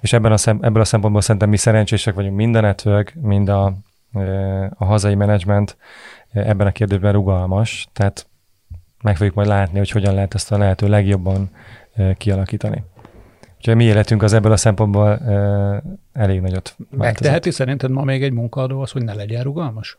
és 0.00 0.12
ebben 0.12 0.32
a 0.32 0.36
szem, 0.36 0.58
ebből 0.62 0.82
a 0.82 0.84
szempontból 0.84 1.22
szerintem 1.22 1.48
mi 1.48 1.56
szerencsések 1.56 2.14
vagyunk, 2.14 2.36
mind 2.36 2.54
a 2.54 2.60
network, 2.60 3.14
mind 3.20 3.48
a, 3.48 3.72
a 4.74 4.84
hazai 4.84 5.14
menedzsment 5.14 5.76
ebben 6.32 6.66
a 6.66 6.72
kérdésben 6.72 7.12
rugalmas, 7.12 7.88
tehát 7.92 8.27
meg 9.02 9.16
fogjuk 9.16 9.34
majd 9.34 9.48
látni, 9.48 9.78
hogy 9.78 9.90
hogyan 9.90 10.14
lehet 10.14 10.34
ezt 10.34 10.52
a 10.52 10.58
lehető 10.58 10.88
legjobban 10.88 11.50
kialakítani. 12.16 12.84
Úgyhogy 13.56 13.76
mi 13.76 13.84
életünk 13.84 14.22
az 14.22 14.32
ebből 14.32 14.52
a 14.52 14.56
szempontból 14.56 15.18
elég 16.12 16.40
nagyot 16.40 16.74
változott. 16.78 16.98
Megteheti 16.98 17.50
szerinted 17.50 17.90
ma 17.90 18.02
még 18.02 18.22
egy 18.22 18.32
munkaadó 18.32 18.80
az, 18.80 18.90
hogy 18.90 19.04
ne 19.04 19.14
legyen 19.14 19.42
rugalmas? 19.42 19.98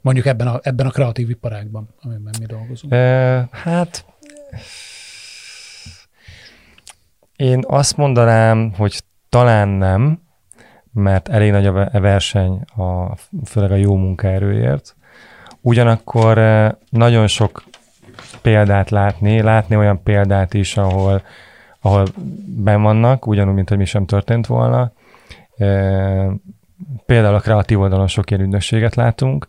Mondjuk 0.00 0.26
ebben 0.26 0.46
a, 0.46 0.60
ebben 0.62 0.86
a 0.86 0.90
kreatív 0.90 1.30
iparágban, 1.30 1.94
amiben 2.02 2.34
mi 2.38 2.46
dolgozunk. 2.46 2.94
Hát 3.50 4.04
én 7.36 7.62
azt 7.66 7.96
mondanám, 7.96 8.72
hogy 8.76 9.02
talán 9.28 9.68
nem, 9.68 10.22
mert 10.92 11.28
elég 11.28 11.50
nagy 11.50 11.66
a 11.66 12.00
verseny, 12.00 12.64
a, 12.76 13.16
főleg 13.44 13.70
a 13.70 13.74
jó 13.74 13.96
munkaerőért. 13.96 14.96
Ugyanakkor 15.60 16.38
nagyon 16.90 17.26
sok 17.26 17.64
példát 18.42 18.90
látni, 18.90 19.42
látni 19.42 19.76
olyan 19.76 20.02
példát 20.02 20.54
is, 20.54 20.76
ahol, 20.76 21.22
ahol 21.80 22.06
ben 22.46 22.82
vannak, 22.82 23.26
ugyanúgy, 23.26 23.54
mint 23.54 23.68
hogy 23.68 23.78
mi 23.78 23.84
sem 23.84 24.06
történt 24.06 24.46
volna. 24.46 24.92
Például 27.06 27.34
a 27.34 27.40
kreatív 27.40 27.80
oldalon 27.80 28.06
sok 28.06 28.30
ilyen 28.30 28.42
ügynökséget 28.42 28.94
látunk. 28.94 29.46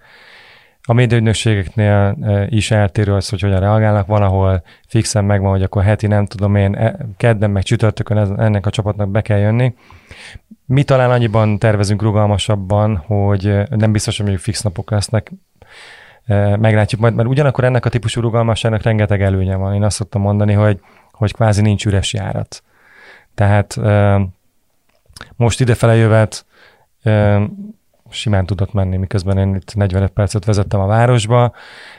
A 0.84 0.94
médiaügynökségeknél 0.94 2.18
is 2.50 2.72
eltérő 2.72 3.14
az, 3.14 3.30
hogy 3.30 3.42
hogyan 3.42 3.60
reagálnak. 3.60 4.08
Van, 4.08 4.22
ahol 4.22 4.64
fixen 4.88 5.26
megvan, 5.26 5.52
hogy 5.52 5.64
akkor 5.64 5.84
heti 5.84 6.08
nem 6.08 6.26
tudom 6.26 6.56
én, 6.56 6.76
e, 6.76 6.96
kedden 7.18 7.52
meg 7.52 7.64
csütörtökön 7.64 8.40
ennek 8.40 8.66
a 8.66 8.70
csapatnak 8.70 9.10
be 9.10 9.22
kell 9.22 9.38
jönni. 9.38 9.76
Mi 10.66 10.84
talán 10.84 11.12
annyiban 11.12 11.58
tervezünk 11.58 12.02
rugalmasabban, 12.02 12.98
hogy 12.98 13.62
nem 13.70 13.92
biztos, 13.92 14.16
hogy 14.16 14.26
mondjuk 14.26 14.46
fix 14.46 14.62
napok 14.62 14.92
lesznek, 14.92 15.32
meglátjuk 16.60 17.02
majd, 17.02 17.14
mert 17.14 17.30
ugyanakkor 17.30 17.64
ennek 17.64 17.86
a 17.86 17.90
típusú 17.90 18.22
rugalmasságnak 18.22 18.82
rengeteg 18.82 19.22
előnye 19.22 19.56
van. 19.56 19.74
Én 19.74 19.84
azt 19.84 19.96
szoktam 19.96 20.22
mondani, 20.22 20.54
hogy, 20.54 20.80
hogy 21.12 21.34
kvázi 21.34 21.62
nincs 21.62 21.86
üres 21.86 22.14
járat. 22.14 22.64
Tehát 23.36 23.80
most 25.36 25.60
idefele 25.60 25.96
jövet 25.96 26.46
simán 28.10 28.46
tudott 28.46 28.74
menni, 28.74 28.98
miközben 28.98 29.38
én 29.38 29.56
itt 29.56 29.76
45 29.76 30.12
percet 30.12 30.46
vezettem 30.46 30.80
a 30.80 30.86
városba. 30.86 31.54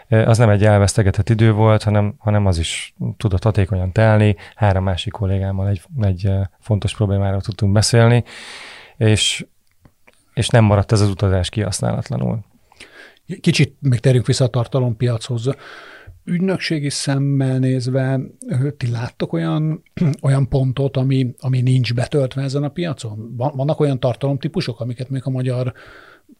Az 0.09 0.39
nem 0.39 0.49
egy 0.49 0.64
elvesztegetett 0.64 1.29
idő 1.29 1.53
volt, 1.53 1.83
hanem, 1.83 2.14
hanem 2.18 2.47
az 2.47 2.59
is 2.59 2.95
tudott 3.16 3.43
hatékonyan 3.43 3.93
telni. 3.93 4.37
Három 4.55 4.85
másik 4.85 5.12
kollégámmal 5.12 5.68
egy, 5.68 5.83
egy 6.01 6.31
fontos 6.61 6.95
problémáról 6.95 7.41
tudtunk 7.41 7.73
beszélni, 7.73 8.25
és, 8.97 9.47
és 10.35 10.49
nem 10.49 10.64
maradt 10.64 10.93
ez 10.93 11.01
az 11.01 11.09
utazás 11.09 11.49
kihasználatlanul. 11.49 12.39
Kicsit 13.41 13.76
még 13.80 14.01
terjünk 14.01 14.26
vissza 14.26 14.45
a 14.45 14.49
tartalompiachoz. 14.49 15.49
ügynökségi 16.24 16.91
szemmel 16.91 17.59
nézve 17.59 18.20
ti 18.76 18.91
láttok 18.91 19.33
olyan, 19.33 19.83
olyan 20.22 20.49
pontot, 20.49 20.97
ami, 20.97 21.35
ami 21.39 21.61
nincs 21.61 21.95
betöltve 21.95 22.43
ezen 22.43 22.62
a 22.62 22.68
piacon? 22.68 23.37
Vannak 23.37 23.80
olyan 23.80 24.01
tartalomtípusok, 24.01 24.80
amiket 24.80 25.09
még 25.09 25.22
a 25.24 25.30
magyar 25.30 25.72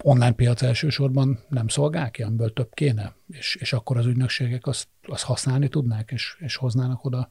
online 0.03 0.33
piac 0.33 0.63
elsősorban 0.63 1.39
nem 1.49 1.69
szolgál 1.69 2.11
ki, 2.11 2.23
amiből 2.23 2.53
több 2.53 2.75
kéne, 2.75 3.15
és, 3.29 3.57
és 3.61 3.73
akkor 3.73 3.97
az 3.97 4.07
ügynökségek 4.07 4.67
azt, 4.67 4.89
azt 5.03 5.25
használni 5.25 5.69
tudnák, 5.69 6.11
és, 6.11 6.37
és 6.39 6.57
hoznának 6.57 7.05
oda 7.05 7.31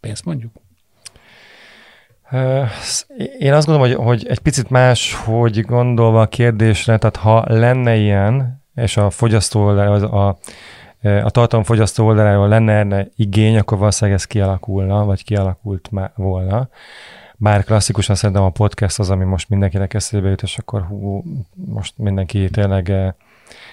pénzt 0.00 0.24
mondjuk? 0.24 0.52
Én 3.38 3.52
azt 3.52 3.66
gondolom, 3.66 3.90
hogy, 3.90 4.04
hogy 4.04 4.26
egy 4.26 4.38
picit 4.38 4.70
más, 4.70 5.14
hogy 5.14 5.60
gondolva 5.60 6.20
a 6.20 6.28
kérdésre, 6.28 6.98
tehát 6.98 7.16
ha 7.16 7.44
lenne 7.48 7.96
ilyen, 7.96 8.61
és 8.74 8.96
a 8.96 9.10
fogyasztó 9.10 9.66
a, 9.66 10.26
a, 10.26 10.38
a 11.02 11.30
tartalomfogyasztó 11.30 12.06
oldaláról 12.06 12.48
lenne 12.48 12.72
erre 12.72 13.08
igény, 13.16 13.58
akkor 13.58 13.78
valószínűleg 13.78 14.18
ez 14.18 14.24
kialakulna, 14.24 15.04
vagy 15.04 15.24
kialakult 15.24 15.90
már 15.90 16.12
volna. 16.14 16.68
Bár 17.36 17.64
klasszikusan 17.64 18.14
szerintem 18.14 18.44
a 18.44 18.50
podcast 18.50 18.98
az, 18.98 19.10
ami 19.10 19.24
most 19.24 19.48
mindenkinek 19.48 19.94
eszébe 19.94 20.28
jut, 20.28 20.42
és 20.42 20.58
akkor 20.58 20.82
hú, 20.82 21.24
most 21.54 21.98
mindenki 21.98 22.50
tényleg... 22.50 22.92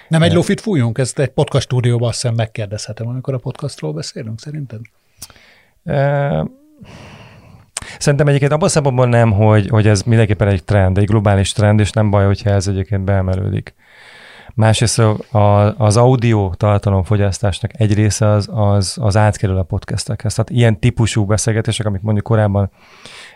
Nem 0.08 0.22
egy 0.22 0.32
lofit 0.32 0.60
fújunk, 0.60 0.98
ezt 0.98 1.18
egy 1.18 1.28
podcast 1.28 1.64
stúdióban 1.64 2.08
azt 2.08 2.20
hiszem 2.20 2.36
megkérdezhetem, 2.36 3.08
amikor 3.08 3.34
a 3.34 3.38
podcastról 3.38 3.92
beszélünk, 3.92 4.40
szerinted? 4.40 4.80
E- 5.84 6.44
Szerintem 7.98 8.28
egyébként 8.28 8.52
abban 8.52 8.68
szempontból 8.68 9.06
nem, 9.06 9.32
hogy, 9.32 9.68
hogy 9.68 9.86
ez 9.86 10.02
mindenképpen 10.02 10.48
egy 10.48 10.64
trend, 10.64 10.98
egy 10.98 11.04
globális 11.04 11.52
trend, 11.52 11.80
és 11.80 11.90
nem 11.92 12.10
baj, 12.10 12.24
hogyha 12.24 12.50
ez 12.50 12.66
egyébként 12.66 13.04
beemelődik. 13.04 13.74
Másrészt 14.60 15.02
az 15.76 15.96
audio 15.96 16.54
tartalomfogyasztásnak 16.54 17.80
egy 17.80 17.94
része 17.94 18.28
az, 18.28 18.48
az, 18.52 18.98
az 19.00 19.16
átkerül 19.16 19.58
a 19.58 19.62
podcastekhez. 19.62 20.34
Tehát 20.34 20.50
ilyen 20.50 20.78
típusú 20.78 21.24
beszélgetések, 21.24 21.86
amik 21.86 22.00
mondjuk 22.00 22.26
korábban 22.26 22.70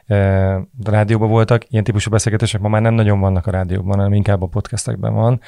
e, 0.06 0.54
a 0.56 0.66
rádióban 0.84 1.28
voltak, 1.28 1.62
ilyen 1.70 1.84
típusú 1.84 2.10
beszélgetések 2.10 2.60
ma 2.60 2.68
már 2.68 2.82
nem 2.82 2.94
nagyon 2.94 3.20
vannak 3.20 3.46
a 3.46 3.50
rádióban, 3.50 3.96
hanem 3.96 4.12
inkább 4.12 4.42
a 4.42 4.46
podcastekben 4.46 5.14
van 5.14 5.40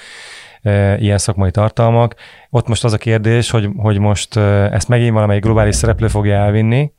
e, 0.63 0.99
ilyen 0.99 1.19
szakmai 1.19 1.51
tartalmak. 1.51 2.15
Ott 2.51 2.69
most 2.69 2.85
az 2.85 2.93
a 2.93 2.99
kérdés, 2.99 3.51
hogy, 3.51 3.69
hogy 3.77 3.99
most 3.99 4.37
e, 4.37 4.73
ezt 4.73 4.89
megint 4.89 5.13
valamelyik 5.13 5.43
globális 5.43 5.75
szereplő 5.75 6.09
fogja 6.09 6.35
elvinni, 6.35 6.93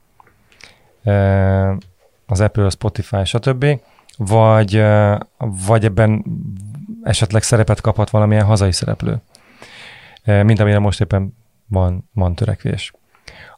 e, 1.03 1.77
az 2.25 2.41
Apple, 2.41 2.65
a 2.65 2.69
Spotify, 2.69 3.25
stb., 3.25 3.65
vagy, 4.17 4.83
vagy 5.67 5.85
ebben 5.85 6.23
esetleg 7.07 7.43
szerepet 7.43 7.81
kaphat 7.81 8.09
valamilyen 8.09 8.45
hazai 8.45 8.71
szereplő, 8.71 9.21
mint 10.23 10.59
amire 10.59 10.79
most 10.79 11.01
éppen 11.01 11.33
van, 11.67 12.09
van 12.13 12.35
törekvés. 12.35 12.91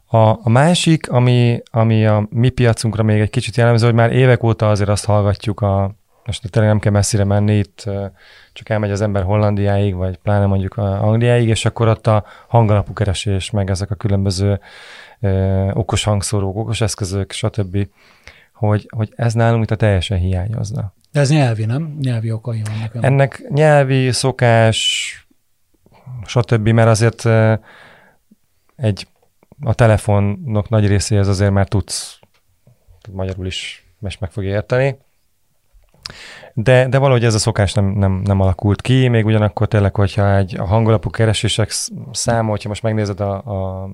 A, 0.06 0.16
a 0.18 0.48
másik, 0.48 1.10
ami, 1.10 1.62
ami 1.70 2.06
a 2.06 2.26
mi 2.30 2.48
piacunkra 2.48 3.02
még 3.02 3.20
egy 3.20 3.30
kicsit 3.30 3.56
jellemző, 3.56 3.86
hogy 3.86 3.94
már 3.94 4.12
évek 4.12 4.42
óta 4.42 4.70
azért 4.70 4.88
azt 4.88 5.04
hallgatjuk, 5.04 5.60
a, 5.60 5.94
most 6.24 6.50
tényleg 6.50 6.70
nem 6.70 6.80
kell 6.80 6.92
messzire 6.92 7.24
menni, 7.24 7.56
itt 7.56 7.90
csak 8.52 8.68
elmegy 8.68 8.90
az 8.90 9.00
ember 9.00 9.22
Hollandiáig, 9.22 9.94
vagy 9.94 10.16
pláne 10.16 10.46
mondjuk 10.46 10.76
a 10.76 11.02
Angliáig, 11.02 11.48
és 11.48 11.64
akkor 11.64 11.88
ott 11.88 12.06
a 12.06 12.24
hangalapú 12.48 12.92
keresés, 12.92 13.50
meg 13.50 13.70
ezek 13.70 13.90
a 13.90 13.94
különböző 13.94 14.60
ö, 15.20 15.70
okos 15.72 16.04
hangszórók, 16.04 16.56
okos 16.56 16.80
eszközök, 16.80 17.32
stb 17.32 17.88
hogy, 18.52 18.88
hogy 18.96 19.12
ez 19.16 19.34
nálunk 19.34 19.62
itt 19.62 19.70
a 19.70 19.76
teljesen 19.76 20.18
hiányozna. 20.18 20.92
De 21.12 21.20
ez 21.20 21.30
nyelvi, 21.30 21.64
nem? 21.64 21.96
Nyelvi 22.00 22.32
okai 22.32 22.62
vannak. 22.64 23.04
Ennek 23.04 23.42
nyelvi, 23.48 24.12
szokás, 24.12 25.10
stb., 26.24 26.68
mert 26.68 26.88
azért 26.88 27.26
egy, 28.76 29.06
a 29.60 29.74
telefonok 29.74 30.68
nagy 30.68 30.86
részéhez 30.86 31.28
azért 31.28 31.50
már 31.50 31.68
tudsz 31.68 32.20
magyarul 33.12 33.46
is 33.46 33.84
most 33.98 34.20
meg 34.20 34.30
fogja 34.30 34.50
érteni. 34.50 34.98
De, 36.54 36.88
de 36.88 36.98
valahogy 36.98 37.24
ez 37.24 37.34
a 37.34 37.38
szokás 37.38 37.72
nem, 37.72 37.84
nem, 37.84 38.12
nem 38.12 38.40
alakult 38.40 38.82
ki, 38.82 39.08
még 39.08 39.26
ugyanakkor 39.26 39.68
tényleg, 39.68 39.94
hogyha 39.94 40.36
egy 40.36 40.58
a 40.58 40.64
hangolapú 40.64 41.10
keresések 41.10 41.70
száma, 42.12 42.50
hogyha 42.50 42.68
most 42.68 42.82
megnézed 42.82 43.20
a, 43.20 43.42
a, 43.44 43.90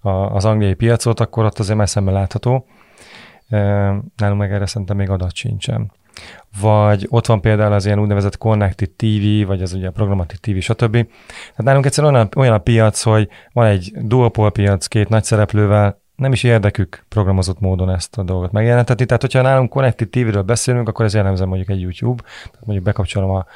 a, 0.00 0.34
az 0.34 0.44
angliai 0.44 0.74
piacot, 0.74 1.20
akkor 1.20 1.44
ott 1.44 1.58
azért 1.58 1.86
szemben 1.86 2.14
látható. 2.14 2.66
Nálunk 4.16 4.38
meg 4.38 4.52
erre 4.52 4.66
szerintem 4.66 4.96
még 4.96 5.10
adat 5.10 5.34
sincsen. 5.34 5.92
Vagy 6.60 7.06
ott 7.10 7.26
van 7.26 7.40
például 7.40 7.72
az 7.72 7.86
ilyen 7.86 8.00
úgynevezett 8.00 8.38
Connected 8.38 8.90
TV, 8.90 9.46
vagy 9.46 9.62
az 9.62 9.72
ugye 9.72 9.88
a 9.88 9.90
Programmatic 9.90 10.40
TV, 10.40 10.58
stb. 10.58 10.92
Tehát 10.92 11.62
nálunk 11.62 11.86
egyszerűen 11.86 12.14
olyan, 12.14 12.28
olyan 12.36 12.54
a 12.54 12.58
piac, 12.58 13.02
hogy 13.02 13.28
van 13.52 13.66
egy 13.66 13.92
duopol 14.00 14.50
piac 14.50 14.86
két 14.86 15.08
nagy 15.08 15.24
szereplővel, 15.24 16.00
nem 16.16 16.32
is 16.32 16.42
érdekük 16.42 17.04
programozott 17.08 17.60
módon 17.60 17.90
ezt 17.90 18.18
a 18.18 18.22
dolgot 18.22 18.52
megjelentetni. 18.52 19.04
Tehát, 19.04 19.22
hogyha 19.22 19.42
nálunk 19.42 19.70
Connected 19.70 20.08
TV-ről 20.08 20.42
beszélünk, 20.42 20.88
akkor 20.88 21.04
ez 21.04 21.14
jellemző 21.14 21.44
mondjuk 21.44 21.70
egy 21.70 21.80
YouTube, 21.80 22.22
tehát 22.22 22.64
mondjuk 22.64 22.84
bekapcsolom 22.84 23.30
a, 23.30 23.46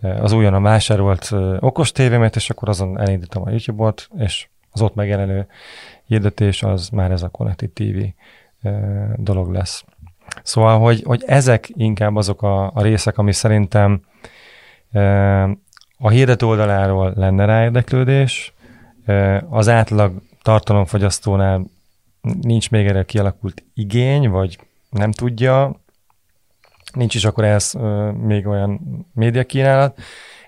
az 0.00 0.32
újonnan 0.32 0.62
vásárolt 0.62 1.30
okos 1.60 1.92
tévémet, 1.92 2.36
és 2.36 2.50
akkor 2.50 2.68
azon 2.68 2.98
elindítom 3.00 3.42
a 3.46 3.50
YouTube-ot, 3.50 4.08
és 4.18 4.48
az 4.70 4.82
ott 4.82 4.94
megjelenő 4.94 5.46
hirdetés 6.04 6.62
az 6.62 6.88
már 6.88 7.10
ez 7.10 7.22
a 7.22 7.28
Connected 7.28 7.70
TV 7.70 7.98
dolog 9.16 9.52
lesz. 9.52 9.84
Szóval, 10.42 10.78
hogy, 10.78 11.02
hogy 11.04 11.22
ezek 11.26 11.68
inkább 11.74 12.16
azok 12.16 12.42
a, 12.42 12.70
a 12.74 12.82
részek, 12.82 13.18
ami 13.18 13.32
szerintem 13.32 14.00
a 15.98 16.08
hirdető 16.08 16.46
oldaláról 16.46 17.12
lenne 17.16 17.44
rá 17.44 17.62
érdeklődés, 17.62 18.52
az 19.48 19.68
átlag 19.68 20.22
tartalomfogyasztónál 20.42 21.64
nincs 22.40 22.70
még 22.70 22.86
erre 22.86 23.04
kialakult 23.04 23.64
igény, 23.74 24.28
vagy 24.28 24.58
nem 24.90 25.12
tudja, 25.12 25.80
nincs 26.94 27.14
is 27.14 27.24
akkor 27.24 27.44
ez 27.44 27.72
még 28.20 28.46
olyan 28.46 28.80
média 29.14 29.44
kínálat, 29.44 29.98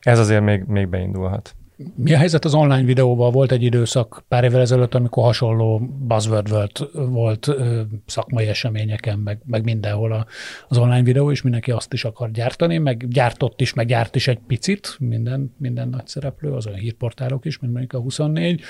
ez 0.01 0.19
azért 0.19 0.43
még, 0.43 0.65
még 0.65 0.89
beindulhat. 0.89 1.55
Mi 1.95 2.13
a 2.13 2.19
helyzet 2.19 2.45
az 2.45 2.55
online 2.55 2.85
videóval? 2.85 3.31
Volt 3.31 3.53
egy 3.53 3.63
időszak 3.63 4.25
pár 4.29 4.45
évvel 4.45 4.61
ezelőtt, 4.61 4.95
amikor 4.95 5.25
hasonló 5.25 5.79
buzzword 6.07 6.51
volt, 6.51 6.91
volt 6.93 7.49
szakmai 8.07 8.47
eseményeken, 8.47 9.19
meg, 9.19 9.39
meg 9.45 9.65
mindenhol 9.65 10.13
a, 10.13 10.27
az 10.69 10.79
online 10.79 11.03
videó, 11.03 11.31
és 11.31 11.43
mindenki 11.43 11.71
azt 11.71 11.93
is 11.93 12.05
akar 12.05 12.31
gyártani, 12.31 12.79
meg 12.79 13.09
gyártott 13.09 13.61
is, 13.61 13.73
meg 13.73 13.87
gyárt 13.87 14.17
is 14.17 14.29
egy 14.29 14.39
picit, 14.47 14.97
minden, 14.99 15.55
minden 15.59 15.89
nagy 15.89 16.07
szereplő, 16.07 16.53
az 16.53 16.67
olyan 16.67 16.79
hírportálok 16.79 17.45
is, 17.45 17.59
mint 17.59 17.73
mondjuk 17.73 17.93
a 17.93 17.99
24, 17.99 18.61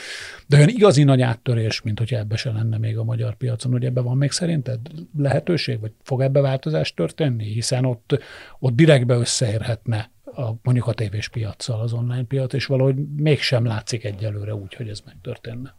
de 0.46 0.56
olyan 0.56 0.68
igazi 0.68 1.02
nagy 1.02 1.20
áttörés, 1.20 1.82
mint 1.82 1.98
hogyha 1.98 2.16
ebbe 2.16 2.36
se 2.36 2.52
lenne 2.52 2.78
még 2.78 2.98
a 2.98 3.04
magyar 3.04 3.36
piacon, 3.36 3.72
hogy 3.72 3.84
ebbe 3.84 4.00
van 4.00 4.16
még 4.16 4.30
szerinted 4.30 4.80
lehetőség, 5.18 5.80
vagy 5.80 5.92
fog 6.02 6.20
ebbe 6.20 6.40
változás 6.40 6.94
történni, 6.94 7.44
hiszen 7.44 7.84
ott, 7.84 8.18
ott 8.58 8.74
direktbe 8.74 9.14
összeérhetne 9.14 10.10
a, 10.35 10.53
mondjuk 10.62 10.87
a 10.87 10.93
tévés 10.93 11.28
piacsal 11.28 11.80
az 11.80 11.93
online 11.93 12.24
piac, 12.24 12.53
és 12.53 12.66
valahogy 12.66 12.95
mégsem 13.16 13.64
látszik 13.64 14.05
egyelőre 14.05 14.55
úgy, 14.55 14.74
hogy 14.74 14.89
ez 14.89 15.01
megtörténne. 15.07 15.74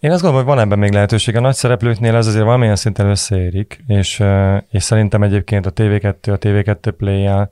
Én 0.00 0.10
azt 0.10 0.22
gondolom, 0.22 0.46
hogy 0.46 0.54
van 0.54 0.64
ebben 0.64 0.78
még 0.78 0.92
lehetőség. 0.92 1.36
A 1.36 1.40
nagy 1.40 1.54
szereplőknél 1.54 2.16
ez 2.16 2.26
azért 2.26 2.44
valamilyen 2.44 2.76
szinten 2.76 3.06
összeérik, 3.06 3.84
és, 3.86 4.22
és 4.70 4.82
szerintem 4.82 5.22
egyébként 5.22 5.66
a 5.66 5.72
TV2, 5.72 6.32
a 6.32 6.38
TV2 6.38 6.92
play 6.96 7.46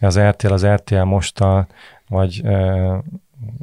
az 0.00 0.18
RTL, 0.18 0.52
az 0.52 0.66
RTL 0.66 1.02
mostal, 1.02 1.66
vagy 2.08 2.42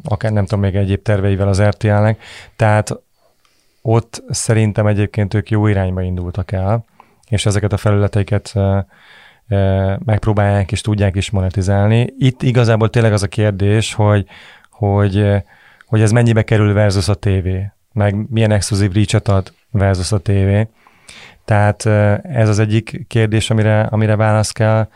akár 0.04 0.32
nem 0.32 0.46
tudom, 0.46 0.60
még 0.60 0.76
egyéb 0.76 1.02
terveivel 1.02 1.48
az 1.48 1.62
RTL-nek. 1.62 2.22
Tehát 2.56 3.00
ott 3.82 4.24
szerintem 4.30 4.88
egyébként 4.88 5.34
ők 5.34 5.50
jó 5.50 5.68
irányba 5.68 6.02
indultak 6.02 6.52
el, 6.52 6.86
és 7.30 7.46
ezeket 7.46 7.74
a 7.74 7.78
felületeiket 7.78 8.54
megpróbálják 10.06 10.72
és 10.72 10.82
tudják 10.82 11.16
is 11.16 11.30
monetizálni. 11.30 12.14
Itt 12.18 12.42
igazából 12.42 12.90
tényleg 12.90 13.14
az 13.14 13.24
a 13.24 13.28
kérdés, 13.28 13.94
hogy, 13.94 14.26
hogy, 14.70 15.26
hogy 15.86 16.02
ez 16.02 16.12
mennyibe 16.12 16.44
kerül 16.44 16.74
versus 16.74 17.08
a 17.08 17.14
tévé, 17.14 17.72
meg 17.94 18.16
milyen 18.30 18.52
exkluzív 18.52 18.92
reach 18.92 19.30
ad 19.30 19.54
versus 19.72 20.12
a 20.12 20.18
tévé. 20.18 20.68
Tehát 21.46 21.86
ez 22.26 22.50
az 22.50 22.60
egyik 22.60 23.06
kérdés, 23.08 23.50
amire, 23.50 23.82
amire 23.82 24.16
választ 24.16 24.54
kell 24.54 24.88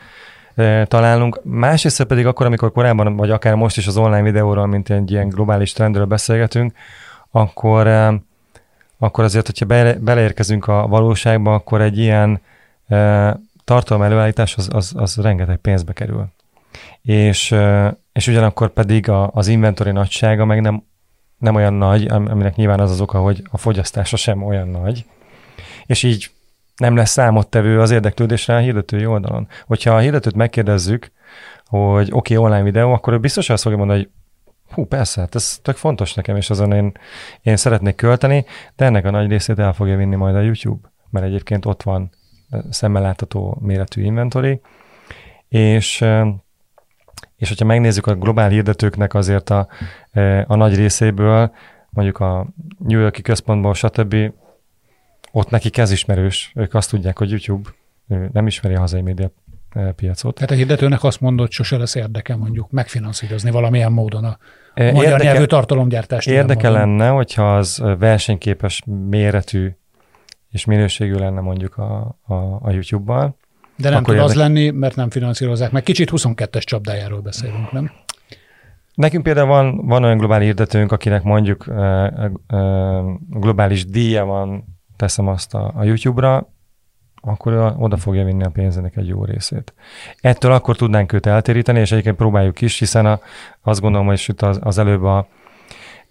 találnunk. 0.85 1.39
Másrészt 1.43 2.03
pedig 2.03 2.25
akkor, 2.25 2.45
amikor 2.45 2.71
korábban, 2.71 3.15
vagy 3.15 3.31
akár 3.31 3.55
most 3.55 3.77
is 3.77 3.87
az 3.87 3.97
online 3.97 4.21
videóról, 4.21 4.65
mint 4.65 4.89
egy 4.89 5.11
ilyen 5.11 5.29
globális 5.29 5.71
trendről 5.71 6.05
beszélgetünk, 6.05 6.73
akkor, 7.31 7.87
akkor 8.99 9.23
azért, 9.23 9.45
hogyha 9.45 9.95
beleérkezünk 9.99 10.67
a 10.67 10.87
valóságba, 10.87 11.53
akkor 11.53 11.81
egy 11.81 11.97
ilyen 11.97 12.41
tartalom 13.65 14.03
előállítás 14.03 14.55
az, 14.55 14.69
az, 14.71 14.93
az 14.95 15.15
rengeteg 15.15 15.57
pénzbe 15.57 15.93
kerül. 15.93 16.27
És, 17.01 17.55
és 18.13 18.27
ugyanakkor 18.27 18.69
pedig 18.69 19.09
a, 19.09 19.29
az 19.33 19.47
inventory 19.47 19.91
nagysága 19.91 20.45
meg 20.45 20.61
nem, 20.61 20.83
nem 21.37 21.55
olyan 21.55 21.73
nagy, 21.73 22.07
aminek 22.07 22.55
nyilván 22.55 22.79
az 22.79 22.91
az 22.91 23.01
oka, 23.01 23.19
hogy 23.19 23.43
a 23.51 23.57
fogyasztása 23.57 24.17
sem 24.17 24.43
olyan 24.43 24.67
nagy, 24.67 25.05
és 25.85 26.03
így 26.03 26.31
nem 26.75 26.95
lesz 26.95 27.11
számottevő 27.11 27.81
az 27.81 27.91
érdeklődésre 27.91 28.55
a 28.55 28.59
hirdetői 28.59 29.05
oldalon. 29.05 29.47
Hogyha 29.65 29.95
a 29.95 29.99
hirdetőt 29.99 30.35
megkérdezzük, 30.35 31.11
hogy 31.65 32.09
oké, 32.11 32.35
okay, 32.35 32.45
online 32.45 32.63
videó, 32.63 32.93
akkor 32.93 33.13
ő 33.13 33.19
biztos 33.19 33.49
azt 33.49 33.63
fogja 33.63 33.77
mondani, 33.77 33.99
hogy 33.99 34.09
Hú, 34.69 34.85
persze, 34.85 35.21
hát 35.21 35.35
ez 35.35 35.59
tök 35.61 35.75
fontos 35.75 36.13
nekem, 36.13 36.35
és 36.35 36.49
azon 36.49 36.71
én, 36.71 36.91
én 37.41 37.55
szeretnék 37.55 37.95
költeni, 37.95 38.45
de 38.75 38.85
ennek 38.85 39.05
a 39.05 39.09
nagy 39.09 39.29
részét 39.29 39.59
el 39.59 39.73
fogja 39.73 39.97
vinni 39.97 40.15
majd 40.15 40.35
a 40.35 40.41
YouTube, 40.41 40.91
mert 41.09 41.25
egyébként 41.25 41.65
ott 41.65 41.83
van 41.83 42.09
szemmel 42.69 43.01
látható 43.01 43.57
méretű 43.61 44.03
inventory, 44.03 44.61
és 45.47 46.05
és 47.35 47.47
hogyha 47.47 47.65
megnézzük 47.65 48.07
a 48.07 48.15
globál 48.15 48.49
hirdetőknek 48.49 49.13
azért 49.13 49.49
a, 49.49 49.67
a 50.45 50.55
nagy 50.55 50.75
részéből, 50.75 51.51
mondjuk 51.89 52.19
a 52.19 52.47
New 52.77 52.99
Yorki 52.99 53.21
központból, 53.21 53.73
stb., 53.73 54.15
ott 55.31 55.49
nekik 55.49 55.77
ez 55.77 55.91
ismerős. 55.91 56.51
Ők 56.55 56.73
azt 56.73 56.89
tudják, 56.89 57.17
hogy 57.17 57.29
YouTube 57.29 57.69
nem 58.31 58.47
ismeri 58.47 58.75
a 58.75 58.79
hazai 58.79 59.01
média 59.01 59.31
piacot. 59.95 60.35
Tehát 60.35 60.51
a 60.51 60.53
hirdetőnek 60.53 61.03
azt 61.03 61.21
mondott, 61.21 61.51
sose 61.51 61.77
lesz 61.77 61.95
érdeke 61.95 62.35
mondjuk 62.35 62.71
megfinanszírozni 62.71 63.51
valamilyen 63.51 63.91
módon 63.91 64.23
a, 64.23 64.37
a 64.75 64.83
magyar 64.83 65.03
érdeke, 65.03 65.23
nyelvű 65.23 65.45
tartalomgyártást. 65.45 66.27
Érdeke 66.27 66.69
lenne, 66.69 67.07
hogyha 67.07 67.55
az 67.55 67.83
versenyképes 67.99 68.83
méretű 69.09 69.75
és 70.55 70.65
minőségű 70.65 71.13
lenne 71.13 71.41
mondjuk 71.41 71.77
a, 71.77 72.17
a, 72.23 72.33
a 72.61 72.71
YouTube-bal. 72.71 73.37
De 73.77 73.89
nem 73.89 74.03
tud 74.03 74.17
az 74.17 74.33
lenni, 74.33 74.69
mert 74.69 74.95
nem 74.95 75.09
finanszírozzák. 75.09 75.71
Meg 75.71 75.83
kicsit 75.83 76.09
22-es 76.11 76.63
csapdájáról 76.63 77.19
beszélünk, 77.19 77.71
nem? 77.71 77.91
Nekünk 78.93 79.23
például 79.23 79.47
van, 79.47 79.85
van 79.85 80.03
olyan 80.03 80.17
globális 80.17 80.45
hirdetőnk, 80.45 80.91
akinek 80.91 81.23
mondjuk 81.23 81.65
uh, 81.67 82.31
uh, 82.49 83.19
globális 83.29 83.85
díja 83.85 84.25
van, 84.25 84.65
teszem 84.95 85.27
azt 85.27 85.53
a, 85.53 85.73
a 85.75 85.83
YouTube-ra, 85.83 86.49
akkor 87.21 87.75
oda 87.77 87.97
fogja 87.97 88.23
vinni 88.23 88.43
a 88.43 88.49
pénzének 88.49 88.95
egy 88.95 89.07
jó 89.07 89.25
részét. 89.25 89.73
Ettől 90.21 90.51
akkor 90.51 90.75
tudnánk 90.75 91.13
őt 91.13 91.25
eltéríteni, 91.25 91.79
és 91.79 91.91
egyébként 91.91 92.15
próbáljuk 92.15 92.61
is, 92.61 92.79
hiszen 92.79 93.05
a, 93.05 93.19
azt 93.61 93.81
gondolom, 93.81 94.07
hogy 94.07 94.25
itt 94.27 94.41
az, 94.41 94.59
az 94.61 94.77
előbb 94.77 95.03
a, 95.03 95.27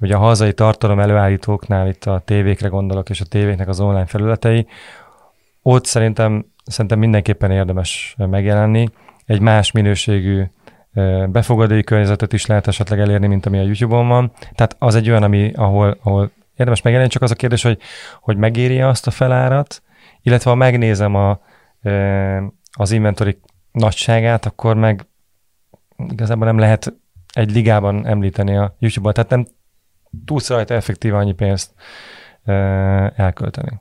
ugye 0.04 0.14
a 0.14 0.18
hazai 0.18 0.52
tartalom 0.52 0.98
előállítóknál, 0.98 1.88
itt 1.88 2.04
a 2.04 2.22
tévékre 2.24 2.68
gondolok, 2.68 3.10
és 3.10 3.20
a 3.20 3.24
tévéknek 3.24 3.68
az 3.68 3.80
online 3.80 4.06
felületei, 4.06 4.66
ott 5.62 5.84
szerintem, 5.84 6.46
szerintem 6.64 6.98
mindenképpen 6.98 7.50
érdemes 7.50 8.14
megjelenni. 8.18 8.88
Egy 9.26 9.40
más 9.40 9.70
minőségű 9.70 10.42
befogadói 11.26 11.84
környezetet 11.84 12.32
is 12.32 12.46
lehet 12.46 12.66
esetleg 12.66 13.00
elérni, 13.00 13.26
mint 13.26 13.46
ami 13.46 13.58
a 13.58 13.62
YouTube-on 13.62 14.08
van. 14.08 14.32
Tehát 14.54 14.76
az 14.78 14.94
egy 14.94 15.08
olyan, 15.08 15.22
ami, 15.22 15.52
ahol, 15.54 15.98
ahol 16.02 16.30
érdemes 16.56 16.82
megjelenni, 16.82 17.12
csak 17.12 17.22
az 17.22 17.30
a 17.30 17.34
kérdés, 17.34 17.62
hogy, 17.62 17.78
hogy 18.20 18.36
megéri 18.36 18.80
azt 18.80 19.06
a 19.06 19.10
felárat, 19.10 19.82
illetve 20.22 20.50
ha 20.50 20.56
megnézem 20.56 21.14
a, 21.14 21.40
az 22.72 22.90
inventory 22.90 23.38
nagyságát, 23.72 24.46
akkor 24.46 24.76
meg 24.76 25.06
igazából 26.08 26.46
nem 26.46 26.58
lehet 26.58 26.94
egy 27.32 27.52
ligában 27.52 28.06
említeni 28.06 28.56
a 28.56 28.76
YouTube-ot, 28.78 29.14
tehát 29.14 29.30
nem 29.30 29.46
tudsz 30.24 30.48
rajta 30.48 30.74
effektíve 30.74 31.16
annyi 31.16 31.32
pénzt 31.32 31.74
elkölteni. 33.16 33.80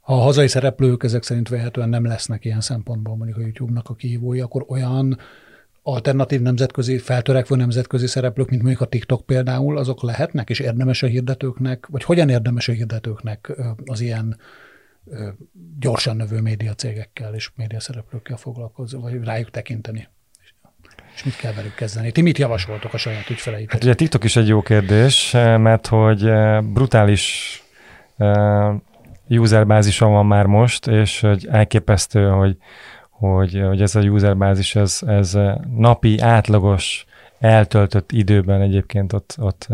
Ha 0.00 0.14
a 0.14 0.22
hazai 0.22 0.48
szereplők 0.48 1.02
ezek 1.02 1.22
szerint 1.22 1.48
vehetően 1.48 1.88
nem 1.88 2.04
lesznek 2.04 2.44
ilyen 2.44 2.60
szempontból 2.60 3.16
mondjuk 3.16 3.38
a 3.38 3.40
YouTube-nak 3.40 3.88
a 3.88 3.94
kihívói, 3.94 4.40
akkor 4.40 4.64
olyan 4.68 5.18
alternatív 5.82 6.40
nemzetközi, 6.40 6.98
feltörekvő 6.98 7.56
nemzetközi 7.56 8.06
szereplők, 8.06 8.48
mint 8.48 8.62
mondjuk 8.62 8.82
a 8.82 8.88
TikTok 8.88 9.26
például, 9.26 9.78
azok 9.78 10.02
lehetnek, 10.02 10.50
és 10.50 10.60
érdemes 10.60 11.02
a 11.02 11.06
hirdetőknek, 11.06 11.86
vagy 11.86 12.02
hogyan 12.02 12.28
érdemes 12.28 12.68
a 12.68 12.72
hirdetőknek 12.72 13.52
az 13.84 14.00
ilyen 14.00 14.36
gyorsan 15.80 16.16
növő 16.16 16.40
médiacégekkel 16.40 17.34
és 17.34 17.50
médiaszereplőkkel 17.56 18.36
foglalkozni, 18.36 19.00
vagy 19.00 19.24
rájuk 19.24 19.50
tekinteni? 19.50 20.08
És 21.14 21.24
mit 21.24 21.36
kell 21.36 21.52
velük 21.52 21.74
kezdeni? 21.74 22.12
Ti 22.12 22.22
mit 22.22 22.38
javasoltok 22.38 22.94
a 22.94 22.96
saját 22.96 23.30
ügyfeleitek? 23.30 23.72
Hát 23.72 23.82
ugye 23.84 23.94
TikTok 23.94 24.24
is 24.24 24.36
egy 24.36 24.48
jó 24.48 24.62
kérdés, 24.62 25.30
mert 25.58 25.86
hogy 25.86 26.30
brutális 26.62 27.58
userbázison 29.28 30.12
van 30.12 30.26
már 30.26 30.46
most, 30.46 30.86
és 30.86 31.20
hogy 31.20 31.48
elképesztő, 31.50 32.28
hogy, 32.28 32.56
hogy, 33.10 33.62
hogy 33.66 33.82
ez 33.82 33.94
a 33.94 34.00
userbázis, 34.00 34.74
ez, 34.74 34.98
ez 35.06 35.38
napi 35.76 36.18
átlagos 36.20 37.04
eltöltött 37.38 38.12
időben 38.12 38.60
egyébként 38.60 39.12
ott, 39.12 39.36
ott 39.38 39.68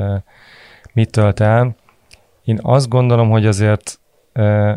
mit 0.93 1.11
tölt 1.11 1.41
el. 1.41 1.77
Én 2.45 2.59
azt 2.63 2.89
gondolom, 2.89 3.31
hogy 3.31 3.47
azért 3.47 4.01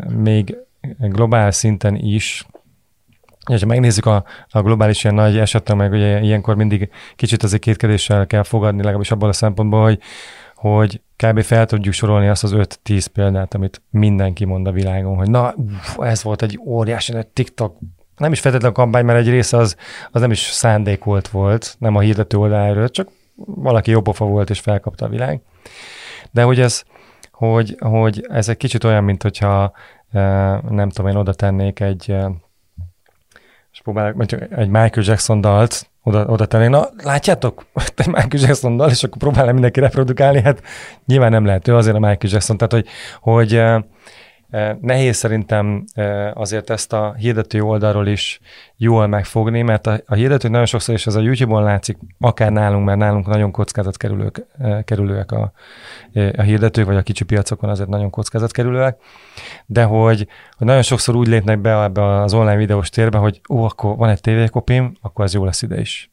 még 0.08 0.56
globál 0.98 1.50
szinten 1.50 1.96
is, 1.96 2.46
ha 3.44 3.66
megnézzük 3.66 4.06
a, 4.06 4.24
a 4.48 4.62
globális 4.62 5.04
ilyen 5.04 5.16
nagy 5.16 5.38
esetre, 5.38 5.74
meg 5.74 5.92
ugye 5.92 6.20
ilyenkor 6.20 6.54
mindig 6.54 6.90
kicsit 7.16 7.42
azért 7.42 7.62
kétkedéssel 7.62 8.26
kell 8.26 8.42
fogadni, 8.42 8.78
legalábbis 8.78 9.10
abban 9.10 9.28
a 9.28 9.32
szempontból, 9.32 9.82
hogy, 9.82 10.00
hogy 10.54 11.00
kb. 11.16 11.42
fel 11.42 11.66
tudjuk 11.66 11.94
sorolni 11.94 12.28
azt 12.28 12.44
az 12.44 12.52
5-10 12.54 13.06
példát, 13.12 13.54
amit 13.54 13.82
mindenki 13.90 14.44
mond 14.44 14.66
a 14.66 14.72
világon, 14.72 15.16
hogy 15.16 15.30
na, 15.30 15.54
ez 15.98 16.22
volt 16.22 16.42
egy 16.42 16.60
óriási 16.64 17.14
egy 17.16 17.26
TikTok, 17.26 17.76
nem 18.16 18.32
is 18.32 18.40
feltétlenül 18.40 18.76
kampány, 18.76 19.04
mert 19.04 19.18
egy 19.18 19.28
része 19.28 19.56
az, 19.56 19.76
az 20.10 20.20
nem 20.20 20.30
is 20.30 20.38
szándékolt 20.38 21.28
volt, 21.28 21.76
nem 21.78 21.96
a 21.96 22.00
hirdető 22.00 22.36
oldaláról, 22.36 22.88
csak 22.88 23.08
valaki 23.44 23.90
jobbofa 23.90 24.24
volt 24.24 24.50
és 24.50 24.60
felkapta 24.60 25.04
a 25.04 25.08
világ. 25.08 25.40
De 26.30 26.42
hogy 26.42 26.60
ez, 26.60 26.82
hogy, 27.32 27.76
hogy 27.78 28.26
ez 28.28 28.48
egy 28.48 28.56
kicsit 28.56 28.84
olyan, 28.84 29.04
mint 29.04 29.22
hogyha 29.22 29.72
nem 30.68 30.88
tudom, 30.88 31.10
én 31.10 31.16
oda 31.16 31.34
tennék 31.34 31.80
egy 31.80 32.16
és 33.74 33.80
próbálok, 33.80 34.32
egy 34.32 34.68
Michael 34.68 35.06
Jackson 35.06 35.40
dalt 35.40 35.90
oda, 36.02 36.24
oda 36.26 36.46
tenni. 36.46 36.66
Na, 36.66 36.88
látjátok? 36.96 37.66
Egy 37.96 38.06
Michael 38.06 38.46
Jackson 38.46 38.76
dal, 38.76 38.90
és 38.90 39.04
akkor 39.04 39.18
próbálom 39.18 39.52
mindenki 39.52 39.80
reprodukálni, 39.80 40.42
hát 40.42 40.62
nyilván 41.06 41.30
nem 41.30 41.44
lehet, 41.44 41.68
ő 41.68 41.76
azért 41.76 41.96
a 41.96 41.98
Michael 41.98 42.32
Jackson, 42.32 42.56
tehát 42.56 42.72
hogy, 42.72 42.86
hogy 43.20 43.62
Nehéz 44.80 45.16
szerintem 45.16 45.84
azért 46.34 46.70
ezt 46.70 46.92
a 46.92 47.14
hirdető 47.18 47.60
oldalról 47.60 48.06
is 48.06 48.40
jól 48.76 49.06
megfogni, 49.06 49.62
mert 49.62 49.86
a, 49.86 50.00
a 50.06 50.14
hirdetők 50.14 50.50
nagyon 50.50 50.66
sokszor, 50.66 50.94
és 50.94 51.06
ez 51.06 51.14
a 51.14 51.20
YouTube-on 51.20 51.62
látszik, 51.62 51.98
akár 52.20 52.52
nálunk, 52.52 52.84
mert 52.84 52.98
nálunk 52.98 53.26
nagyon 53.26 53.50
kockázatkerülők 53.50 54.46
kerülőek 54.84 55.32
a, 55.32 55.52
a 56.36 56.42
hirdetők, 56.42 56.86
vagy 56.86 56.96
a 56.96 57.02
kicsi 57.02 57.24
piacokon 57.24 57.70
azért 57.70 57.88
nagyon 57.88 58.10
kockázatkerülőek, 58.10 58.96
de 59.66 59.84
hogy, 59.84 60.28
hogy 60.56 60.66
nagyon 60.66 60.82
sokszor 60.82 61.16
úgy 61.16 61.28
lépnek 61.28 61.60
be 61.60 61.82
ebbe 61.82 62.04
az 62.04 62.34
online 62.34 62.56
videós 62.56 62.88
térbe, 62.88 63.18
hogy 63.18 63.40
ó, 63.48 63.64
akkor 63.64 63.96
van 63.96 64.08
egy 64.08 64.20
tévékopim, 64.20 64.92
akkor 65.00 65.24
ez 65.24 65.34
jó 65.34 65.44
lesz 65.44 65.62
ide 65.62 65.80
is. 65.80 66.10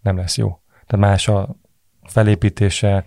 Nem 0.00 0.16
lesz 0.16 0.36
jó. 0.36 0.58
Tehát 0.86 1.06
más 1.06 1.28
a 1.28 1.48
felépítése, 2.04 3.04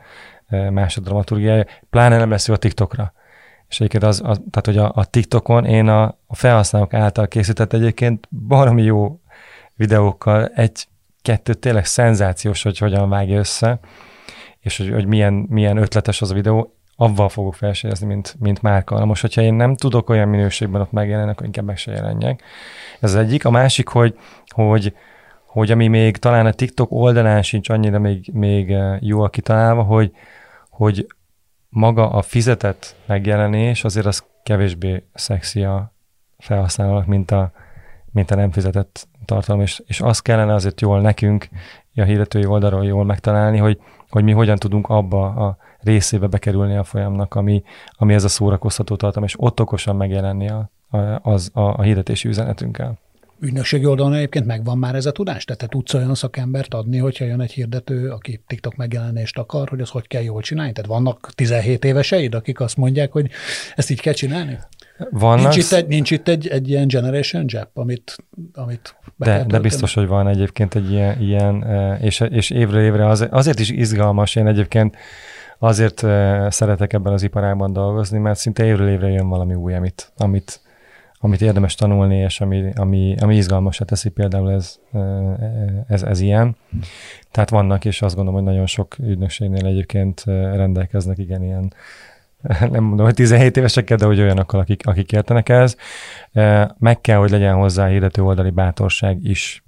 más 0.69 0.97
a 0.97 1.01
dramaturgiája, 1.01 1.65
pláne 1.89 2.17
nem 2.17 2.29
lesz 2.29 2.47
jó 2.47 2.53
a 2.53 2.57
TikTokra. 2.57 3.13
És 3.69 3.79
egyébként 3.79 4.03
az, 4.03 4.21
az 4.23 4.41
tehát 4.51 4.65
hogy 4.65 4.77
a, 4.77 4.91
a 4.95 5.05
TikTokon 5.05 5.65
én 5.65 5.87
a, 5.87 6.03
a 6.27 6.35
felhasználók 6.35 6.93
által 6.93 7.27
készített 7.27 7.73
egyébként 7.73 8.27
baromi 8.47 8.83
jó 8.83 9.19
videókkal 9.75 10.45
egy-kettő 10.45 11.53
tényleg 11.53 11.85
szenzációs, 11.85 12.63
hogy 12.63 12.77
hogyan 12.77 13.09
vágja 13.09 13.37
össze, 13.37 13.79
és 14.59 14.77
hogy, 14.77 14.91
hogy 14.91 15.05
milyen, 15.05 15.33
milyen 15.33 15.77
ötletes 15.77 16.21
az 16.21 16.31
a 16.31 16.33
videó, 16.33 16.73
avval 17.01 17.29
fogok 17.29 17.55
felsérezni, 17.55 18.07
mint, 18.07 18.35
mint 18.39 18.61
márka. 18.61 18.99
Na 18.99 19.05
most, 19.05 19.21
hogyha 19.21 19.41
én 19.41 19.53
nem 19.53 19.75
tudok 19.75 20.09
olyan 20.09 20.27
minőségben 20.27 20.81
ott 20.81 20.91
megjelenni, 20.91 21.29
akkor 21.29 21.45
inkább 21.45 21.65
meg 21.65 21.77
se 21.77 21.91
jelenjek. 21.91 22.41
Ez 22.99 23.13
az 23.13 23.15
egyik. 23.15 23.45
A 23.45 23.49
másik, 23.49 23.87
hogy, 23.87 24.17
hogy, 24.47 24.93
hogy 25.45 25.71
ami 25.71 25.87
még 25.87 26.17
talán 26.17 26.45
a 26.45 26.51
TikTok 26.51 26.91
oldalán 26.91 27.41
sincs 27.41 27.69
annyira 27.69 27.99
még, 27.99 28.29
még 28.33 28.75
jól 28.99 29.29
kitalálva, 29.29 29.83
hogy, 29.83 30.11
hogy 30.69 31.07
maga 31.69 32.09
a 32.09 32.21
fizetett 32.21 32.95
megjelenés 33.05 33.83
azért 33.83 34.05
az 34.05 34.23
kevésbé 34.43 35.03
szexi 35.13 35.63
a 35.63 35.93
felhasználónak, 36.37 37.05
mint 37.05 37.31
a, 37.31 37.51
mint 38.11 38.31
a 38.31 38.35
nem 38.35 38.51
fizetett 38.51 39.07
tartalom, 39.25 39.61
és, 39.61 39.81
és 39.85 40.01
azt 40.01 40.21
kellene 40.21 40.53
azért 40.53 40.81
jól 40.81 41.01
nekünk, 41.01 41.49
a 41.95 42.03
hirdetői 42.03 42.45
oldalról 42.45 42.85
jól 42.85 43.05
megtalálni, 43.05 43.57
hogy, 43.57 43.79
hogy 44.09 44.23
mi 44.23 44.31
hogyan 44.31 44.57
tudunk 44.57 44.89
abba 44.89 45.25
a 45.25 45.57
részébe 45.79 46.27
bekerülni 46.27 46.75
a 46.75 46.83
folyamnak, 46.83 47.35
ami, 47.35 47.63
ami 47.91 48.13
ez 48.13 48.23
a 48.23 48.27
szórakoztató 48.27 48.95
tartalom, 48.95 49.27
és 49.27 49.35
ott 49.37 49.61
okosan 49.61 49.95
megjelenni 49.95 50.49
a, 50.49 50.69
a, 50.89 50.97
az, 51.21 51.51
a, 51.53 51.61
a 51.61 51.81
hirdetési 51.81 52.27
üzenetünkkel 52.27 52.97
ügynökségi 53.41 53.85
oldalon 53.85 54.13
egyébként 54.13 54.45
megvan 54.45 54.77
már 54.77 54.95
ez 54.95 55.05
a 55.05 55.11
tudás? 55.11 55.45
Tehát 55.45 55.61
te 55.61 55.67
tudsz 55.67 55.93
olyan 55.93 56.15
szakembert 56.15 56.73
adni, 56.73 56.97
hogyha 56.97 57.25
jön 57.25 57.41
egy 57.41 57.51
hirdető, 57.51 58.09
aki 58.09 58.41
TikTok 58.47 58.75
megjelenést 58.75 59.37
akar, 59.37 59.69
hogy 59.69 59.81
az 59.81 59.89
hogy 59.89 60.07
kell 60.07 60.21
jól 60.21 60.41
csinálni? 60.41 60.71
Tehát 60.71 60.89
vannak 60.89 61.29
17 61.35 61.85
éveseid, 61.85 62.35
akik 62.35 62.59
azt 62.59 62.77
mondják, 62.77 63.11
hogy 63.11 63.29
ezt 63.75 63.89
így 63.89 64.01
kell 64.01 64.13
csinálni? 64.13 64.57
Vannak. 65.11 65.41
Nincs 65.41 65.57
itt 65.57 65.71
egy, 65.71 65.87
nincs 65.87 66.11
itt 66.11 66.27
egy, 66.27 66.47
egy 66.47 66.69
ilyen 66.69 66.87
generation 66.87 67.45
gap, 67.45 67.69
amit, 67.73 68.15
amit 68.53 68.95
de, 69.15 69.43
de 69.47 69.59
biztos, 69.59 69.93
hogy 69.93 70.07
van 70.07 70.27
egyébként 70.27 70.75
egy 70.75 70.91
ilyen, 70.91 71.21
ilyen 71.21 71.65
és, 72.01 72.19
és 72.19 72.49
évre 72.49 72.81
évre 72.81 73.07
az, 73.07 73.27
azért 73.29 73.59
is 73.59 73.69
izgalmas, 73.69 74.35
én 74.35 74.47
egyébként 74.47 74.95
azért 75.59 75.97
szeretek 76.49 76.93
ebben 76.93 77.13
az 77.13 77.23
iparágban 77.23 77.73
dolgozni, 77.73 78.17
mert 78.17 78.39
szinte 78.39 78.65
évről 78.65 78.89
évre 78.89 79.09
jön 79.09 79.29
valami 79.29 79.53
új, 79.53 79.73
amit, 79.73 80.11
amit, 80.17 80.61
amit 81.19 81.41
érdemes 81.41 81.75
tanulni, 81.75 82.17
és 82.17 82.41
ami, 82.41 82.71
ami, 82.75 83.15
ami 83.19 83.35
izgalmasra 83.35 83.85
teszi, 83.85 84.09
például 84.09 84.51
ez, 84.51 84.79
ez, 85.87 86.03
ez 86.03 86.19
ilyen. 86.19 86.55
Tehát 87.31 87.49
vannak, 87.49 87.85
és 87.85 88.01
azt 88.01 88.15
gondolom, 88.15 88.39
hogy 88.39 88.49
nagyon 88.49 88.65
sok 88.65 88.95
ügynökségnél 88.99 89.65
egyébként 89.65 90.23
rendelkeznek 90.25 91.17
igen 91.17 91.43
ilyen 91.43 91.73
nem 92.71 92.83
mondom, 92.83 93.05
hogy 93.05 93.13
17 93.15 93.57
évesek, 93.57 93.93
de 93.93 94.05
hogy 94.05 94.19
olyanokkal, 94.19 94.59
akik, 94.59 94.87
akik 94.87 95.11
értenek 95.11 95.49
ez. 95.49 95.75
Meg 96.77 97.01
kell, 97.01 97.17
hogy 97.17 97.29
legyen 97.29 97.55
hozzá 97.55 97.87
hirdető 97.87 98.23
oldali 98.23 98.49
bátorság 98.49 99.23
is, 99.23 99.63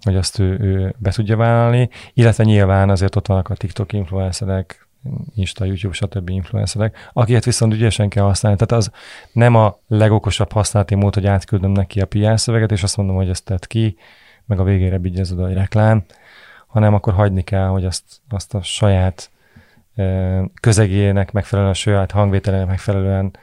hogy 0.00 0.16
azt 0.16 0.38
ő, 0.38 0.58
ő 0.60 0.94
be 0.98 1.10
tudja 1.10 1.36
vállalni, 1.36 1.88
illetve 2.14 2.44
nyilván 2.44 2.90
azért 2.90 3.16
ott 3.16 3.26
vannak 3.26 3.48
a 3.48 3.54
TikTok 3.54 3.92
influencerek, 3.92 4.85
Insta, 5.34 5.64
YouTube, 5.64 5.94
stb. 5.94 6.28
influencerek, 6.28 7.10
akiket 7.12 7.44
viszont 7.44 7.72
ügyesen 7.72 8.08
kell 8.08 8.24
használni. 8.24 8.58
Tehát 8.58 8.84
az 8.84 8.90
nem 9.32 9.54
a 9.54 9.78
legokosabb 9.86 10.52
használati 10.52 10.94
mód, 10.94 11.14
hogy 11.14 11.26
átküldöm 11.26 11.70
neki 11.70 12.00
a 12.00 12.06
PR 12.06 12.40
szöveget, 12.40 12.72
és 12.72 12.82
azt 12.82 12.96
mondom, 12.96 13.16
hogy 13.16 13.28
ezt 13.28 13.44
tett 13.44 13.66
ki, 13.66 13.96
meg 14.46 14.60
a 14.60 14.64
végére 14.64 14.98
bigyezod 14.98 15.40
a 15.40 15.48
reklám, 15.48 16.04
hanem 16.66 16.94
akkor 16.94 17.12
hagyni 17.12 17.42
kell, 17.42 17.66
hogy 17.66 17.84
azt, 17.84 18.04
azt 18.28 18.54
a 18.54 18.62
saját 18.62 19.30
közegének 20.60 21.32
megfelelően, 21.32 21.72
a 21.72 21.76
saját 21.76 22.10
hangvételének 22.10 22.66
megfelelően 22.66 23.36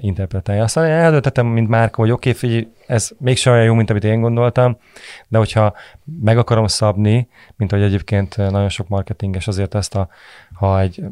interpretálja. 0.00 0.62
Aztán 0.62 0.84
eldöntettem, 0.84 1.46
mint 1.46 1.68
márka, 1.68 2.00
hogy 2.00 2.10
oké, 2.10 2.30
okay, 2.30 2.72
ez 2.86 3.10
mégsem 3.18 3.52
olyan 3.52 3.64
jó, 3.64 3.74
mint 3.74 3.90
amit 3.90 4.04
én 4.04 4.20
gondoltam, 4.20 4.78
de 5.28 5.38
hogyha 5.38 5.74
meg 6.20 6.38
akarom 6.38 6.66
szabni, 6.66 7.28
mint 7.56 7.70
hogy 7.70 7.82
egyébként 7.82 8.36
nagyon 8.36 8.68
sok 8.68 8.88
marketinges 8.88 9.46
azért 9.46 9.74
ezt 9.74 9.94
a, 9.94 10.08
ha 10.58 10.80
egy 10.80 11.04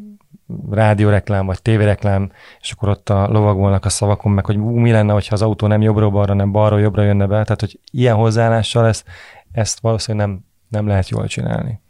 rádióreklám 0.71 1.47
vagy 1.47 1.63
tévéreklám, 1.63 2.33
és 2.61 2.71
akkor 2.71 2.89
ott 2.89 3.09
a 3.09 3.29
lovagolnak 3.29 3.85
a 3.85 3.89
szavakon, 3.89 4.33
meg 4.33 4.47
hogy 4.47 4.57
ú, 4.57 4.71
mi 4.71 4.91
lenne, 4.91 5.13
hogyha 5.13 5.35
az 5.35 5.43
autó 5.43 5.67
nem 5.67 5.83
jobbról-balra, 5.83 6.33
hanem 6.33 6.53
balról-jobbra 6.53 7.03
jönne 7.03 7.27
be. 7.27 7.43
Tehát, 7.43 7.61
hogy 7.61 7.81
ilyen 7.91 8.15
hozzáállással 8.15 8.87
ezt, 8.87 9.07
ezt 9.53 9.81
valószínűleg 9.81 10.27
nem, 10.27 10.45
nem 10.69 10.87
lehet 10.87 11.09
jól 11.09 11.27
csinálni. 11.27 11.81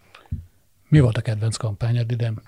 Mi 0.89 1.01
volt 1.01 1.17
a 1.17 1.21
kedvenc 1.21 1.57
kampányod 1.57 2.11
idén? 2.11 2.41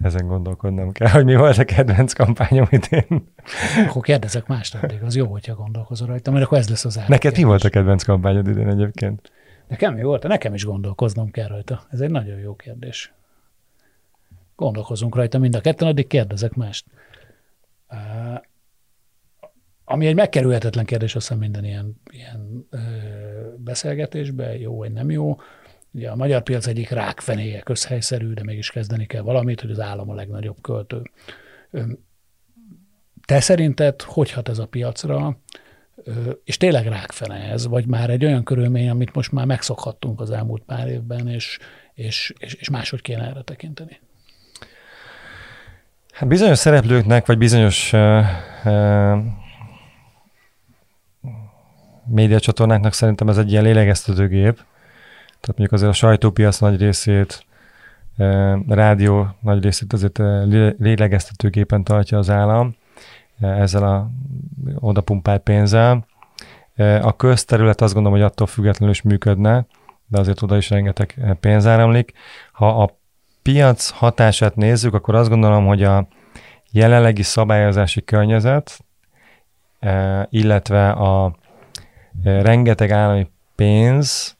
Ezen 0.00 0.26
gondolkodnom 0.26 0.92
kell, 0.92 1.08
hogy 1.08 1.24
mi 1.24 1.36
volt 1.36 1.58
a 1.58 1.64
kedvenc 1.64 2.12
kampányom 2.12 2.66
idén. 2.70 3.32
Akkor 3.86 4.02
kérdezek 4.02 4.46
más 4.46 4.74
addig, 4.74 5.02
az 5.02 5.16
jó, 5.16 5.26
hogyha 5.26 5.54
gondolkozol 5.54 6.06
rajta, 6.06 6.30
mert 6.30 6.44
akkor 6.44 6.58
ez 6.58 6.68
lesz 6.68 6.84
az. 6.84 6.94
Neked 6.94 7.18
kérdés. 7.18 7.38
mi 7.38 7.44
volt 7.44 7.64
a 7.64 7.68
kedvenc 7.68 8.02
kampányod 8.02 8.48
idén 8.48 8.68
egyébként? 8.68 9.32
Nekem 9.68 9.94
mi 9.94 10.02
volt? 10.02 10.22
Nekem 10.22 10.54
is 10.54 10.64
gondolkoznom 10.64 11.30
kell 11.30 11.48
rajta. 11.48 11.82
Ez 11.90 12.00
egy 12.00 12.10
nagyon 12.10 12.38
jó 12.38 12.54
kérdés. 12.54 13.12
Gondolkozunk 14.56 15.14
rajta 15.14 15.38
mind 15.38 15.54
a 15.54 15.60
ketten, 15.60 15.88
addig 15.88 16.06
kérdezek 16.06 16.54
mást. 16.54 16.84
Uh, 17.90 18.40
ami 19.88 20.06
egy 20.06 20.14
megkerülhetetlen 20.14 20.84
kérdés, 20.84 21.14
azt 21.14 21.26
hiszem 21.26 21.40
minden 21.42 21.64
ilyen, 21.64 22.00
ilyen 22.10 22.66
ö, 22.70 22.78
beszélgetésben, 23.56 24.56
jó 24.56 24.76
vagy 24.76 24.92
nem 24.92 25.10
jó, 25.10 25.36
Ugye 25.96 26.10
a 26.10 26.16
magyar 26.16 26.42
piac 26.42 26.66
egyik 26.66 26.88
rákfenéje 26.88 27.60
közhelyszerű, 27.60 28.32
de 28.32 28.42
mégis 28.44 28.70
kezdeni 28.70 29.06
kell 29.06 29.22
valamit, 29.22 29.60
hogy 29.60 29.70
az 29.70 29.80
állam 29.80 30.10
a 30.10 30.14
legnagyobb 30.14 30.56
költő. 30.60 31.02
Te 33.24 33.40
szerinted 33.40 34.02
hogy 34.02 34.30
hat 34.30 34.48
ez 34.48 34.58
a 34.58 34.66
piacra, 34.66 35.38
és 36.44 36.56
tényleg 36.56 36.86
rákfene 36.86 37.34
ez, 37.34 37.66
vagy 37.66 37.86
már 37.86 38.10
egy 38.10 38.24
olyan 38.24 38.44
körülmény, 38.44 38.88
amit 38.88 39.14
most 39.14 39.32
már 39.32 39.46
megszokhattunk 39.46 40.20
az 40.20 40.30
elmúlt 40.30 40.62
pár 40.62 40.88
évben, 40.88 41.28
és, 41.28 41.58
és, 41.94 42.34
és, 42.38 42.54
és 42.54 42.68
máshogy 42.68 43.00
kéne 43.00 43.26
erre 43.26 43.42
tekinteni? 43.42 44.00
Hát 46.12 46.28
bizonyos 46.28 46.58
szereplőknek, 46.58 47.26
vagy 47.26 47.38
bizonyos 47.38 47.92
uh, 47.92 48.24
uh, 48.64 49.18
médiacsatornáknak 52.06 52.92
szerintem 52.92 53.28
ez 53.28 53.38
egy 53.38 53.50
ilyen 53.50 53.62
lélegeztetőgép, 53.62 54.64
tehát 55.40 55.58
mondjuk 55.58 55.72
azért 55.72 55.90
a 55.90 55.94
sajtópiac 55.94 56.58
nagy 56.58 56.80
részét, 56.80 57.46
eh, 58.16 58.60
rádió 58.68 59.28
nagy 59.40 59.62
részét 59.62 59.92
azért 59.92 60.18
eh, 60.18 60.46
lélegeztetőképpen 60.78 61.84
tartja 61.84 62.18
az 62.18 62.30
állam 62.30 62.76
eh, 63.40 63.60
ezzel 63.60 63.82
a 63.82 64.10
odapumpált 64.74 65.42
pénzzel. 65.42 66.06
A 67.00 67.16
közterület 67.16 67.80
azt 67.80 67.94
gondolom, 67.94 68.18
hogy 68.18 68.28
attól 68.28 68.46
függetlenül 68.46 68.94
is 68.94 69.02
működne, 69.02 69.66
de 70.06 70.18
azért 70.18 70.42
oda 70.42 70.56
is 70.56 70.70
rengeteg 70.70 71.36
pénz 71.40 71.66
áramlik. 71.66 72.12
Ha 72.52 72.82
a 72.82 72.98
piac 73.42 73.90
hatását 73.90 74.56
nézzük, 74.56 74.94
akkor 74.94 75.14
azt 75.14 75.28
gondolom, 75.28 75.66
hogy 75.66 75.82
a 75.82 76.08
jelenlegi 76.70 77.22
szabályozási 77.22 78.04
környezet, 78.04 78.84
illetve 80.30 80.90
a 80.90 81.36
rengeteg 82.22 82.90
állami 82.90 83.30
pénz, 83.54 84.35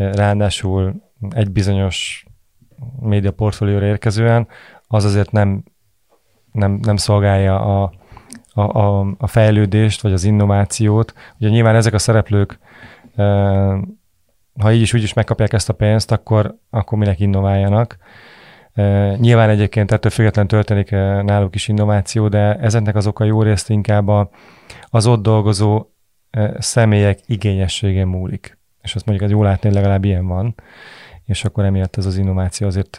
ráadásul 0.00 1.02
egy 1.30 1.50
bizonyos 1.50 2.24
média 3.00 3.30
portfólióra 3.30 3.86
érkezően, 3.86 4.48
az 4.86 5.04
azért 5.04 5.30
nem, 5.30 5.64
nem, 6.52 6.78
nem 6.82 6.96
szolgálja 6.96 7.60
a, 7.60 7.92
a, 8.52 8.60
a, 8.60 9.14
a 9.18 9.26
fejlődést, 9.26 10.00
vagy 10.00 10.12
az 10.12 10.24
innovációt. 10.24 11.14
Ugye 11.38 11.48
nyilván 11.48 11.74
ezek 11.74 11.92
a 11.92 11.98
szereplők, 11.98 12.58
ha 14.60 14.72
így 14.72 14.80
is 14.80 14.94
úgy 14.94 15.02
is 15.02 15.12
megkapják 15.12 15.52
ezt 15.52 15.68
a 15.68 15.72
pénzt, 15.72 16.12
akkor, 16.12 16.56
akkor 16.70 16.98
minek 16.98 17.20
innováljanak. 17.20 17.98
Nyilván 19.16 19.48
egyébként 19.48 19.92
ettől 19.92 20.10
függetlenül 20.10 20.50
történik 20.50 20.90
náluk 21.24 21.54
is 21.54 21.68
innováció, 21.68 22.28
de 22.28 22.54
ezeknek 22.56 22.96
az 22.96 23.06
oka 23.06 23.24
jó 23.24 23.42
részt 23.42 23.70
inkább 23.70 24.08
az 24.86 25.06
ott 25.06 25.22
dolgozó 25.22 25.86
személyek 26.58 27.18
igényessége 27.26 28.04
múlik 28.04 28.59
és 28.82 28.94
azt 28.94 29.06
mondjuk, 29.06 29.30
ez 29.30 29.36
jó 29.36 29.42
látni, 29.42 29.68
hogy 29.68 29.76
legalább 29.76 30.04
ilyen 30.04 30.26
van, 30.26 30.54
és 31.24 31.44
akkor 31.44 31.64
emiatt 31.64 31.96
ez 31.96 32.06
az 32.06 32.16
innováció 32.16 32.66
azért, 32.66 32.98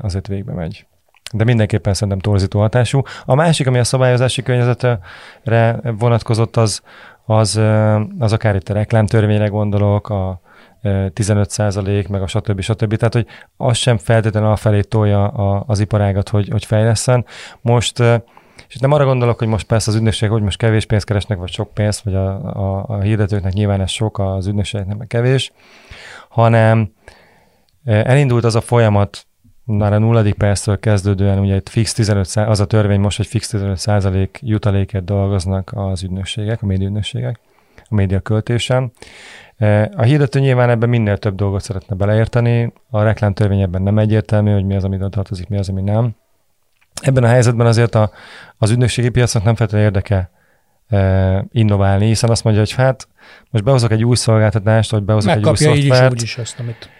azért 0.00 0.26
végbe 0.26 0.52
megy. 0.52 0.86
De 1.32 1.44
mindenképpen 1.44 1.94
szerintem 1.94 2.18
torzító 2.18 2.58
hatású. 2.58 3.02
A 3.24 3.34
másik, 3.34 3.66
ami 3.66 3.78
a 3.78 3.84
szabályozási 3.84 4.42
környezetre 4.42 5.00
vonatkozott, 5.82 6.56
az, 6.56 6.82
az, 7.24 7.60
az 8.18 8.32
akár 8.32 8.54
itt 8.54 8.68
a 8.68 8.74
reklámtörvényre 8.74 9.46
gondolok, 9.46 10.08
a 10.08 10.40
15 11.12 11.50
százalék, 11.50 12.08
meg 12.08 12.22
a 12.22 12.26
stb. 12.26 12.60
stb. 12.60 12.96
Tehát, 12.96 13.14
hogy 13.14 13.26
az 13.56 13.76
sem 13.76 13.96
feltétlenül 13.96 14.50
afelé 14.50 14.80
tolja 14.80 15.26
az 15.60 15.80
iparágat, 15.80 16.28
hogy, 16.28 16.48
hogy 16.48 16.64
fejleszen. 16.64 17.24
Most 17.60 18.02
és 18.68 18.76
nem 18.76 18.92
arra 18.92 19.04
gondolok, 19.04 19.38
hogy 19.38 19.48
most 19.48 19.66
persze 19.66 19.90
az 19.90 19.96
ügynökség, 19.96 20.30
hogy 20.30 20.42
most 20.42 20.58
kevés 20.58 20.84
pénzt 20.84 21.06
keresnek, 21.06 21.38
vagy 21.38 21.50
sok 21.50 21.74
pénzt, 21.74 22.00
vagy 22.00 22.14
a, 22.14 22.34
a, 22.56 22.84
a 22.88 23.00
hirdetőknek 23.00 23.52
nyilván 23.52 23.80
ez 23.80 23.90
sok, 23.90 24.18
az 24.18 24.46
ügynökségeknek 24.46 24.96
meg 24.96 25.06
kevés, 25.06 25.52
hanem 26.28 26.92
e, 27.84 28.04
elindult 28.06 28.44
az 28.44 28.54
a 28.54 28.60
folyamat, 28.60 29.26
már 29.64 29.92
a 29.92 29.98
nulladik 29.98 30.34
perctől 30.34 30.78
kezdődően, 30.78 31.38
ugye 31.38 31.54
egy 31.54 31.68
fix 31.68 31.94
15%, 31.96 32.48
az 32.48 32.60
a 32.60 32.66
törvény 32.66 33.00
most, 33.00 33.16
hogy 33.16 33.26
fix 33.26 33.48
15 33.48 33.76
százalék 33.76 34.38
jutaléket 34.42 35.04
dolgoznak 35.04 35.70
az 35.74 36.02
ügynökségek, 36.02 36.62
a 36.62 36.66
médiaügynökségek, 36.66 37.40
a 37.88 37.94
média 37.94 38.20
költésen. 38.20 38.92
E, 39.56 39.90
a 39.96 40.02
hirdető 40.02 40.40
nyilván 40.40 40.70
ebben 40.70 40.88
minél 40.88 41.18
több 41.18 41.34
dolgot 41.34 41.62
szeretne 41.62 41.96
beleérteni, 41.96 42.72
a 42.90 43.02
reklámtörvény 43.02 43.60
ebben 43.60 43.82
nem 43.82 43.98
egyértelmű, 43.98 44.52
hogy 44.52 44.64
mi 44.64 44.74
az, 44.74 44.84
ami 44.84 44.98
tartozik, 45.10 45.48
mi 45.48 45.56
az, 45.56 45.68
ami 45.68 45.82
nem. 45.82 46.14
Ebben 47.00 47.24
a 47.24 47.26
helyzetben 47.26 47.66
azért 47.66 47.94
a, 47.94 48.10
az 48.58 48.70
ügynökségi 48.70 49.08
piacnak 49.08 49.44
nem 49.44 49.54
feltétlenül 49.54 49.88
érdeke 49.88 50.30
e, 50.88 51.44
innoválni, 51.52 52.06
hiszen 52.06 52.30
azt 52.30 52.44
mondja, 52.44 52.62
hogy 52.62 52.72
hát 52.72 53.08
most 53.50 53.64
behozok 53.64 53.90
egy 53.90 54.04
új 54.04 54.16
szolgáltatást, 54.16 54.90
vagy 54.90 55.02
behozok 55.02 55.34
Megkapja 55.34 55.70
egy 55.70 55.76
új 55.76 55.80
szoftvert. 55.80 56.12
Így 56.12 56.22
is, 56.22 56.22
úgy 56.22 56.28
is 56.28 56.38
azt, 56.38 56.58
amit... 56.58 56.90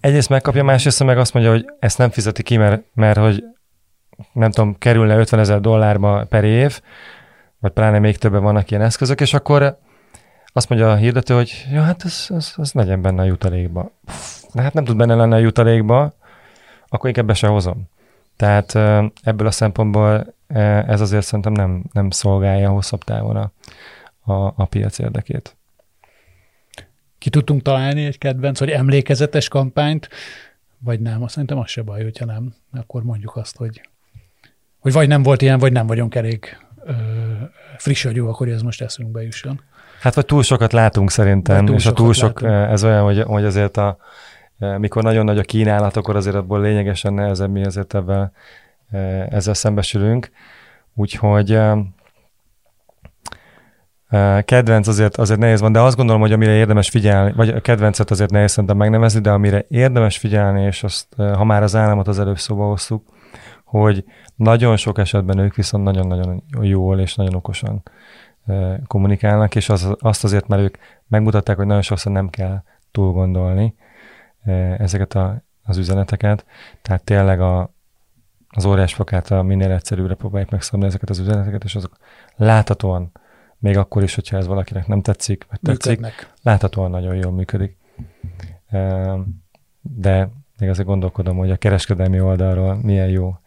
Egyrészt 0.00 0.28
megkapja, 0.28 0.64
másrészt 0.64 1.04
meg 1.04 1.18
azt 1.18 1.34
mondja, 1.34 1.52
hogy 1.52 1.64
ezt 1.78 1.98
nem 1.98 2.10
fizeti 2.10 2.42
ki, 2.42 2.56
mert, 2.56 2.82
mert 2.94 3.18
hogy 3.18 3.44
nem 4.32 4.50
tudom, 4.50 4.78
kerülne 4.78 5.16
50 5.16 5.40
ezer 5.40 5.60
dollárba 5.60 6.24
per 6.28 6.44
év, 6.44 6.80
vagy 7.58 7.72
pláne 7.72 7.98
még 7.98 8.18
többen 8.18 8.42
vannak 8.42 8.70
ilyen 8.70 8.82
eszközök, 8.82 9.20
és 9.20 9.34
akkor 9.34 9.78
azt 10.52 10.68
mondja 10.68 10.90
a 10.90 10.96
hirdető, 10.96 11.34
hogy 11.34 11.66
ja, 11.72 11.82
hát 11.82 12.04
ez, 12.04 12.26
ez, 12.28 12.54
ez 12.56 12.72
legyen 12.72 13.02
benne 13.02 13.22
a 13.22 13.24
jutalékba. 13.24 13.90
De 14.52 14.62
hát 14.62 14.72
nem 14.72 14.84
tud 14.84 14.96
benne 14.96 15.14
lenni 15.14 15.34
a 15.34 15.38
jutalékba, 15.38 16.12
akkor 16.88 17.08
inkább 17.08 17.26
be 17.26 17.34
se 17.34 17.46
hozom. 17.46 17.88
Tehát 18.36 18.74
ebből 19.22 19.46
a 19.46 19.50
szempontból 19.50 20.34
ez 20.86 21.00
azért 21.00 21.24
szerintem 21.24 21.52
nem, 21.52 21.84
nem 21.92 22.10
szolgálja 22.10 22.68
hosszabb 22.68 23.04
távon 23.04 23.36
a, 23.36 23.52
a, 24.32 24.52
a 24.56 24.64
piac 24.64 24.98
érdekét. 24.98 25.56
Ki 27.18 27.30
tudtunk 27.30 27.62
találni 27.62 28.04
egy 28.04 28.18
kedvenc, 28.18 28.58
vagy 28.58 28.70
emlékezetes 28.70 29.48
kampányt, 29.48 30.08
vagy 30.78 31.00
nem? 31.00 31.22
Azt 31.22 31.32
szerintem 31.32 31.58
az 31.58 31.70
se 31.70 31.82
baj, 31.82 32.02
hogyha 32.02 32.24
nem. 32.24 32.54
Akkor 32.72 33.02
mondjuk 33.02 33.36
azt, 33.36 33.56
hogy, 33.56 33.88
hogy 34.78 34.92
vagy 34.92 35.08
nem 35.08 35.22
volt 35.22 35.42
ilyen, 35.42 35.58
vagy 35.58 35.72
nem 35.72 35.86
vagyunk 35.86 36.14
elég 36.14 36.56
ö, 36.84 36.92
friss 37.76 38.04
agyúak, 38.04 38.36
hogy 38.36 38.50
ez 38.50 38.62
most 38.62 38.82
eszünkbe 38.82 39.22
jusson. 39.22 39.60
Hát 40.00 40.14
vagy 40.14 40.26
túl 40.26 40.42
sokat 40.42 40.72
látunk 40.72 41.10
szerintem, 41.10 41.66
túl 41.66 41.76
és 41.76 41.86
a 41.86 41.92
túl 41.92 42.12
sok, 42.12 42.40
látunk. 42.40 42.70
ez 42.70 42.84
olyan, 42.84 43.02
hogy, 43.02 43.22
hogy 43.22 43.44
azért 43.44 43.76
a, 43.76 43.98
mikor 44.58 45.02
nagyon 45.02 45.24
nagy 45.24 45.38
a 45.38 45.42
kínálat, 45.42 45.96
akkor 45.96 46.16
azért 46.16 46.36
abból 46.36 46.60
lényegesen 46.60 47.14
nehezebb 47.14 47.50
mi 47.50 47.60
ezért 47.60 47.94
ebben, 47.94 48.32
ezzel 49.28 49.54
szembesülünk. 49.54 50.30
Úgyhogy 50.94 51.60
kedvenc 54.44 54.88
azért, 54.88 55.16
azért 55.16 55.40
nehéz 55.40 55.60
van, 55.60 55.72
de 55.72 55.80
azt 55.80 55.96
gondolom, 55.96 56.20
hogy 56.20 56.32
amire 56.32 56.52
érdemes 56.52 56.88
figyelni, 56.88 57.32
vagy 57.32 57.48
a 57.48 57.60
kedvencet 57.60 58.10
azért 58.10 58.30
nehéz 58.30 58.50
szerintem 58.50 58.76
megnevezni, 58.76 59.20
de 59.20 59.30
amire 59.30 59.64
érdemes 59.68 60.18
figyelni, 60.18 60.62
és 60.62 60.82
azt, 60.82 61.14
ha 61.16 61.44
már 61.44 61.62
az 61.62 61.76
államot 61.76 62.08
az 62.08 62.18
előbb 62.18 62.38
szóba 62.38 62.66
hoztuk, 62.66 63.02
hogy 63.64 64.04
nagyon 64.36 64.76
sok 64.76 64.98
esetben 64.98 65.38
ők 65.38 65.54
viszont 65.54 65.84
nagyon-nagyon 65.84 66.42
jól 66.60 67.00
és 67.00 67.14
nagyon 67.14 67.34
okosan 67.34 67.82
kommunikálnak, 68.86 69.54
és 69.54 69.68
az, 69.68 69.94
azt 69.98 70.24
azért, 70.24 70.48
mert 70.48 70.62
ők 70.62 70.76
megmutatták, 71.08 71.56
hogy 71.56 71.66
nagyon 71.66 71.82
sokszor 71.82 72.12
nem 72.12 72.28
kell 72.28 72.62
túl 72.90 73.12
gondolni 73.12 73.74
ezeket 74.78 75.14
a, 75.14 75.42
az 75.62 75.76
üzeneteket, 75.76 76.44
tehát 76.82 77.04
tényleg 77.04 77.40
a, 77.40 77.74
az 78.48 78.64
óriásfokát 78.64 79.30
a 79.30 79.42
minél 79.42 79.70
egyszerűbbre 79.70 80.14
próbálják 80.14 80.50
megszabni 80.50 80.86
ezeket 80.86 81.10
az 81.10 81.18
üzeneteket, 81.18 81.64
és 81.64 81.74
azok 81.74 81.96
láthatóan, 82.36 83.12
még 83.58 83.76
akkor 83.76 84.02
is, 84.02 84.14
hogyha 84.14 84.36
ez 84.36 84.46
valakinek 84.46 84.86
nem 84.86 85.00
tetszik, 85.00 85.46
vagy 85.50 85.60
tetszik, 85.60 86.00
Működnek. 86.00 86.32
láthatóan 86.42 86.90
nagyon 86.90 87.14
jól 87.14 87.32
működik. 87.32 87.76
De 89.80 90.28
még 90.58 90.68
azért 90.68 90.86
gondolkodom, 90.86 91.36
hogy 91.36 91.50
a 91.50 91.56
kereskedelmi 91.56 92.20
oldalról 92.20 92.74
milyen 92.82 93.08
jó 93.08 93.38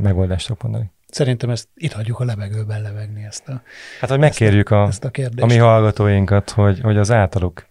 megoldást 0.00 0.46
tudok 0.46 0.62
mondani. 0.62 0.90
Szerintem 1.08 1.50
ezt 1.50 1.68
itt 1.74 1.92
hagyjuk 1.92 2.20
a 2.20 2.24
levegőben 2.24 2.82
levegni 2.82 3.24
ezt 3.24 3.48
a 3.48 3.62
Hát, 4.00 4.10
hogy 4.10 4.18
megkérjük 4.18 4.70
a, 4.70 4.86
ezt 4.86 5.04
a, 5.04 5.10
a 5.40 5.46
mi 5.46 5.56
hallgatóinkat, 5.56 6.50
hogy, 6.50 6.80
hogy 6.80 6.96
az 6.96 7.10
általuk 7.10 7.66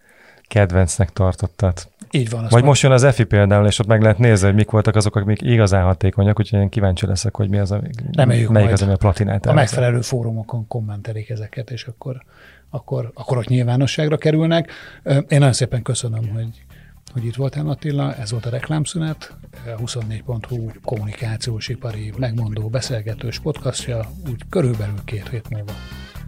kedvencnek 0.48 1.10
tartottat. 1.10 1.90
Így 2.10 2.30
van. 2.30 2.46
Vagy 2.50 2.64
most 2.64 2.82
jön 2.82 2.92
az 2.92 3.02
EFI 3.02 3.24
például, 3.24 3.66
és 3.66 3.78
ott 3.78 3.86
meg 3.86 4.02
lehet 4.02 4.18
nézni, 4.18 4.46
hogy 4.46 4.54
mik 4.54 4.70
voltak 4.70 4.96
azok, 4.96 5.16
amik 5.16 5.42
igazán 5.42 5.84
hatékonyak, 5.84 6.38
úgyhogy 6.38 6.60
én 6.60 6.68
kíváncsi 6.68 7.06
leszek, 7.06 7.36
hogy 7.36 7.48
mi 7.48 7.58
az, 7.58 7.70
a, 7.70 7.80
Reméljük 8.12 8.50
melyik 8.50 8.70
az, 8.70 8.82
ami 8.82 8.92
a 8.92 8.96
platinát 8.96 9.46
A 9.46 9.52
megfelelő 9.52 10.00
fórumokon 10.00 10.66
kommentelik 10.66 11.30
ezeket, 11.30 11.70
és 11.70 11.84
akkor, 11.84 12.22
akkor, 12.70 13.10
akkor 13.14 13.36
ott 13.36 13.48
nyilvánosságra 13.48 14.16
kerülnek. 14.16 14.70
Én 15.04 15.24
nagyon 15.28 15.52
szépen 15.52 15.82
köszönöm, 15.82 16.28
hogy 16.28 16.64
hogy 17.12 17.24
itt 17.24 17.34
voltál 17.34 17.68
Attila, 17.68 18.14
ez 18.14 18.30
volt 18.30 18.46
a 18.46 18.50
reklámszünet, 18.50 19.34
24.hu 19.66 20.70
kommunikációs 20.84 21.68
ipari 21.68 22.12
megmondó 22.16 22.68
beszélgetős 22.68 23.38
podcastja, 23.38 24.10
úgy 24.28 24.42
körülbelül 24.48 25.04
két 25.04 25.28
hét 25.28 25.48
múlva 25.48 25.72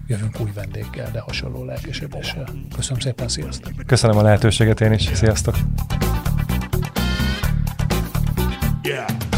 jövünk 0.07 0.40
új 0.40 0.50
vendéggel, 0.55 1.11
de 1.11 1.20
hasonló 1.20 1.64
lelkesedéssel. 1.64 2.48
Köszönöm 2.76 3.00
szépen, 3.00 3.28
sziasztok! 3.28 3.72
Köszönöm 3.86 4.16
a 4.16 4.22
lehetőséget 4.22 4.80
én 4.80 4.92
is, 4.92 5.11
sziasztok! 5.12 5.57
Yeah. 8.82 9.32